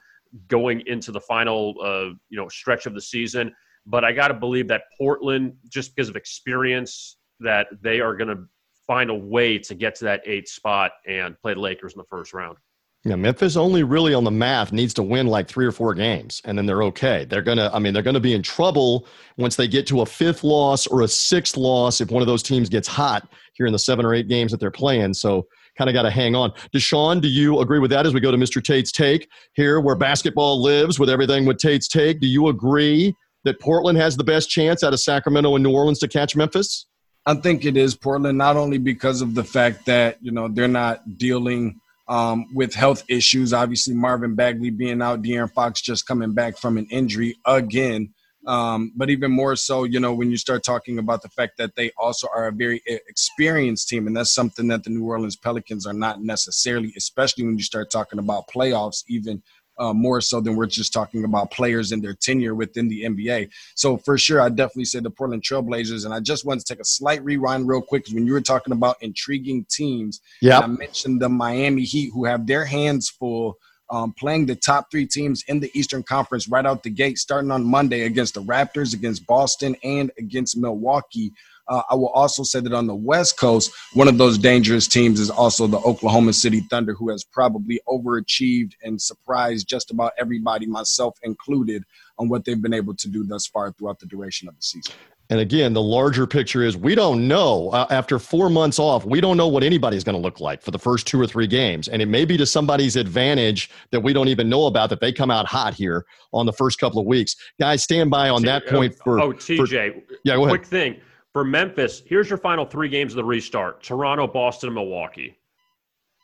going 0.47 0.83
into 0.87 1.11
the 1.11 1.21
final, 1.21 1.75
uh, 1.83 2.13
you 2.29 2.37
know, 2.37 2.47
stretch 2.47 2.85
of 2.85 2.93
the 2.93 3.01
season. 3.01 3.53
But 3.85 4.05
I 4.05 4.11
got 4.11 4.27
to 4.27 4.33
believe 4.33 4.67
that 4.67 4.83
Portland, 4.97 5.53
just 5.69 5.95
because 5.95 6.09
of 6.09 6.15
experience, 6.15 7.17
that 7.39 7.67
they 7.81 7.99
are 7.99 8.15
going 8.15 8.29
to 8.29 8.43
find 8.85 9.09
a 9.09 9.15
way 9.15 9.57
to 9.57 9.75
get 9.75 9.95
to 9.95 10.05
that 10.05 10.21
eight 10.25 10.47
spot 10.47 10.91
and 11.07 11.39
play 11.41 11.53
the 11.53 11.59
Lakers 11.59 11.93
in 11.93 11.97
the 11.97 12.05
first 12.05 12.33
round. 12.33 12.57
Yeah, 13.03 13.15
Memphis 13.15 13.55
only 13.55 13.81
really 13.81 14.13
on 14.13 14.23
the 14.23 14.31
math 14.31 14.71
needs 14.71 14.93
to 14.93 15.03
win 15.03 15.25
like 15.25 15.47
three 15.47 15.65
or 15.65 15.71
four 15.71 15.95
games, 15.95 16.39
and 16.45 16.55
then 16.55 16.67
they're 16.67 16.83
okay. 16.83 17.25
They're 17.25 17.41
gonna, 17.41 17.71
I 17.73 17.79
mean, 17.79 17.95
they're 17.95 18.03
gonna 18.03 18.19
be 18.19 18.35
in 18.35 18.43
trouble 18.43 19.07
once 19.37 19.55
they 19.55 19.67
get 19.67 19.87
to 19.87 20.01
a 20.01 20.05
fifth 20.05 20.43
loss 20.43 20.85
or 20.85 21.01
a 21.01 21.07
sixth 21.07 21.57
loss 21.57 21.99
if 21.99 22.11
one 22.11 22.21
of 22.21 22.27
those 22.27 22.43
teams 22.43 22.69
gets 22.69 22.87
hot 22.87 23.27
here 23.53 23.65
in 23.65 23.73
the 23.73 23.79
seven 23.79 24.05
or 24.05 24.13
eight 24.13 24.27
games 24.27 24.51
that 24.51 24.59
they're 24.59 24.69
playing. 24.69 25.15
So 25.15 25.47
kind 25.77 25.89
of 25.89 25.93
got 25.93 26.03
to 26.03 26.11
hang 26.11 26.35
on. 26.35 26.51
Deshaun, 26.73 27.21
do 27.21 27.27
you 27.27 27.59
agree 27.59 27.79
with 27.79 27.91
that 27.91 28.05
as 28.05 28.13
we 28.13 28.19
go 28.19 28.31
to 28.31 28.37
Mr. 28.37 28.63
Tate's 28.63 28.91
take 28.91 29.29
here, 29.53 29.79
where 29.79 29.95
basketball 29.95 30.61
lives 30.61 30.99
with 30.99 31.09
everything 31.09 31.45
with 31.45 31.57
Tate's 31.57 31.87
take? 31.87 32.19
Do 32.19 32.27
you 32.27 32.47
agree 32.47 33.15
that 33.43 33.59
Portland 33.59 33.97
has 33.97 34.17
the 34.17 34.23
best 34.23 34.49
chance 34.49 34.83
out 34.83 34.93
of 34.93 34.99
Sacramento 34.99 35.55
and 35.55 35.63
New 35.63 35.73
Orleans 35.73 35.99
to 35.99 36.07
catch 36.07 36.35
Memphis? 36.35 36.85
I 37.25 37.35
think 37.35 37.65
it 37.65 37.77
is 37.77 37.95
Portland, 37.95 38.37
not 38.37 38.57
only 38.57 38.77
because 38.77 39.21
of 39.21 39.35
the 39.35 39.43
fact 39.43 39.85
that 39.85 40.17
you 40.21 40.31
know 40.31 40.47
they're 40.47 40.67
not 40.67 41.17
dealing 41.17 41.79
um, 42.07 42.45
with 42.53 42.73
health 42.73 43.03
issues. 43.07 43.53
Obviously, 43.53 43.93
Marvin 43.93 44.35
Bagley 44.35 44.71
being 44.71 45.01
out, 45.01 45.21
De'Aaron 45.21 45.51
Fox 45.51 45.81
just 45.81 46.07
coming 46.07 46.33
back 46.33 46.57
from 46.57 46.77
an 46.77 46.87
injury 46.89 47.37
again. 47.45 48.13
Um, 48.47 48.91
but 48.95 49.09
even 49.09 49.31
more 49.31 49.55
so, 49.55 49.83
you 49.83 49.99
know, 49.99 50.13
when 50.13 50.31
you 50.31 50.37
start 50.37 50.63
talking 50.63 50.97
about 50.97 51.21
the 51.21 51.29
fact 51.29 51.57
that 51.57 51.75
they 51.75 51.91
also 51.97 52.27
are 52.35 52.47
a 52.47 52.51
very 52.51 52.81
experienced 52.85 53.87
team, 53.87 54.07
and 54.07 54.17
that's 54.17 54.33
something 54.33 54.67
that 54.69 54.83
the 54.83 54.89
New 54.89 55.05
Orleans 55.05 55.35
Pelicans 55.35 55.85
are 55.85 55.93
not 55.93 56.21
necessarily, 56.23 56.91
especially 56.97 57.45
when 57.45 57.57
you 57.57 57.63
start 57.63 57.91
talking 57.91 58.19
about 58.19 58.47
playoffs, 58.47 59.03
even 59.07 59.43
uh, 59.81 59.93
more 59.93 60.21
so 60.21 60.39
than 60.39 60.55
we're 60.55 60.67
just 60.67 60.93
talking 60.93 61.23
about 61.23 61.49
players 61.51 61.91
and 61.91 62.03
their 62.03 62.13
tenure 62.13 62.53
within 62.53 62.87
the 62.87 63.03
NBA. 63.03 63.49
So 63.75 63.97
for 63.97 64.17
sure, 64.17 64.39
I 64.39 64.49
definitely 64.49 64.85
say 64.85 64.99
the 64.99 65.09
Portland 65.09 65.43
Trailblazers. 65.43 66.05
And 66.05 66.13
I 66.13 66.19
just 66.19 66.45
want 66.45 66.59
to 66.59 66.65
take 66.65 66.79
a 66.79 66.85
slight 66.85 67.23
rewind 67.23 67.67
real 67.67 67.81
quick 67.81 68.03
because 68.03 68.13
when 68.13 68.27
you 68.27 68.33
were 68.33 68.41
talking 68.41 68.73
about 68.73 68.97
intriguing 69.01 69.65
teams, 69.69 70.21
yeah, 70.41 70.59
I 70.59 70.67
mentioned 70.67 71.21
the 71.21 71.29
Miami 71.29 71.83
Heat 71.83 72.11
who 72.13 72.25
have 72.25 72.45
their 72.45 72.65
hands 72.65 73.09
full. 73.09 73.57
Um, 73.91 74.13
playing 74.13 74.45
the 74.45 74.55
top 74.55 74.89
three 74.89 75.05
teams 75.05 75.43
in 75.49 75.59
the 75.59 75.69
Eastern 75.77 76.01
Conference 76.01 76.47
right 76.47 76.65
out 76.65 76.81
the 76.81 76.89
gate, 76.89 77.17
starting 77.17 77.51
on 77.51 77.65
Monday 77.65 78.03
against 78.03 78.35
the 78.35 78.41
Raptors, 78.41 78.93
against 78.93 79.27
Boston, 79.27 79.75
and 79.83 80.09
against 80.17 80.55
Milwaukee. 80.57 81.33
Uh, 81.67 81.83
I 81.89 81.95
will 81.95 82.09
also 82.09 82.43
say 82.43 82.59
that 82.59 82.73
on 82.73 82.87
the 82.87 82.95
West 82.95 83.37
Coast, 83.37 83.71
one 83.93 84.07
of 84.07 84.17
those 84.17 84.37
dangerous 84.37 84.87
teams 84.87 85.19
is 85.19 85.29
also 85.29 85.67
the 85.67 85.79
Oklahoma 85.79 86.33
City 86.33 86.61
Thunder, 86.69 86.93
who 86.93 87.09
has 87.09 87.23
probably 87.23 87.79
overachieved 87.87 88.73
and 88.83 89.01
surprised 89.01 89.67
just 89.67 89.91
about 89.91 90.13
everybody, 90.17 90.65
myself 90.65 91.17
included, 91.23 91.83
on 92.17 92.29
what 92.29 92.45
they've 92.45 92.61
been 92.61 92.73
able 92.73 92.95
to 92.95 93.07
do 93.07 93.23
thus 93.23 93.47
far 93.47 93.71
throughout 93.71 93.99
the 93.99 94.05
duration 94.05 94.47
of 94.47 94.55
the 94.55 94.61
season. 94.61 94.93
And 95.31 95.39
again, 95.39 95.71
the 95.71 95.81
larger 95.81 96.27
picture 96.27 96.61
is 96.61 96.75
we 96.77 96.93
don't 96.93 97.27
know 97.27 97.69
uh, 97.69 97.87
after 97.89 98.19
four 98.19 98.49
months 98.49 98.77
off, 98.77 99.05
we 99.05 99.21
don't 99.21 99.37
know 99.37 99.47
what 99.47 99.63
anybody's 99.63 100.03
going 100.03 100.15
to 100.15 100.21
look 100.21 100.41
like 100.41 100.61
for 100.61 100.71
the 100.71 100.77
first 100.77 101.07
two 101.07 101.19
or 101.19 101.25
three 101.25 101.47
games. 101.47 101.87
And 101.87 102.01
it 102.01 102.07
may 102.07 102.25
be 102.25 102.35
to 102.37 102.45
somebody's 102.45 102.97
advantage 102.97 103.71
that 103.91 104.01
we 104.01 104.11
don't 104.11 104.27
even 104.27 104.49
know 104.49 104.65
about 104.65 104.89
that 104.89 104.99
they 104.99 105.13
come 105.13 105.31
out 105.31 105.47
hot 105.47 105.73
here 105.73 106.05
on 106.33 106.45
the 106.45 106.53
first 106.53 106.79
couple 106.79 106.99
of 106.99 107.07
weeks. 107.07 107.35
Guys, 107.59 107.81
stand 107.81 108.11
by 108.11 108.29
on 108.29 108.43
that 108.43 108.67
point 108.67 108.93
for. 109.03 109.19
Oh, 109.19 109.31
TJ. 109.31 110.05
For, 110.05 110.15
yeah, 110.25 110.35
go 110.35 110.43
ahead. 110.43 110.59
Quick 110.59 110.65
thing 110.65 111.01
for 111.33 111.43
Memphis, 111.45 112.03
here's 112.05 112.29
your 112.29 112.37
final 112.37 112.65
three 112.65 112.89
games 112.89 113.13
of 113.13 113.17
the 113.17 113.23
restart: 113.23 113.81
Toronto, 113.81 114.27
Boston, 114.27 114.67
and 114.67 114.75
Milwaukee. 114.75 115.37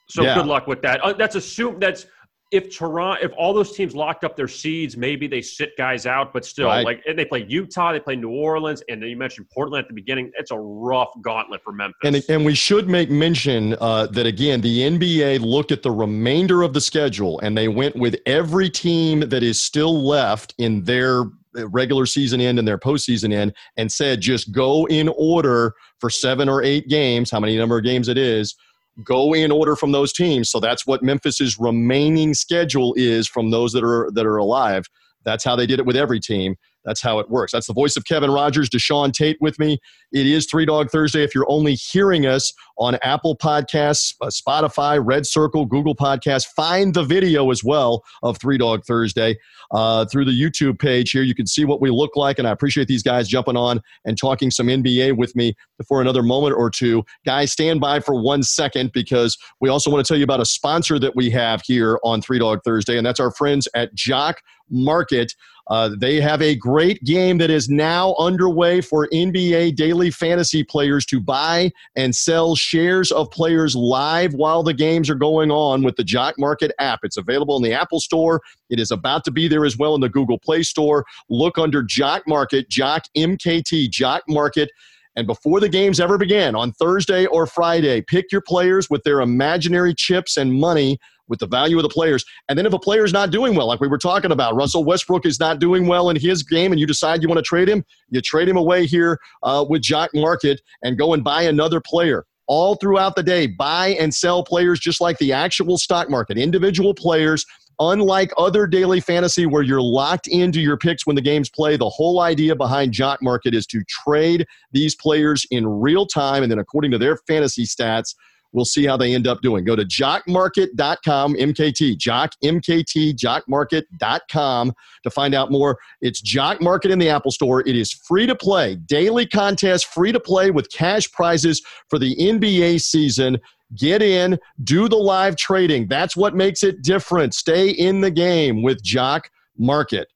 So 0.10 0.24
yeah. 0.24 0.36
good 0.36 0.46
luck 0.46 0.68
with 0.68 0.82
that. 0.84 1.02
Uh, 1.02 1.14
that's 1.14 1.36
assume 1.36 1.80
that's 1.80 2.06
if 2.52 2.76
Toronto, 2.76 3.24
if 3.24 3.34
all 3.38 3.54
those 3.54 3.74
teams 3.76 3.94
locked 3.94 4.24
up 4.24 4.38
their 4.38 4.48
seeds, 4.48 4.96
maybe 4.96 5.28
they 5.28 5.42
sit 5.42 5.72
guys 5.78 6.06
out, 6.06 6.32
but 6.32 6.46
still, 6.46 6.68
right. 6.68 6.86
like 6.86 7.04
they 7.16 7.26
play 7.26 7.46
Utah, 7.48 7.92
they 7.92 8.00
play 8.00 8.16
New 8.16 8.30
Orleans, 8.30 8.82
and 8.88 9.02
then 9.02 9.10
you 9.10 9.18
mentioned 9.18 9.48
Portland 9.54 9.84
at 9.84 9.88
the 9.90 9.94
beginning. 9.94 10.32
It's 10.38 10.52
a 10.52 10.58
rough 10.58 11.10
gauntlet 11.22 11.62
for 11.64 11.74
Memphis. 11.74 12.00
And 12.04 12.24
and 12.30 12.46
we 12.46 12.56
should 12.56 12.88
make 12.88 13.10
mention 13.10 13.76
uh, 13.82 14.08
that 14.08 14.26
again, 14.26 14.62
the 14.62 14.80
NBA 14.80 15.42
looked 15.42 15.72
at 15.72 15.84
the 15.84 15.92
remainder 15.92 16.62
of 16.62 16.74
the 16.74 16.82
schedule 16.82 17.40
and 17.40 17.58
they 17.58 17.68
went 17.68 17.96
with 17.98 18.16
every 18.26 18.70
team 18.70 19.22
that 19.22 19.44
is 19.44 19.62
still 19.62 20.06
left 20.06 20.54
in 20.58 20.84
their 20.84 21.26
regular 21.54 22.06
season 22.06 22.40
end 22.40 22.60
and 22.60 22.68
their 22.68 22.78
postseason 22.78 23.34
end 23.34 23.54
and 23.78 23.92
said 23.92 24.22
just 24.22 24.52
go 24.52 24.86
in 24.88 25.10
order 25.18 25.74
for 26.00 26.10
seven 26.10 26.48
or 26.48 26.64
eight 26.64 26.88
games, 26.88 27.32
how 27.32 27.40
many 27.40 27.58
number 27.58 27.78
of 27.78 27.84
games 27.84 28.08
it 28.08 28.18
is, 28.18 28.56
go 29.04 29.34
in 29.34 29.52
order 29.52 29.76
from 29.76 29.92
those 29.92 30.14
teams. 30.14 30.50
So 30.50 30.60
that's 30.60 30.88
what 30.88 31.04
Memphis's 31.04 31.58
remaining 31.60 32.34
schedule 32.34 32.94
is 32.98 33.28
from 33.28 33.52
those 33.52 33.74
that 33.74 33.84
are 33.84 34.10
that 34.14 34.26
are 34.26 34.38
alive. 34.38 34.86
That's 35.24 35.44
how 35.44 35.56
they 35.56 35.66
did 35.66 35.80
it 35.80 35.86
with 35.86 35.96
every 35.96 36.20
team. 36.20 36.56
That's 36.88 37.02
how 37.02 37.20
it 37.20 37.30
works. 37.30 37.52
That's 37.52 37.68
the 37.68 37.74
voice 37.74 37.98
of 37.98 38.06
Kevin 38.06 38.32
Rogers, 38.32 38.70
Deshaun 38.70 39.12
Tate 39.12 39.38
with 39.42 39.60
me. 39.60 39.78
It 40.14 40.26
is 40.26 40.46
Three 40.46 40.66
Dog 40.66 40.90
Thursday. 40.90 41.22
If 41.22 41.36
you're 41.36 41.50
only 41.50 41.76
hearing 41.76 42.26
us 42.26 42.54
on 42.78 42.98
Apple 43.04 43.36
Podcasts, 43.36 44.16
uh, 44.22 44.28
Spotify, 44.28 45.02
Red 45.04 45.26
Circle, 45.28 45.66
Google 45.66 45.96
Podcasts, 45.96 46.48
find 46.48 46.94
the 46.94 47.04
video 47.04 47.52
as 47.52 47.62
well 47.62 48.06
of 48.24 48.38
Three 48.38 48.58
Dog 48.58 48.86
Thursday 48.86 49.38
uh, 49.72 50.06
through 50.06 50.24
the 50.24 50.32
YouTube 50.32 50.80
page 50.80 51.12
here. 51.12 51.24
You 51.24 51.36
can 51.36 51.46
see 51.46 51.66
what 51.66 51.82
we 51.82 51.90
look 51.90 52.16
like, 52.16 52.40
and 52.40 52.48
I 52.48 52.52
appreciate 52.52 52.88
these 52.88 53.04
guys 53.04 53.28
jumping 53.28 53.58
on 53.58 53.82
and 54.06 54.18
talking 54.18 54.50
some 54.50 54.68
NBA 54.68 55.18
with 55.18 55.36
me 55.36 55.58
for 55.90 56.00
another 56.00 56.24
moment 56.24 56.56
or 56.56 56.70
two. 56.70 57.04
Guys, 57.26 57.52
stand 57.52 57.82
by 57.82 58.00
for 58.00 58.16
one 58.16 58.44
second 58.44 58.94
because 58.94 59.38
we 59.60 59.68
also 59.68 59.92
want 59.92 60.06
to 60.06 60.08
tell 60.08 60.18
you 60.18 60.24
about 60.24 60.40
a 60.40 60.46
sponsor 60.46 61.00
that 61.00 61.18
we 61.18 61.30
have 61.32 61.62
here 61.66 62.00
on 62.06 62.22
Three 62.22 62.40
Dog 62.40 62.62
Thursday, 62.64 62.96
and 62.96 63.06
that's 63.06 63.20
our 63.20 63.32
friends 63.32 63.68
at 63.76 63.94
Jock 63.94 64.42
Market. 64.70 65.34
Uh, 65.70 65.92
they 65.98 66.22
have 66.22 66.42
a 66.42 66.56
great 66.56 67.04
game 67.04 67.38
that 67.38 67.50
is 67.50 67.70
now 67.70 68.16
underway 68.18 68.80
for 68.80 69.08
NBA 69.10 69.76
daily 69.76 70.10
fantasy 70.10 70.64
players 70.64 71.06
to 71.08 71.20
buy 71.20 71.72
and 71.96 72.16
sell 72.16 72.56
shares 72.56 73.12
of 73.12 73.30
players 73.32 73.76
live 73.76 74.34
while 74.34 74.64
the 74.64 74.74
games 74.74 75.10
are 75.10 75.16
going 75.16 75.52
on 75.52 75.84
with 75.84 75.96
the 75.98 76.04
Jock 76.04 76.36
Market 76.38 76.72
app. 76.80 77.00
It's 77.04 77.18
available 77.18 77.58
in 77.58 77.64
the 77.64 77.74
Apple 77.74 78.00
Store. 78.00 78.42
It 78.70 78.80
is 78.80 78.92
about 78.92 79.26
to 79.26 79.32
be 79.32 79.48
there 79.48 79.66
as 79.66 79.78
well 79.78 79.96
in 79.96 80.02
the 80.02 80.10
Google 80.10 80.40
Play 80.40 80.64
Store. 80.64 81.06
Look 81.30 81.58
under 81.58 81.84
Jock 81.84 82.24
Market, 82.28 82.70
Jock 82.70 83.04
MKT, 83.16 83.90
Jock 83.90 84.24
Market. 84.30 84.72
And 85.18 85.26
before 85.26 85.60
the 85.60 85.68
games 85.68 86.00
ever 86.00 86.18
begin 86.18 86.56
on 86.56 86.72
Thursday 86.74 87.26
or 87.26 87.48
Friday, 87.48 88.02
pick 88.02 88.32
your 88.32 88.42
players 88.42 88.90
with 88.90 89.04
their 89.04 89.22
imaginary 89.22 89.96
chips 89.96 90.38
and 90.38 90.54
money 90.54 91.00
with 91.28 91.40
the 91.40 91.48
value 91.48 91.78
of 91.78 91.84
the 91.84 91.90
players. 91.90 92.26
And 92.50 92.58
then 92.58 92.66
if 92.66 92.74
a 92.74 92.80
player 92.80 93.04
is 93.06 93.14
not 93.14 93.32
doing 93.32 93.56
well, 93.56 93.68
like 93.68 93.80
we 93.80 93.88
were 93.88 93.98
talking 93.98 94.32
about, 94.32 94.56
Russell 94.56 94.84
Westbrook 94.84 95.26
is 95.26 95.40
not 95.40 95.60
doing 95.60 95.88
well 95.88 96.10
in 96.10 96.16
his 96.16 96.44
game, 96.44 96.72
and 96.72 96.80
you 96.80 96.88
decide 96.88 97.22
you 97.22 97.28
want 97.28 97.40
to 97.40 97.44
trade 97.44 97.70
him, 97.70 97.84
you 98.10 98.22
trade 98.22 98.48
him 98.48 98.58
away 98.58 98.86
here 98.86 99.20
uh, 99.44 99.66
with 99.68 99.82
Jock 99.82 100.10
Market 100.14 100.62
and 100.84 100.98
go 100.98 101.14
and 101.14 101.24
buy 101.24 101.44
another 101.44 101.82
player. 101.82 102.26
All 102.48 102.76
throughout 102.76 103.16
the 103.16 103.24
day, 103.24 103.46
buy 103.46 103.90
and 104.00 104.14
sell 104.14 104.42
players 104.44 104.80
just 104.80 105.02
like 105.02 105.18
the 105.18 105.34
actual 105.34 105.78
stock 105.78 106.10
market, 106.10 106.38
individual 106.38 106.94
players. 106.94 107.46
Unlike 107.80 108.32
other 108.38 108.66
daily 108.66 109.00
fantasy 109.00 109.46
where 109.46 109.62
you're 109.62 109.82
locked 109.82 110.28
into 110.28 110.60
your 110.60 110.78
picks 110.78 111.06
when 111.06 111.16
the 111.16 111.22
games 111.22 111.48
play, 111.48 111.78
the 111.78 111.90
whole 111.90 112.22
idea 112.22 112.56
behind 112.56 112.92
Jock 112.92 113.22
Market 113.22 113.54
is 113.54 113.68
to 113.68 113.84
trade 113.84 114.48
these 114.72 114.96
players 114.96 115.46
in 115.52 115.68
real 115.68 116.08
time 116.08 116.42
and 116.42 116.52
then 116.52 116.58
according 116.58 116.90
to 116.90 116.98
their 116.98 117.18
fantasy 117.28 117.66
stats 117.66 118.16
We'll 118.52 118.66
see 118.66 118.86
how 118.86 118.98
they 118.98 119.14
end 119.14 119.28
up 119.28 119.42
doing. 119.42 119.64
Go 119.66 119.76
to 119.76 119.84
jockmarket.com, 119.84 121.36
MKT, 121.36 121.98
jock, 121.98 122.32
MKT, 122.44 123.16
jockmarket.com 123.16 124.74
to 125.04 125.10
find 125.10 125.34
out 125.34 125.52
more. 125.52 125.78
It's 126.02 126.22
Jock 126.22 126.62
Market 126.62 126.92
in 126.92 127.00
the 127.00 127.10
Apple 127.10 127.32
Store. 127.32 127.62
It 127.62 127.76
is 127.76 127.92
free 127.92 128.26
to 128.26 128.36
play, 128.36 128.76
daily 128.76 129.26
contest, 129.26 129.88
free 129.88 130.12
to 130.12 130.20
play 130.20 130.52
with 130.52 130.72
cash 130.72 131.12
prizes 131.12 131.62
for 131.90 132.00
the 132.00 132.16
NBA 132.16 132.82
season. 132.82 133.38
Get 133.76 134.02
in, 134.02 134.40
do 134.64 134.88
the 134.88 134.96
live 134.96 135.36
trading. 135.36 135.88
That's 135.88 136.16
what 136.16 136.36
makes 136.36 136.64
it 136.64 136.84
different. 136.84 137.34
Stay 137.34 137.70
in 137.70 138.02
the 138.02 138.12
game 138.12 138.64
with 138.64 138.82
Jock 138.82 139.30
Market 139.58 140.08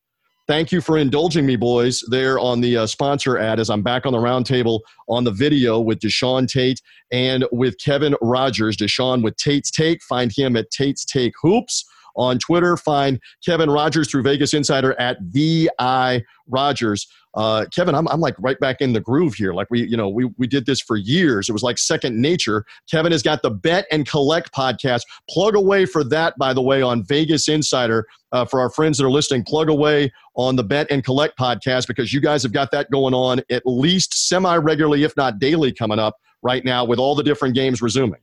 thank 0.47 0.71
you 0.71 0.81
for 0.81 0.97
indulging 0.97 1.45
me, 1.45 1.55
boys, 1.55 2.03
there 2.09 2.39
on 2.39 2.61
the 2.61 2.77
uh, 2.77 2.87
sponsor 2.87 3.37
ad 3.37 3.59
as 3.59 3.69
I'm 3.69 3.81
back 3.81 4.05
on 4.05 4.13
the 4.13 4.19
roundtable 4.19 4.81
on 5.07 5.23
the 5.23 5.31
video 5.31 5.79
with 5.79 5.99
Deshaun 5.99 6.47
Tate 6.47 6.81
and 7.11 7.45
with 7.51 7.77
Kevin 7.79 8.15
Rogers. 8.21 8.77
Deshaun 8.77 9.23
with 9.23 9.35
Tate's 9.37 9.71
Take. 9.71 10.01
Find 10.03 10.31
him 10.35 10.55
at 10.55 10.71
Tate's 10.71 11.05
Take 11.05 11.33
Hoops 11.41 11.85
on 12.15 12.39
Twitter. 12.39 12.77
Find 12.77 13.19
Kevin 13.45 13.69
Rogers 13.69 14.09
through 14.09 14.23
Vegas 14.23 14.53
Insider 14.53 14.99
at 14.99 15.17
VI 15.21 16.23
Rogers 16.47 17.07
uh, 17.33 17.65
Kevin, 17.73 17.95
I'm, 17.95 18.07
I'm 18.09 18.19
like 18.19 18.35
right 18.39 18.59
back 18.59 18.81
in 18.81 18.93
the 18.93 18.99
groove 18.99 19.35
here. 19.35 19.53
Like 19.53 19.67
we, 19.69 19.87
you 19.87 19.95
know, 19.95 20.09
we, 20.09 20.25
we 20.37 20.47
did 20.47 20.65
this 20.65 20.81
for 20.81 20.97
years. 20.97 21.47
It 21.47 21.53
was 21.53 21.63
like 21.63 21.77
second 21.77 22.19
nature. 22.19 22.65
Kevin 22.89 23.11
has 23.11 23.23
got 23.23 23.41
the 23.41 23.49
Bet 23.49 23.85
and 23.91 24.07
Collect 24.07 24.53
podcast. 24.53 25.01
Plug 25.29 25.55
away 25.55 25.85
for 25.85 26.03
that, 26.05 26.37
by 26.37 26.53
the 26.53 26.61
way, 26.61 26.81
on 26.81 27.03
Vegas 27.03 27.47
Insider. 27.47 28.05
Uh, 28.33 28.45
for 28.45 28.61
our 28.61 28.69
friends 28.69 28.97
that 28.97 29.05
are 29.05 29.11
listening, 29.11 29.43
plug 29.43 29.69
away 29.69 30.11
on 30.35 30.55
the 30.55 30.63
Bet 30.63 30.87
and 30.89 31.03
Collect 31.03 31.37
podcast 31.37 31.85
because 31.85 32.13
you 32.13 32.21
guys 32.21 32.43
have 32.43 32.53
got 32.53 32.71
that 32.71 32.89
going 32.89 33.13
on 33.13 33.41
at 33.49 33.61
least 33.65 34.27
semi 34.27 34.55
regularly, 34.55 35.03
if 35.03 35.15
not 35.17 35.37
daily, 35.37 35.73
coming 35.73 35.99
up 35.99 36.15
right 36.41 36.63
now 36.63 36.85
with 36.85 36.97
all 36.97 37.13
the 37.13 37.23
different 37.23 37.55
games 37.55 37.81
resuming. 37.81 38.19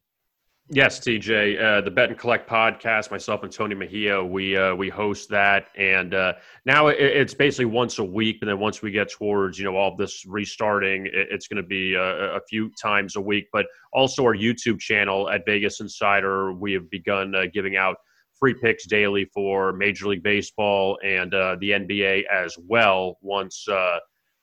Yes, 0.70 1.00
TJ, 1.00 1.62
uh, 1.62 1.80
the 1.80 1.90
Bet 1.90 2.10
and 2.10 2.18
Collect 2.18 2.46
podcast. 2.46 3.10
Myself 3.10 3.42
and 3.42 3.50
Tony 3.50 3.74
Mejia, 3.74 4.22
we 4.22 4.54
uh, 4.54 4.74
we 4.74 4.90
host 4.90 5.30
that, 5.30 5.68
and 5.78 6.12
uh, 6.12 6.34
now 6.66 6.88
it, 6.88 7.00
it's 7.00 7.32
basically 7.32 7.64
once 7.64 7.98
a 7.98 8.04
week. 8.04 8.40
And 8.42 8.50
then 8.50 8.58
once 8.58 8.82
we 8.82 8.90
get 8.90 9.10
towards 9.10 9.58
you 9.58 9.64
know 9.64 9.76
all 9.76 9.96
this 9.96 10.26
restarting, 10.26 11.06
it, 11.06 11.28
it's 11.30 11.48
going 11.48 11.62
to 11.62 11.66
be 11.66 11.94
a, 11.94 12.34
a, 12.36 12.40
few 12.50 12.70
times 12.80 13.16
a 13.16 13.20
week. 13.20 13.48
But 13.50 13.64
also 13.94 14.22
our 14.24 14.36
YouTube 14.36 14.78
channel 14.78 15.30
at 15.30 15.46
Vegas 15.46 15.80
Insider, 15.80 16.52
we 16.52 16.74
have 16.74 16.90
begun 16.90 17.34
uh, 17.34 17.46
giving 17.50 17.76
out 17.76 17.96
free 18.38 18.52
picks 18.52 18.86
daily 18.86 19.24
for 19.32 19.72
Major 19.72 20.08
League 20.08 20.22
Baseball 20.22 20.98
and 21.02 21.32
uh, 21.32 21.56
the 21.60 21.70
NBA 21.70 22.24
as 22.26 22.58
well. 22.58 23.16
Once 23.22 23.66
uh, 23.68 24.00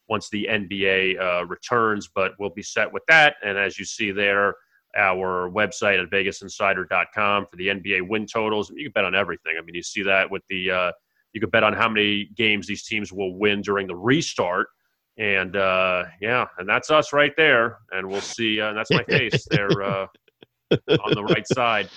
once 0.10 0.28
the 0.30 0.48
NBA 0.50 1.48
returns, 1.48 2.10
but 2.16 2.32
we'll 2.40 2.50
be 2.50 2.64
set 2.64 2.92
with 2.92 3.04
that. 3.10 3.36
And 3.44 3.60
as 3.60 3.78
you 3.78 3.86
see 3.86 4.10
there 4.10 4.56
our 4.96 5.50
website 5.50 6.02
at 6.02 6.10
vegasinsider.com 6.10 7.46
for 7.48 7.56
the 7.56 7.68
NBA 7.68 8.08
win 8.08 8.26
totals. 8.26 8.72
You 8.76 8.86
can 8.86 8.92
bet 8.92 9.06
on 9.06 9.16
everything. 9.16 9.54
I 9.58 9.62
mean, 9.62 9.76
you 9.76 9.84
see 9.84 10.04
that 10.04 10.30
with 10.30 10.44
the, 10.50 10.72
uh, 10.72 10.92
you 11.34 11.42
can 11.42 11.50
bet 11.50 11.64
on 11.64 11.74
how 11.74 11.90
many 11.90 12.30
games 12.36 12.68
these 12.68 12.84
teams 12.84 13.12
will 13.12 13.38
win 13.38 13.62
during 13.62 13.88
the 13.88 13.96
restart. 13.96 14.68
And 15.18 15.56
uh, 15.56 16.06
yeah, 16.22 16.46
and 16.58 16.68
that's 16.68 16.92
us 16.92 17.14
right 17.14 17.34
there. 17.38 17.80
And 17.92 18.08
we'll 18.08 18.22
see. 18.22 18.60
Uh, 18.60 18.74
that's 18.74 18.92
my 18.92 19.04
face 19.04 19.46
there 19.50 19.82
uh, 19.82 20.08
on 20.72 21.14
the 21.14 21.24
right 21.24 21.48
side. 21.48 21.90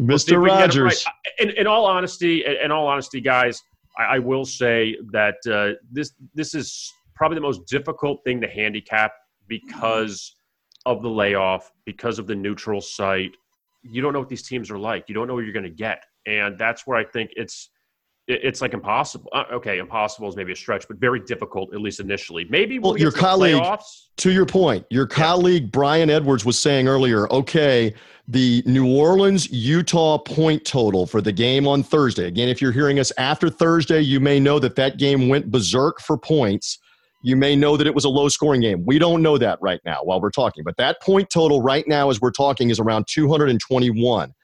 Mr. 0.00 0.32
We'll 0.32 0.56
Rogers. 0.56 1.04
Right. 1.06 1.14
In, 1.38 1.50
in, 1.56 1.66
all 1.66 1.86
honesty, 1.86 2.44
in 2.44 2.72
all 2.72 2.86
honesty, 2.86 3.20
guys, 3.20 3.62
I, 3.98 4.16
I 4.16 4.18
will 4.18 4.44
say 4.44 4.96
that 5.12 5.36
uh, 5.48 5.78
this 5.90 6.12
this 6.34 6.54
is 6.54 6.92
probably 7.14 7.36
the 7.36 7.42
most 7.42 7.66
difficult 7.66 8.22
thing 8.24 8.40
to 8.40 8.48
handicap 8.48 9.12
because 9.46 10.34
of 10.86 11.02
the 11.02 11.08
layoff, 11.08 11.72
because 11.84 12.18
of 12.18 12.26
the 12.26 12.34
neutral 12.34 12.80
site. 12.80 13.32
You 13.82 14.02
don't 14.02 14.12
know 14.12 14.18
what 14.18 14.28
these 14.28 14.42
teams 14.42 14.70
are 14.70 14.78
like. 14.78 15.08
You 15.08 15.14
don't 15.14 15.26
know 15.26 15.34
what 15.34 15.44
you're 15.44 15.52
going 15.52 15.64
to 15.64 15.70
get, 15.70 16.04
and 16.26 16.58
that's 16.58 16.86
where 16.86 16.98
I 16.98 17.04
think 17.04 17.30
it's 17.36 17.70
it's 18.26 18.62
like 18.62 18.72
impossible. 18.72 19.28
Uh, 19.32 19.44
okay, 19.52 19.78
impossible 19.78 20.28
is 20.28 20.36
maybe 20.36 20.52
a 20.52 20.56
stretch, 20.56 20.88
but 20.88 20.96
very 20.96 21.20
difficult 21.20 21.74
at 21.74 21.80
least 21.80 22.00
initially. 22.00 22.46
Maybe 22.48 22.78
we'll, 22.78 22.92
well 22.92 23.00
your 23.00 23.12
colleague, 23.12 23.62
to 24.16 24.32
your 24.32 24.46
point, 24.46 24.86
your 24.88 25.06
yeah. 25.10 25.16
colleague 25.16 25.70
Brian 25.70 26.08
Edwards 26.08 26.44
was 26.44 26.58
saying 26.58 26.88
earlier. 26.88 27.30
Okay, 27.30 27.92
the 28.28 28.62
New 28.64 28.96
Orleans 28.96 29.50
Utah 29.50 30.16
point 30.18 30.64
total 30.64 31.06
for 31.06 31.20
the 31.20 31.32
game 31.32 31.68
on 31.68 31.82
Thursday. 31.82 32.26
Again, 32.26 32.48
if 32.48 32.62
you're 32.62 32.72
hearing 32.72 32.98
us 32.98 33.12
after 33.18 33.50
Thursday, 33.50 34.00
you 34.00 34.20
may 34.20 34.40
know 34.40 34.58
that 34.58 34.76
that 34.76 34.96
game 34.96 35.28
went 35.28 35.50
berserk 35.50 36.00
for 36.00 36.16
points. 36.16 36.78
You 37.26 37.36
may 37.36 37.56
know 37.56 37.78
that 37.78 37.86
it 37.86 37.94
was 37.94 38.04
a 38.04 38.10
low 38.10 38.28
scoring 38.28 38.60
game. 38.60 38.84
We 38.84 38.98
don't 38.98 39.22
know 39.22 39.38
that 39.38 39.58
right 39.62 39.80
now 39.82 40.00
while 40.02 40.20
we're 40.20 40.28
talking, 40.28 40.62
but 40.62 40.76
that 40.76 41.00
point 41.00 41.30
total 41.30 41.62
right 41.62 41.88
now, 41.88 42.10
as 42.10 42.20
we're 42.20 42.30
talking, 42.30 42.68
is 42.68 42.78
around 42.78 43.06
221. 43.08 44.34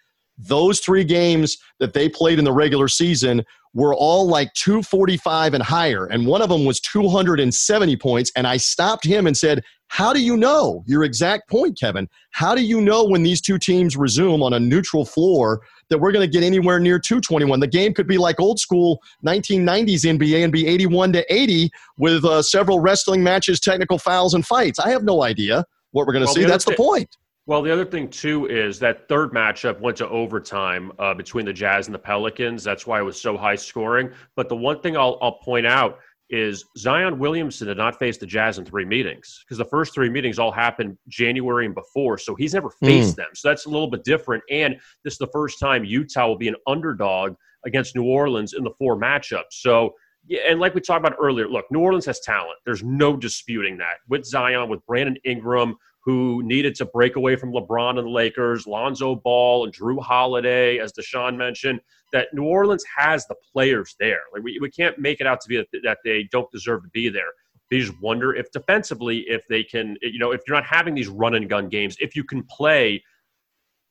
Those 0.49 0.81
three 0.81 1.05
games 1.05 1.59
that 1.79 1.93
they 1.93 2.09
played 2.09 2.39
in 2.39 2.45
the 2.45 2.53
regular 2.53 2.89
season 2.89 3.45
were 3.75 3.95
all 3.95 4.27
like 4.27 4.53
245 4.55 5.55
and 5.55 5.63
higher. 5.63 6.07
And 6.07 6.27
one 6.27 6.43
of 6.43 6.49
them 6.49 6.65
was 6.65 6.81
270 6.81 7.97
points. 7.97 8.33
And 8.35 8.47
I 8.47 8.57
stopped 8.57 9.05
him 9.05 9.27
and 9.27 9.37
said, 9.37 9.63
How 9.89 10.13
do 10.13 10.21
you 10.21 10.37
know? 10.37 10.83
Your 10.87 11.05
exact 11.05 11.49
point, 11.49 11.79
Kevin. 11.79 12.09
How 12.33 12.55
do 12.55 12.63
you 12.63 12.81
know 12.81 13.05
when 13.05 13.23
these 13.23 13.41
two 13.41 13.59
teams 13.59 13.97
resume 13.97 14.43
on 14.43 14.55
a 14.55 14.61
neutral 14.61 15.05
floor 15.05 15.61
that 15.89 15.99
we're 15.99 16.13
going 16.13 16.29
to 16.29 16.33
get 16.33 16.45
anywhere 16.45 16.81
near 16.81 16.99
221? 16.99 17.61
The 17.61 17.67
game 17.67 17.95
could 17.95 18.09
be 18.09 18.19
like 18.19 18.41
old 18.41 18.59
school 18.59 19.01
1990s 19.25 20.05
NBA 20.05 20.43
and 20.43 20.53
be 20.53 20.67
81 20.67 21.13
to 21.13 21.33
80 21.33 21.71
with 21.97 22.25
uh, 22.25 22.43
several 22.43 22.81
wrestling 22.81 23.23
matches, 23.23 23.61
technical 23.61 23.99
fouls, 23.99 24.35
and 24.35 24.45
fights. 24.45 24.79
I 24.79 24.91
have 24.91 25.05
no 25.05 25.23
idea 25.23 25.65
what 25.93 26.07
we're 26.07 26.13
going 26.13 26.25
to 26.25 26.29
well, 26.29 26.35
see. 26.35 26.45
That's 26.45 26.65
the 26.65 26.75
point. 26.75 27.17
Well, 27.51 27.63
the 27.63 27.73
other 27.73 27.85
thing 27.85 28.09
too 28.09 28.47
is 28.47 28.79
that 28.79 29.09
third 29.09 29.33
matchup 29.33 29.81
went 29.81 29.97
to 29.97 30.09
overtime 30.09 30.93
uh, 31.01 31.15
between 31.15 31.45
the 31.45 31.53
Jazz 31.53 31.89
and 31.89 31.95
the 31.97 31.99
Pelicans. 31.99 32.63
That's 32.63 32.87
why 32.87 33.01
it 33.01 33.03
was 33.03 33.21
so 33.21 33.37
high 33.37 33.57
scoring. 33.57 34.13
But 34.37 34.49
the 34.49 34.55
one 34.55 34.81
thing 34.81 34.97
I'll, 34.97 35.19
I'll 35.21 35.41
point 35.41 35.67
out 35.67 35.99
is 36.29 36.65
Zion 36.79 37.19
Williamson 37.19 37.67
did 37.67 37.77
not 37.77 37.99
face 37.99 38.19
the 38.19 38.27
Jazz 38.27 38.59
in 38.59 38.65
three 38.65 38.85
meetings 38.85 39.43
because 39.45 39.59
the 39.59 39.65
first 39.65 39.93
three 39.93 40.09
meetings 40.09 40.39
all 40.39 40.53
happened 40.53 40.97
January 41.09 41.67
and 41.67 41.75
before. 41.75 42.19
So 42.19 42.37
he's 42.37 42.55
never 42.55 42.71
faced 42.71 43.15
mm. 43.15 43.17
them. 43.17 43.31
So 43.35 43.49
that's 43.49 43.67
a 43.67 43.69
little 43.69 43.91
bit 43.91 44.05
different. 44.05 44.45
And 44.49 44.77
this 45.03 45.15
is 45.15 45.19
the 45.19 45.27
first 45.33 45.59
time 45.59 45.85
Utah 45.85 46.29
will 46.29 46.39
be 46.39 46.47
an 46.47 46.57
underdog 46.69 47.35
against 47.67 47.97
New 47.97 48.05
Orleans 48.05 48.55
in 48.55 48.63
the 48.63 48.71
four 48.79 48.97
matchups. 48.97 49.55
So 49.55 49.95
yeah, 50.29 50.43
and 50.49 50.61
like 50.61 50.77
we 50.77 50.83
talked 50.83 51.05
about 51.05 51.19
earlier, 51.21 51.49
look, 51.49 51.65
New 51.73 51.81
Orleans 51.81 52.07
has 52.07 52.21
talent. 52.21 52.59
There's 52.65 52.85
no 52.85 53.17
disputing 53.17 53.77
that. 53.79 53.95
With 54.09 54.25
Zion, 54.25 54.69
with 54.69 54.87
Brandon 54.87 55.17
Ingram, 55.25 55.75
who 56.03 56.43
needed 56.45 56.75
to 56.75 56.87
break 56.87 57.17
away 57.17 57.37
from 57.37 57.53
LeBron 57.53 57.99
and 57.99 58.07
the 58.07 58.11
Lakers, 58.11 58.67
Lonzo 58.67 59.17
Ball 59.17 59.65
and 59.65 59.75
Jrue 59.75 60.01
Holiday, 60.01 60.79
as 60.79 60.93
Deshaun 60.93 61.37
mentioned, 61.37 61.81
that 62.13 62.29
New 62.33 62.45
Orleans 62.45 62.85
has 62.97 63.27
the 63.27 63.37
players 63.53 63.95
there. 64.01 64.21
Like 64.33 64.43
we, 64.43 64.59
we 64.61 64.71
can't 64.71 64.99
make 64.99 65.21
it 65.21 65.27
out 65.27 65.41
to 65.43 65.49
be 65.49 65.65
that 65.85 65.99
they 66.05 66.29
don't 66.33 66.51
deserve 66.51 66.83
to 66.83 66.89
be 66.89 67.09
there. 67.09 67.33
They 67.71 67.79
just 67.79 68.01
wonder 68.01 68.35
if 68.35 68.51
defensively, 68.51 69.19
if 69.29 69.43
they 69.49 69.63
can, 69.63 69.97
you 70.03 70.19
know, 70.19 70.33
if 70.33 70.41
you're 70.47 70.57
not 70.57 70.65
having 70.65 70.95
these 70.95 71.09
run 71.09 71.35
and 71.35 71.49
gun 71.49 71.69
games, 71.69 71.97
if 72.01 72.17
you 72.17 72.25
can 72.25 72.43
play 72.45 73.03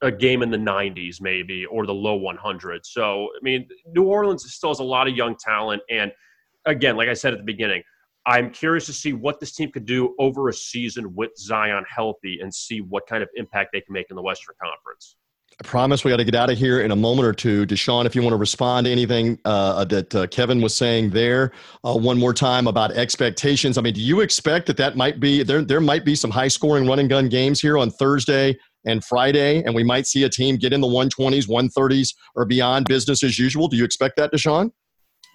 a 0.02 0.12
game 0.12 0.42
in 0.42 0.50
the 0.50 0.58
90s 0.58 1.22
maybe 1.22 1.66
or 1.66 1.86
the 1.86 1.94
low 1.94 2.20
100s. 2.20 2.86
So, 2.86 3.28
I 3.36 3.40
mean, 3.42 3.68
New 3.94 4.04
Orleans 4.04 4.46
still 4.52 4.70
has 4.70 4.80
a 4.80 4.84
lot 4.84 5.08
of 5.08 5.16
young 5.16 5.36
talent. 5.36 5.82
And 5.90 6.12
again, 6.66 6.96
like 6.96 7.10
I 7.10 7.14
said 7.14 7.34
at 7.34 7.40
the 7.40 7.46
beginning, 7.46 7.84
I'm 8.26 8.52
curious 8.52 8.86
to 8.88 8.94
see 8.94 9.14
what 9.14 9.40
this 9.40 9.54
team 9.54 9.72
could 9.72 9.86
do 9.86 10.16
over 10.20 10.50
a 10.50 10.54
season 10.54 11.16
with 11.16 11.32
Zion 11.38 11.84
healthy 11.94 12.40
and 12.42 12.54
see 12.54 12.82
what 12.82 13.08
kind 13.08 13.24
of 13.24 13.30
impact 13.36 13.70
they 13.74 13.82
can 13.82 13.94
make 13.94 14.08
in 14.10 14.16
the 14.16 14.22
Western 14.22 14.56
Conference. 14.62 15.16
I 15.62 15.68
promise 15.68 16.06
we 16.06 16.12
got 16.12 16.18
to 16.18 16.24
get 16.24 16.36
out 16.36 16.50
of 16.50 16.58
here 16.58 16.80
in 16.82 16.92
a 16.92 16.96
moment 16.96 17.28
or 17.28 17.34
two. 17.34 17.66
Deshaun, 17.66 18.06
if 18.06 18.16
you 18.16 18.22
want 18.22 18.32
to 18.32 18.38
respond 18.38 18.86
to 18.86 18.92
anything 18.92 19.40
uh, 19.44 19.84
that 19.86 20.16
uh, 20.16 20.28
Kevin 20.28 20.62
was 20.62 20.74
saying 20.74 21.10
there, 21.10 21.52
uh, 21.84 21.98
one 21.98 22.18
more 22.18 22.34
time 22.34 22.68
about 22.68 22.92
expectations. 22.92 23.78
I 23.78 23.82
mean, 23.82 23.94
do 23.94 24.00
you 24.00 24.22
expect 24.22 24.68
that 24.68 24.78
that 24.78 24.96
might 24.96 25.20
be 25.20 25.44
there? 25.44 25.62
There 25.62 25.82
might 25.82 26.06
be 26.06 26.16
some 26.16 26.32
high 26.32 26.48
scoring 26.48 26.88
run 26.88 27.00
and 27.00 27.10
gun 27.10 27.28
games 27.28 27.60
here 27.60 27.78
on 27.78 27.90
Thursday 27.90 28.58
and 28.86 29.04
Friday, 29.04 29.62
and 29.64 29.76
we 29.76 29.84
might 29.84 30.08
see 30.08 30.24
a 30.24 30.30
team 30.30 30.56
get 30.56 30.72
in 30.72 30.80
the 30.80 30.88
120s, 30.88 31.50
130s, 31.50 32.14
or 32.36 32.46
beyond 32.46 32.86
business 32.86 33.22
as 33.22 33.38
usual. 33.38 33.68
Do 33.68 33.76
you 33.76 33.84
expect 33.84 34.16
that, 34.16 34.32
Deshaun? 34.32 34.72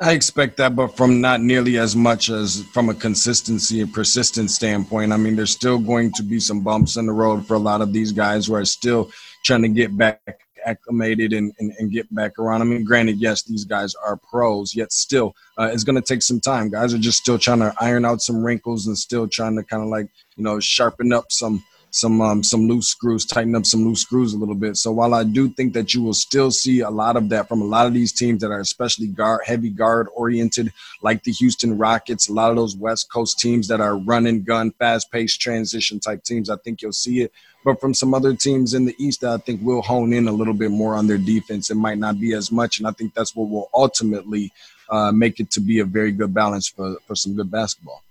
I 0.00 0.12
expect 0.12 0.56
that, 0.56 0.74
but 0.74 0.96
from 0.96 1.20
not 1.20 1.40
nearly 1.40 1.78
as 1.78 1.94
much 1.94 2.28
as 2.28 2.64
from 2.72 2.88
a 2.88 2.94
consistency 2.94 3.80
and 3.80 3.92
persistence 3.92 4.54
standpoint. 4.54 5.12
I 5.12 5.16
mean, 5.16 5.36
there's 5.36 5.52
still 5.52 5.78
going 5.78 6.12
to 6.14 6.22
be 6.22 6.40
some 6.40 6.62
bumps 6.62 6.96
in 6.96 7.06
the 7.06 7.12
road 7.12 7.46
for 7.46 7.54
a 7.54 7.60
lot 7.60 7.80
of 7.80 7.92
these 7.92 8.10
guys 8.10 8.46
who 8.46 8.54
are 8.54 8.64
still 8.64 9.10
trying 9.44 9.62
to 9.62 9.68
get 9.68 9.96
back 9.96 10.20
acclimated 10.66 11.32
and, 11.32 11.52
and, 11.58 11.72
and 11.78 11.92
get 11.92 12.12
back 12.14 12.38
around. 12.38 12.62
I 12.62 12.64
mean, 12.64 12.84
granted, 12.84 13.18
yes, 13.18 13.42
these 13.42 13.64
guys 13.64 13.94
are 13.94 14.16
pros, 14.16 14.74
yet 14.74 14.92
still, 14.92 15.36
uh, 15.58 15.70
it's 15.72 15.84
going 15.84 16.00
to 16.00 16.02
take 16.02 16.22
some 16.22 16.40
time. 16.40 16.70
Guys 16.70 16.94
are 16.94 16.98
just 16.98 17.18
still 17.18 17.38
trying 17.38 17.60
to 17.60 17.74
iron 17.78 18.04
out 18.04 18.22
some 18.22 18.42
wrinkles 18.42 18.86
and 18.86 18.96
still 18.98 19.28
trying 19.28 19.56
to 19.56 19.62
kind 19.62 19.82
of 19.82 19.90
like, 19.90 20.08
you 20.36 20.42
know, 20.42 20.58
sharpen 20.60 21.12
up 21.12 21.30
some– 21.30 21.62
some 21.94 22.20
um, 22.20 22.42
some 22.42 22.66
loose 22.66 22.88
screws, 22.88 23.24
tighten 23.24 23.54
up 23.54 23.64
some 23.64 23.84
loose 23.84 24.00
screws 24.00 24.34
a 24.34 24.36
little 24.36 24.56
bit. 24.56 24.76
So 24.76 24.90
while 24.90 25.14
I 25.14 25.22
do 25.22 25.48
think 25.48 25.74
that 25.74 25.94
you 25.94 26.02
will 26.02 26.12
still 26.12 26.50
see 26.50 26.80
a 26.80 26.90
lot 26.90 27.16
of 27.16 27.28
that 27.28 27.46
from 27.46 27.62
a 27.62 27.64
lot 27.64 27.86
of 27.86 27.94
these 27.94 28.10
teams 28.10 28.40
that 28.40 28.50
are 28.50 28.58
especially 28.58 29.06
guard 29.06 29.42
heavy 29.44 29.70
guard 29.70 30.08
oriented, 30.12 30.72
like 31.02 31.22
the 31.22 31.30
Houston 31.30 31.78
Rockets, 31.78 32.28
a 32.28 32.32
lot 32.32 32.50
of 32.50 32.56
those 32.56 32.76
West 32.76 33.12
Coast 33.12 33.38
teams 33.38 33.68
that 33.68 33.80
are 33.80 33.96
run 33.96 34.26
and 34.26 34.44
gun, 34.44 34.72
fast 34.72 35.12
paced 35.12 35.40
transition 35.40 36.00
type 36.00 36.24
teams, 36.24 36.50
I 36.50 36.56
think 36.56 36.82
you'll 36.82 36.92
see 36.92 37.22
it. 37.22 37.32
But 37.64 37.80
from 37.80 37.94
some 37.94 38.12
other 38.12 38.34
teams 38.34 38.74
in 38.74 38.86
the 38.86 38.96
East, 38.98 39.22
I 39.22 39.36
think 39.36 39.62
will 39.62 39.80
hone 39.80 40.12
in 40.12 40.26
a 40.26 40.32
little 40.32 40.52
bit 40.52 40.72
more 40.72 40.96
on 40.96 41.06
their 41.06 41.16
defense. 41.16 41.70
It 41.70 41.76
might 41.76 41.98
not 41.98 42.18
be 42.18 42.34
as 42.34 42.50
much, 42.50 42.78
and 42.78 42.88
I 42.88 42.90
think 42.90 43.14
that's 43.14 43.36
what 43.36 43.48
will 43.48 43.70
ultimately 43.72 44.52
uh, 44.90 45.12
make 45.12 45.38
it 45.38 45.52
to 45.52 45.60
be 45.60 45.78
a 45.78 45.84
very 45.84 46.10
good 46.10 46.34
balance 46.34 46.66
for 46.66 46.96
for 47.06 47.14
some 47.14 47.36
good 47.36 47.52
basketball. 47.52 48.02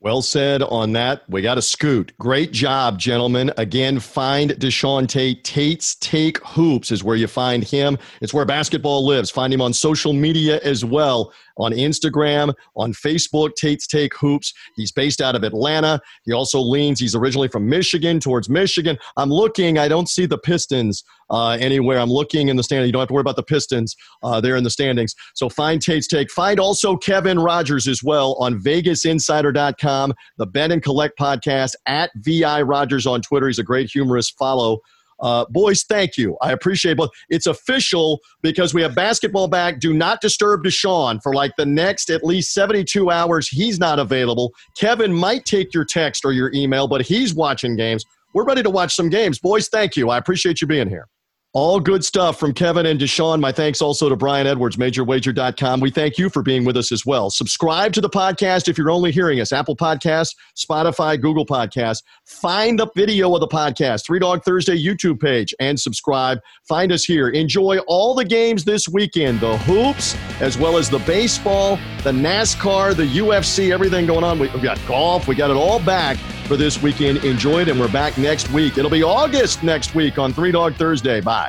Well 0.00 0.22
said 0.22 0.62
on 0.62 0.92
that. 0.92 1.22
We 1.28 1.42
got 1.42 1.58
a 1.58 1.62
scoot. 1.62 2.12
Great 2.18 2.52
job, 2.52 3.00
gentlemen. 3.00 3.50
Again, 3.56 3.98
find 3.98 4.52
Deshaun 4.52 5.08
Tate. 5.08 5.42
Tate's 5.42 5.96
Take 5.96 6.38
Hoops 6.46 6.92
is 6.92 7.02
where 7.02 7.16
you 7.16 7.26
find 7.26 7.64
him. 7.64 7.98
It's 8.20 8.32
where 8.32 8.44
basketball 8.44 9.04
lives. 9.04 9.28
Find 9.28 9.52
him 9.52 9.60
on 9.60 9.72
social 9.72 10.12
media 10.12 10.60
as 10.62 10.84
well 10.84 11.32
on 11.56 11.72
Instagram, 11.72 12.54
on 12.76 12.92
Facebook, 12.92 13.56
Tate's 13.56 13.88
Take 13.88 14.14
Hoops. 14.14 14.54
He's 14.76 14.92
based 14.92 15.20
out 15.20 15.34
of 15.34 15.42
Atlanta. 15.42 16.00
He 16.22 16.32
also 16.32 16.60
leans, 16.60 17.00
he's 17.00 17.16
originally 17.16 17.48
from 17.48 17.68
Michigan 17.68 18.20
towards 18.20 18.48
Michigan. 18.48 18.96
I'm 19.16 19.30
looking, 19.30 19.78
I 19.78 19.88
don't 19.88 20.08
see 20.08 20.26
the 20.26 20.38
Pistons 20.38 21.02
uh, 21.30 21.56
anywhere. 21.60 21.98
I'm 21.98 22.10
looking 22.10 22.48
in 22.48 22.56
the 22.56 22.62
standings. 22.62 22.88
You 22.88 22.92
don't 22.92 23.00
have 23.00 23.08
to 23.08 23.14
worry 23.14 23.20
about 23.22 23.36
the 23.36 23.42
Pistons. 23.42 23.96
Uh, 24.22 24.40
they're 24.40 24.56
in 24.56 24.64
the 24.64 24.70
standings. 24.70 25.14
So 25.34 25.48
find 25.48 25.80
Tate's 25.80 26.06
Take. 26.06 26.30
Find 26.30 26.60
also 26.60 26.96
Kevin 26.96 27.38
Rogers 27.38 27.88
as 27.88 28.02
well 28.02 28.34
on 28.40 28.60
VegasInsider.com, 28.60 30.14
the 30.36 30.46
Bet 30.46 30.72
and 30.72 30.82
Collect 30.82 31.18
podcast 31.18 31.74
at 31.86 32.10
VI 32.16 32.62
Rogers 32.62 33.06
on 33.06 33.22
Twitter. 33.22 33.46
He's 33.48 33.58
a 33.58 33.64
great 33.64 33.90
humorist. 33.90 34.36
Follow. 34.38 34.80
Uh, 35.20 35.44
boys, 35.50 35.82
thank 35.82 36.16
you. 36.16 36.36
I 36.40 36.52
appreciate 36.52 36.98
it. 36.98 37.10
It's 37.28 37.46
official 37.46 38.20
because 38.40 38.72
we 38.72 38.82
have 38.82 38.94
basketball 38.94 39.48
back. 39.48 39.80
Do 39.80 39.92
not 39.92 40.20
disturb 40.20 40.62
Deshaun 40.62 41.20
for 41.22 41.34
like 41.34 41.52
the 41.56 41.66
next 41.66 42.10
at 42.10 42.22
least 42.22 42.54
72 42.54 43.10
hours. 43.10 43.48
He's 43.48 43.80
not 43.80 43.98
available. 43.98 44.52
Kevin 44.76 45.12
might 45.12 45.44
take 45.44 45.74
your 45.74 45.84
text 45.84 46.24
or 46.24 46.32
your 46.32 46.52
email, 46.54 46.86
but 46.86 47.02
he's 47.02 47.34
watching 47.34 47.76
games. 47.76 48.04
We're 48.32 48.44
ready 48.44 48.62
to 48.62 48.70
watch 48.70 48.94
some 48.94 49.08
games. 49.08 49.38
Boys, 49.38 49.68
thank 49.68 49.96
you. 49.96 50.10
I 50.10 50.18
appreciate 50.18 50.60
you 50.60 50.68
being 50.68 50.88
here. 50.88 51.08
All 51.54 51.80
good 51.80 52.04
stuff 52.04 52.38
from 52.38 52.52
Kevin 52.52 52.84
and 52.84 53.00
Deshaun. 53.00 53.40
My 53.40 53.50
thanks 53.50 53.80
also 53.80 54.10
to 54.10 54.16
Brian 54.16 54.46
Edwards, 54.46 54.76
MajorWager.com. 54.76 55.80
We 55.80 55.90
thank 55.90 56.18
you 56.18 56.28
for 56.28 56.42
being 56.42 56.62
with 56.62 56.76
us 56.76 56.92
as 56.92 57.06
well. 57.06 57.30
Subscribe 57.30 57.94
to 57.94 58.02
the 58.02 58.10
podcast 58.10 58.68
if 58.68 58.76
you're 58.76 58.90
only 58.90 59.10
hearing 59.10 59.40
us. 59.40 59.50
Apple 59.50 59.74
Podcasts, 59.74 60.34
Spotify, 60.54 61.18
Google 61.18 61.46
Podcasts. 61.46 62.02
Find 62.26 62.78
the 62.78 62.86
video 62.94 63.32
of 63.34 63.40
the 63.40 63.48
podcast, 63.48 64.04
Three 64.04 64.18
Dog 64.18 64.44
Thursday 64.44 64.76
YouTube 64.76 65.20
page, 65.20 65.54
and 65.58 65.80
subscribe. 65.80 66.38
Find 66.64 66.92
us 66.92 67.02
here. 67.02 67.30
Enjoy 67.30 67.78
all 67.86 68.14
the 68.14 68.26
games 68.26 68.62
this 68.62 68.86
weekend 68.86 69.40
the 69.40 69.56
hoops, 69.58 70.16
as 70.42 70.58
well 70.58 70.76
as 70.76 70.90
the 70.90 70.98
baseball, 71.00 71.76
the 72.02 72.12
NASCAR, 72.12 72.94
the 72.94 73.06
UFC, 73.06 73.72
everything 73.72 74.06
going 74.06 74.22
on. 74.22 74.38
We, 74.38 74.48
we 74.48 74.60
got 74.60 74.78
golf. 74.86 75.26
We 75.26 75.34
got 75.34 75.50
it 75.50 75.56
all 75.56 75.80
back 75.80 76.18
for 76.48 76.56
this 76.56 76.82
weekend. 76.82 77.24
Enjoy 77.24 77.62
it, 77.62 77.68
and 77.68 77.80
we're 77.80 77.92
back 77.92 78.18
next 78.18 78.50
week. 78.50 78.76
It'll 78.76 78.90
be 78.90 79.02
August 79.02 79.62
next 79.62 79.94
week 79.94 80.18
on 80.18 80.32
Three 80.32 80.52
Dog 80.52 80.74
Thursday. 80.74 81.20
Bye. 81.20 81.47